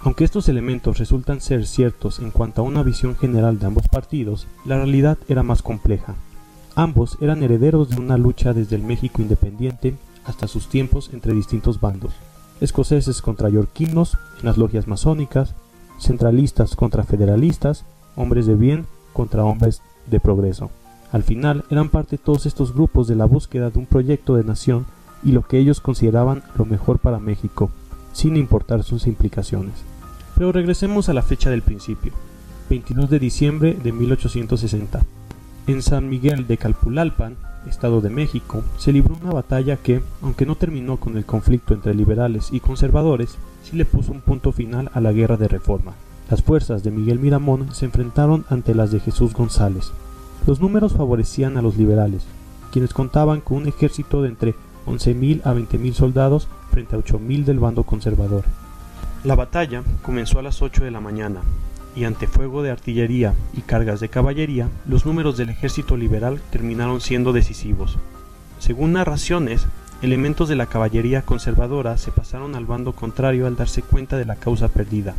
Aunque 0.00 0.24
estos 0.24 0.50
elementos 0.50 0.98
resultan 0.98 1.40
ser 1.40 1.66
ciertos 1.66 2.18
en 2.18 2.30
cuanto 2.30 2.60
a 2.60 2.64
una 2.64 2.82
visión 2.82 3.16
general 3.16 3.58
de 3.58 3.66
ambos 3.66 3.88
partidos, 3.88 4.46
la 4.66 4.76
realidad 4.76 5.16
era 5.28 5.42
más 5.42 5.62
compleja. 5.62 6.14
Ambos 6.76 7.18
eran 7.20 7.42
herederos 7.42 7.88
de 7.90 8.00
una 8.00 8.18
lucha 8.18 8.52
desde 8.52 8.74
el 8.74 8.82
México 8.82 9.22
independiente 9.22 9.94
hasta 10.24 10.48
sus 10.48 10.68
tiempos 10.68 11.10
entre 11.12 11.32
distintos 11.32 11.80
bandos. 11.80 12.12
Escoceses 12.60 13.22
contra 13.22 13.48
yorquinos 13.48 14.16
en 14.40 14.46
las 14.46 14.56
logias 14.56 14.88
masónicas, 14.88 15.54
centralistas 16.00 16.74
contra 16.74 17.04
federalistas, 17.04 17.84
hombres 18.16 18.46
de 18.46 18.54
bien 18.56 18.86
contra 19.12 19.44
hombres 19.44 19.82
de 20.10 20.18
progreso. 20.18 20.70
Al 21.12 21.22
final 21.22 21.64
eran 21.70 21.90
parte 21.90 22.18
todos 22.18 22.44
estos 22.44 22.74
grupos 22.74 23.06
de 23.06 23.14
la 23.14 23.24
búsqueda 23.24 23.70
de 23.70 23.78
un 23.78 23.86
proyecto 23.86 24.34
de 24.34 24.42
nación 24.42 24.86
y 25.22 25.30
lo 25.30 25.42
que 25.42 25.58
ellos 25.58 25.80
consideraban 25.80 26.42
lo 26.58 26.64
mejor 26.64 26.98
para 26.98 27.20
México, 27.20 27.70
sin 28.12 28.36
importar 28.36 28.82
sus 28.82 29.06
implicaciones. 29.06 29.74
Pero 30.36 30.50
regresemos 30.50 31.08
a 31.08 31.14
la 31.14 31.22
fecha 31.22 31.50
del 31.50 31.62
principio, 31.62 32.12
22 32.68 33.10
de 33.10 33.18
diciembre 33.20 33.78
de 33.80 33.92
1860. 33.92 35.02
En 35.66 35.80
San 35.80 36.10
Miguel 36.10 36.46
de 36.46 36.58
Calpulalpan, 36.58 37.36
Estado 37.66 38.02
de 38.02 38.10
México, 38.10 38.62
se 38.76 38.92
libró 38.92 39.16
una 39.22 39.32
batalla 39.32 39.76
que, 39.76 40.02
aunque 40.20 40.44
no 40.44 40.56
terminó 40.56 40.98
con 40.98 41.16
el 41.16 41.24
conflicto 41.24 41.72
entre 41.72 41.94
liberales 41.94 42.48
y 42.52 42.60
conservadores, 42.60 43.38
sí 43.62 43.74
le 43.74 43.86
puso 43.86 44.12
un 44.12 44.20
punto 44.20 44.52
final 44.52 44.90
a 44.92 45.00
la 45.00 45.12
guerra 45.12 45.38
de 45.38 45.48
reforma. 45.48 45.94
Las 46.30 46.42
fuerzas 46.42 46.84
de 46.84 46.90
Miguel 46.90 47.18
Miramón 47.18 47.74
se 47.74 47.86
enfrentaron 47.86 48.44
ante 48.50 48.74
las 48.74 48.90
de 48.90 49.00
Jesús 49.00 49.32
González. 49.32 49.92
Los 50.46 50.60
números 50.60 50.92
favorecían 50.92 51.56
a 51.56 51.62
los 51.62 51.78
liberales, 51.78 52.26
quienes 52.70 52.92
contaban 52.92 53.40
con 53.40 53.56
un 53.58 53.66
ejército 53.66 54.20
de 54.20 54.28
entre 54.28 54.54
11.000 54.86 55.46
a 55.46 55.54
20.000 55.54 55.94
soldados 55.94 56.46
frente 56.72 56.94
a 56.94 56.98
8.000 56.98 57.44
del 57.44 57.58
bando 57.58 57.84
conservador. 57.84 58.44
La 59.24 59.34
batalla 59.34 59.82
comenzó 60.02 60.38
a 60.38 60.42
las 60.42 60.60
8 60.60 60.84
de 60.84 60.90
la 60.90 61.00
mañana, 61.00 61.40
y 61.96 62.04
ante 62.04 62.26
fuego 62.26 62.62
de 62.62 62.70
artillería 62.70 63.34
y 63.52 63.60
cargas 63.60 64.00
de 64.00 64.08
caballería, 64.08 64.68
los 64.86 65.06
números 65.06 65.36
del 65.36 65.50
ejército 65.50 65.96
liberal 65.96 66.40
terminaron 66.50 67.00
siendo 67.00 67.32
decisivos. 67.32 67.98
Según 68.58 68.92
narraciones, 68.92 69.66
elementos 70.02 70.48
de 70.48 70.56
la 70.56 70.66
caballería 70.66 71.22
conservadora 71.22 71.96
se 71.96 72.10
pasaron 72.10 72.54
al 72.54 72.66
bando 72.66 72.92
contrario 72.92 73.46
al 73.46 73.56
darse 73.56 73.82
cuenta 73.82 74.16
de 74.16 74.24
la 74.24 74.36
causa 74.36 74.68
perdida, 74.68 75.14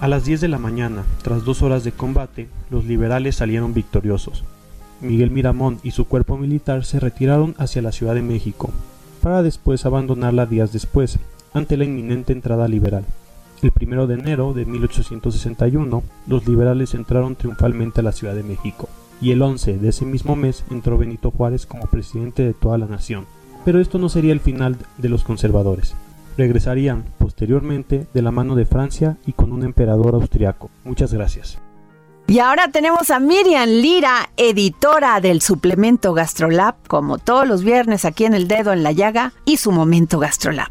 a 0.00 0.08
las 0.08 0.24
10 0.24 0.40
de 0.40 0.48
la 0.48 0.58
mañana, 0.58 1.04
tras 1.22 1.44
dos 1.44 1.62
horas 1.62 1.84
de 1.84 1.92
combate, 1.92 2.48
los 2.68 2.84
liberales 2.84 3.36
salieron 3.36 3.72
victoriosos. 3.72 4.44
Miguel 5.00 5.30
Miramón 5.30 5.78
y 5.82 5.92
su 5.92 6.06
cuerpo 6.06 6.36
militar 6.36 6.84
se 6.84 6.98
retiraron 6.98 7.54
hacia 7.58 7.80
la 7.80 7.92
Ciudad 7.92 8.14
de 8.14 8.22
México, 8.22 8.70
para 9.22 9.42
después 9.42 9.86
abandonarla 9.86 10.46
días 10.46 10.72
después, 10.72 11.18
ante 11.52 11.76
la 11.76 11.84
inminente 11.84 12.32
entrada 12.32 12.66
liberal. 12.66 13.04
El 13.64 13.72
1 13.80 14.06
de 14.06 14.14
enero 14.14 14.52
de 14.52 14.64
1861, 14.64 16.02
los 16.28 16.46
liberales 16.46 16.94
entraron 16.94 17.34
triunfalmente 17.34 18.00
a 18.00 18.04
la 18.04 18.12
Ciudad 18.12 18.34
de 18.34 18.44
México, 18.44 18.88
y 19.20 19.32
el 19.32 19.42
11 19.42 19.78
de 19.78 19.88
ese 19.88 20.04
mismo 20.04 20.36
mes 20.36 20.64
entró 20.70 20.98
Benito 20.98 21.32
Juárez 21.32 21.66
como 21.66 21.86
presidente 21.86 22.44
de 22.44 22.54
toda 22.54 22.78
la 22.78 22.86
nación. 22.86 23.26
Pero 23.64 23.80
esto 23.80 23.98
no 23.98 24.08
sería 24.08 24.32
el 24.32 24.40
final 24.40 24.76
de 24.98 25.08
los 25.08 25.24
conservadores 25.24 25.94
regresarían 26.36 27.04
posteriormente 27.18 28.06
de 28.12 28.22
la 28.22 28.30
mano 28.30 28.54
de 28.54 28.66
Francia 28.66 29.16
y 29.26 29.32
con 29.32 29.52
un 29.52 29.64
emperador 29.64 30.14
austriaco. 30.14 30.70
Muchas 30.84 31.12
gracias. 31.12 31.58
Y 32.26 32.38
ahora 32.38 32.68
tenemos 32.68 33.10
a 33.10 33.20
Miriam 33.20 33.68
Lira, 33.68 34.30
editora 34.38 35.20
del 35.20 35.42
suplemento 35.42 36.14
Gastrolab, 36.14 36.74
como 36.88 37.18
todos 37.18 37.46
los 37.46 37.64
viernes 37.64 38.06
aquí 38.06 38.24
en 38.24 38.32
El 38.32 38.48
Dedo 38.48 38.72
en 38.72 38.82
la 38.82 38.92
Llaga, 38.92 39.34
y 39.44 39.58
su 39.58 39.72
momento 39.72 40.18
Gastrolab. 40.18 40.70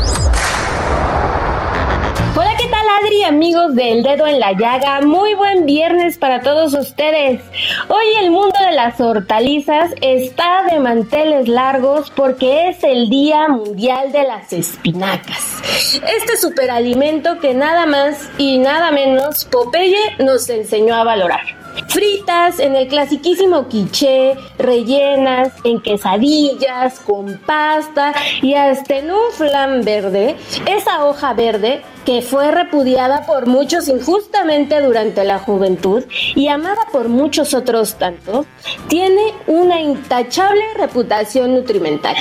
¿Qué 3.21 3.27
tal 3.27 3.29
Adri, 3.29 3.35
amigos 3.35 3.75
del 3.75 4.03
dedo 4.03 4.27
en 4.27 4.39
la 4.39 4.53
llaga? 4.53 5.01
Muy 5.01 5.33
buen 5.35 5.65
viernes 5.65 6.17
para 6.17 6.41
todos 6.41 6.73
ustedes. 6.73 7.41
Hoy 7.87 8.05
el 8.21 8.31
mundo 8.31 8.55
de 8.65 8.71
las 8.71 8.99
hortalizas 8.99 9.91
está 10.01 10.63
de 10.69 10.79
manteles 10.79 11.47
largos 11.47 12.11
porque 12.11 12.69
es 12.69 12.83
el 12.83 13.09
Día 13.09 13.47
Mundial 13.47 14.11
de 14.11 14.23
las 14.23 14.51
Espinacas. 14.53 15.61
Este 15.93 16.37
superalimento 16.37 17.39
que 17.39 17.53
nada 17.53 17.85
más 17.85 18.29
y 18.37 18.57
nada 18.57 18.91
menos 18.91 19.45
Popeye 19.45 20.17
nos 20.19 20.49
enseñó 20.49 20.95
a 20.95 21.03
valorar. 21.03 21.60
Fritas 21.87 22.59
en 22.59 22.75
el 22.75 22.87
clasiquísimo 22.87 23.67
quiché, 23.67 24.35
rellenas 24.57 25.53
en 25.63 25.81
quesadillas, 25.81 26.99
con 26.99 27.39
pasta 27.45 28.13
y 28.41 28.53
hasta 28.53 28.97
en 28.97 29.11
un 29.11 29.31
flan 29.33 29.83
verde, 29.83 30.35
esa 30.65 31.05
hoja 31.05 31.33
verde 31.33 31.81
que 32.05 32.21
fue 32.21 32.51
repudiada 32.51 33.25
por 33.25 33.45
muchos 33.47 33.87
injustamente 33.87 34.81
durante 34.81 35.23
la 35.23 35.39
juventud 35.39 36.03
y 36.35 36.47
amada 36.47 36.81
por 36.91 37.09
muchos 37.09 37.53
otros 37.53 37.95
tanto, 37.95 38.45
tiene 38.87 39.33
una 39.47 39.81
intachable 39.81 40.63
reputación 40.75 41.53
nutrimental, 41.53 42.15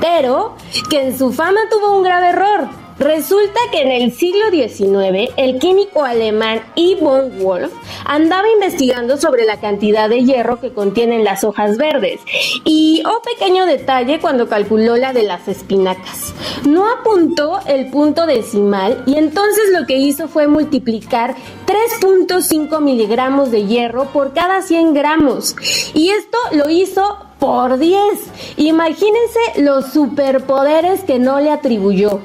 pero 0.00 0.56
que 0.90 1.02
en 1.02 1.16
su 1.16 1.32
fama 1.32 1.60
tuvo 1.70 1.96
un 1.96 2.02
grave 2.02 2.28
error 2.28 2.85
Resulta 2.98 3.60
que 3.70 3.82
en 3.82 3.92
el 3.92 4.12
siglo 4.12 4.50
XIX 4.50 5.30
el 5.36 5.58
químico 5.58 6.02
alemán 6.02 6.62
Yvonne 6.76 7.42
Wolf 7.42 7.72
andaba 8.06 8.48
investigando 8.48 9.18
sobre 9.18 9.44
la 9.44 9.60
cantidad 9.60 10.08
de 10.08 10.24
hierro 10.24 10.60
que 10.60 10.72
contienen 10.72 11.22
las 11.22 11.44
hojas 11.44 11.76
verdes. 11.76 12.20
Y, 12.64 13.02
oh 13.04 13.20
pequeño 13.22 13.66
detalle, 13.66 14.18
cuando 14.18 14.48
calculó 14.48 14.96
la 14.96 15.12
de 15.12 15.24
las 15.24 15.46
espinacas, 15.46 16.32
no 16.66 16.88
apuntó 16.88 17.60
el 17.66 17.90
punto 17.90 18.26
decimal 18.26 19.02
y 19.06 19.16
entonces 19.16 19.64
lo 19.78 19.86
que 19.86 19.98
hizo 19.98 20.26
fue 20.28 20.46
multiplicar 20.46 21.34
3.5 21.66 22.80
miligramos 22.80 23.50
de 23.50 23.66
hierro 23.66 24.06
por 24.06 24.32
cada 24.32 24.62
100 24.62 24.94
gramos. 24.94 25.54
Y 25.92 26.10
esto 26.10 26.38
lo 26.52 26.70
hizo 26.70 27.25
por 27.38 27.78
10. 27.78 27.98
Imagínense 28.56 29.38
los 29.58 29.92
superpoderes 29.92 31.02
que 31.04 31.18
no 31.18 31.40
le 31.40 31.50
atribuyó. 31.50 32.20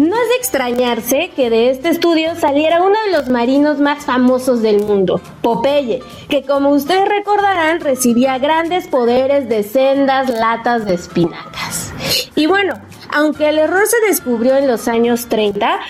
No 0.00 0.16
es 0.16 0.28
de 0.28 0.36
extrañarse 0.38 1.30
que 1.34 1.50
de 1.50 1.70
este 1.70 1.90
estudio 1.90 2.34
saliera 2.36 2.82
uno 2.82 2.96
de 3.06 3.12
los 3.12 3.28
marinos 3.28 3.78
más 3.78 4.04
famosos 4.04 4.62
del 4.62 4.82
mundo, 4.82 5.20
Popeye, 5.42 6.02
que 6.28 6.42
como 6.42 6.70
ustedes 6.70 7.08
recordarán 7.08 7.80
recibía 7.80 8.38
grandes 8.38 8.86
poderes 8.88 9.48
de 9.48 9.62
sendas 9.62 10.28
latas 10.30 10.86
de 10.86 10.94
espinacas. 10.94 11.92
Y 12.34 12.46
bueno, 12.46 12.74
aunque 13.12 13.48
el 13.48 13.58
error 13.58 13.86
se 13.86 14.00
descubrió 14.06 14.56
en 14.56 14.66
los 14.66 14.88
años 14.88 15.26
30, 15.28 15.80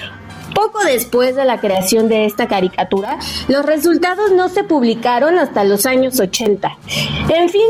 poco 0.56 0.82
después 0.84 1.36
de 1.36 1.44
la 1.44 1.60
creación 1.60 2.08
de 2.08 2.24
esta 2.24 2.48
caricatura, 2.48 3.18
los 3.46 3.64
resultados 3.66 4.32
no 4.32 4.48
se 4.48 4.64
publicaron 4.64 5.38
hasta 5.38 5.64
los 5.64 5.84
años 5.84 6.18
80. 6.18 6.78
En 7.28 7.50
fin, 7.50 7.68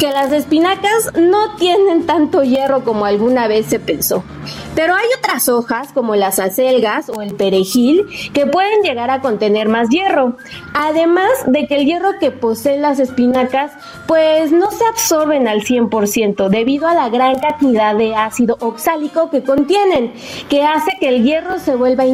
que 0.00 0.10
las 0.10 0.32
espinacas 0.32 1.12
no 1.16 1.54
tienen 1.56 2.06
tanto 2.06 2.42
hierro 2.42 2.82
como 2.82 3.04
alguna 3.04 3.46
vez 3.46 3.66
se 3.66 3.78
pensó. 3.78 4.24
Pero 4.74 4.94
hay 4.94 5.06
otras 5.18 5.48
hojas, 5.48 5.92
como 5.92 6.16
las 6.16 6.40
acelgas 6.40 7.08
o 7.08 7.22
el 7.22 7.34
perejil, 7.34 8.06
que 8.32 8.46
pueden 8.46 8.82
llegar 8.82 9.10
a 9.10 9.20
contener 9.20 9.68
más 9.68 9.88
hierro. 9.88 10.36
Además 10.74 11.30
de 11.46 11.66
que 11.66 11.76
el 11.76 11.86
hierro 11.86 12.18
que 12.18 12.32
poseen 12.32 12.82
las 12.82 12.98
espinacas, 12.98 13.72
pues 14.08 14.50
no 14.50 14.72
se 14.72 14.84
absorben 14.84 15.46
al 15.46 15.62
100% 15.62 16.48
debido 16.48 16.88
a 16.88 16.94
la 16.94 17.08
gran 17.08 17.38
cantidad 17.38 17.94
de 17.94 18.16
ácido 18.16 18.56
oxálico 18.60 19.30
que 19.30 19.44
contienen, 19.44 20.12
que 20.48 20.64
hace 20.64 20.90
que 20.98 21.08
el 21.08 21.22
hierro 21.22 21.60
se 21.60 21.76
vuelva 21.76 22.04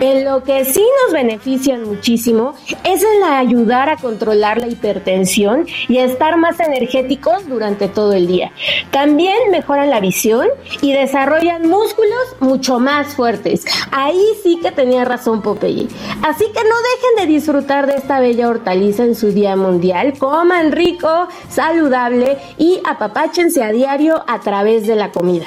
En 0.00 0.24
lo 0.24 0.42
que 0.44 0.64
sí 0.64 0.84
nos 1.04 1.12
benefician 1.12 1.84
muchísimo 1.84 2.54
es 2.84 3.02
en 3.02 3.24
ayudar 3.24 3.88
a 3.88 3.96
controlar 3.96 4.58
la 4.58 4.68
hipertensión 4.68 5.66
y 5.88 5.98
estar 5.98 6.36
más 6.36 6.60
energéticos 6.60 7.48
durante 7.48 7.88
todo 7.88 8.12
el 8.12 8.26
día. 8.26 8.52
También 8.90 9.36
mejoran 9.50 9.90
la 9.90 10.00
visión 10.00 10.48
y 10.80 10.92
desarrollan 10.92 11.68
músculos 11.68 12.36
mucho 12.40 12.78
más 12.78 13.14
fuertes. 13.14 13.64
Ahí 13.90 14.24
sí 14.42 14.58
que 14.62 14.70
tenía 14.70 15.04
razón 15.04 15.42
Popeye. 15.42 15.88
Así 16.22 16.44
que 16.46 16.62
no 16.64 16.76
dejen 16.76 17.26
de 17.26 17.32
disfrutar 17.32 17.86
de 17.86 17.94
esta 17.94 18.20
bella 18.20 18.48
hortaliza 18.48 19.04
en 19.04 19.14
su 19.14 19.32
día 19.32 19.56
mundial. 19.56 20.14
Coman 20.18 20.72
rico, 20.72 21.28
saludable 21.48 22.38
y 22.58 22.80
apapáchense 22.84 23.62
a 23.62 23.72
diario 23.72 24.22
a 24.26 24.40
través 24.40 24.86
de 24.86 24.96
la 24.96 25.10
comida. 25.10 25.46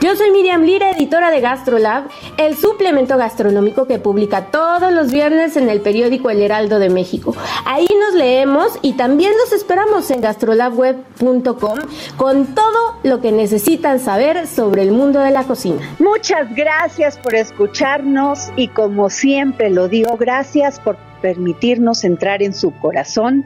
Yo 0.00 0.14
soy 0.16 0.30
Miriam 0.30 0.62
Lira, 0.62 0.90
editora 0.90 1.30
de 1.30 1.40
GastroLab, 1.40 2.08
el 2.36 2.56
suplemento 2.56 2.97
gastronómico 3.06 3.86
que 3.86 3.98
publica 3.98 4.46
todos 4.46 4.92
los 4.92 5.12
viernes 5.12 5.56
en 5.56 5.68
el 5.68 5.80
periódico 5.80 6.30
El 6.30 6.42
Heraldo 6.42 6.78
de 6.78 6.90
México. 6.90 7.34
Ahí 7.64 7.86
nos 8.00 8.14
leemos 8.14 8.78
y 8.82 8.94
también 8.94 9.32
los 9.38 9.52
esperamos 9.52 10.10
en 10.10 10.20
gastrolabweb.com 10.20 11.78
con 12.16 12.46
todo 12.54 12.98
lo 13.04 13.20
que 13.20 13.32
necesitan 13.32 14.00
saber 14.00 14.46
sobre 14.46 14.82
el 14.82 14.92
mundo 14.92 15.20
de 15.20 15.30
la 15.30 15.44
cocina. 15.44 15.80
Muchas 15.98 16.52
gracias 16.54 17.18
por 17.18 17.34
escucharnos 17.34 18.50
y 18.56 18.68
como 18.68 19.10
siempre 19.10 19.70
lo 19.70 19.88
digo, 19.88 20.16
gracias 20.16 20.80
por 20.80 20.96
permitirnos 21.22 22.04
entrar 22.04 22.42
en 22.42 22.54
su 22.54 22.72
corazón. 22.80 23.44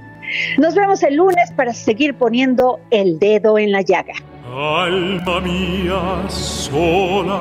Nos 0.59 0.75
vemos 0.75 1.03
el 1.03 1.17
lunes 1.17 1.51
para 1.55 1.75
seguir 1.75 2.15
poniendo 2.15 2.81
el 2.91 3.19
dedo 3.19 3.59
en 3.59 3.73
la 3.73 3.83
llaga. 3.83 4.15
Alma 4.55 5.41
mía 5.41 6.29
sola, 6.29 7.41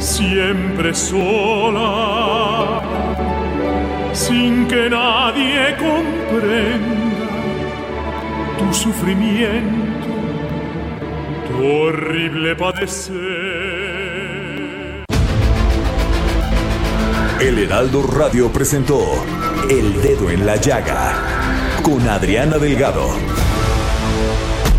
siempre 0.00 0.94
sola, 0.94 2.80
sin 4.12 4.66
que 4.66 4.90
nadie 4.90 5.76
comprenda 5.78 7.30
tu 8.58 8.74
sufrimiento 8.74 9.90
horrible 11.62 12.56
padecer. 12.56 13.14
El 17.40 17.58
Heraldo 17.58 18.02
Radio 18.06 18.50
presentó 18.52 19.00
El 19.68 20.00
Dedo 20.02 20.30
en 20.30 20.44
la 20.44 20.56
Llaga 20.56 21.14
con 21.82 22.06
Adriana 22.08 22.58
Delgado. 22.58 23.08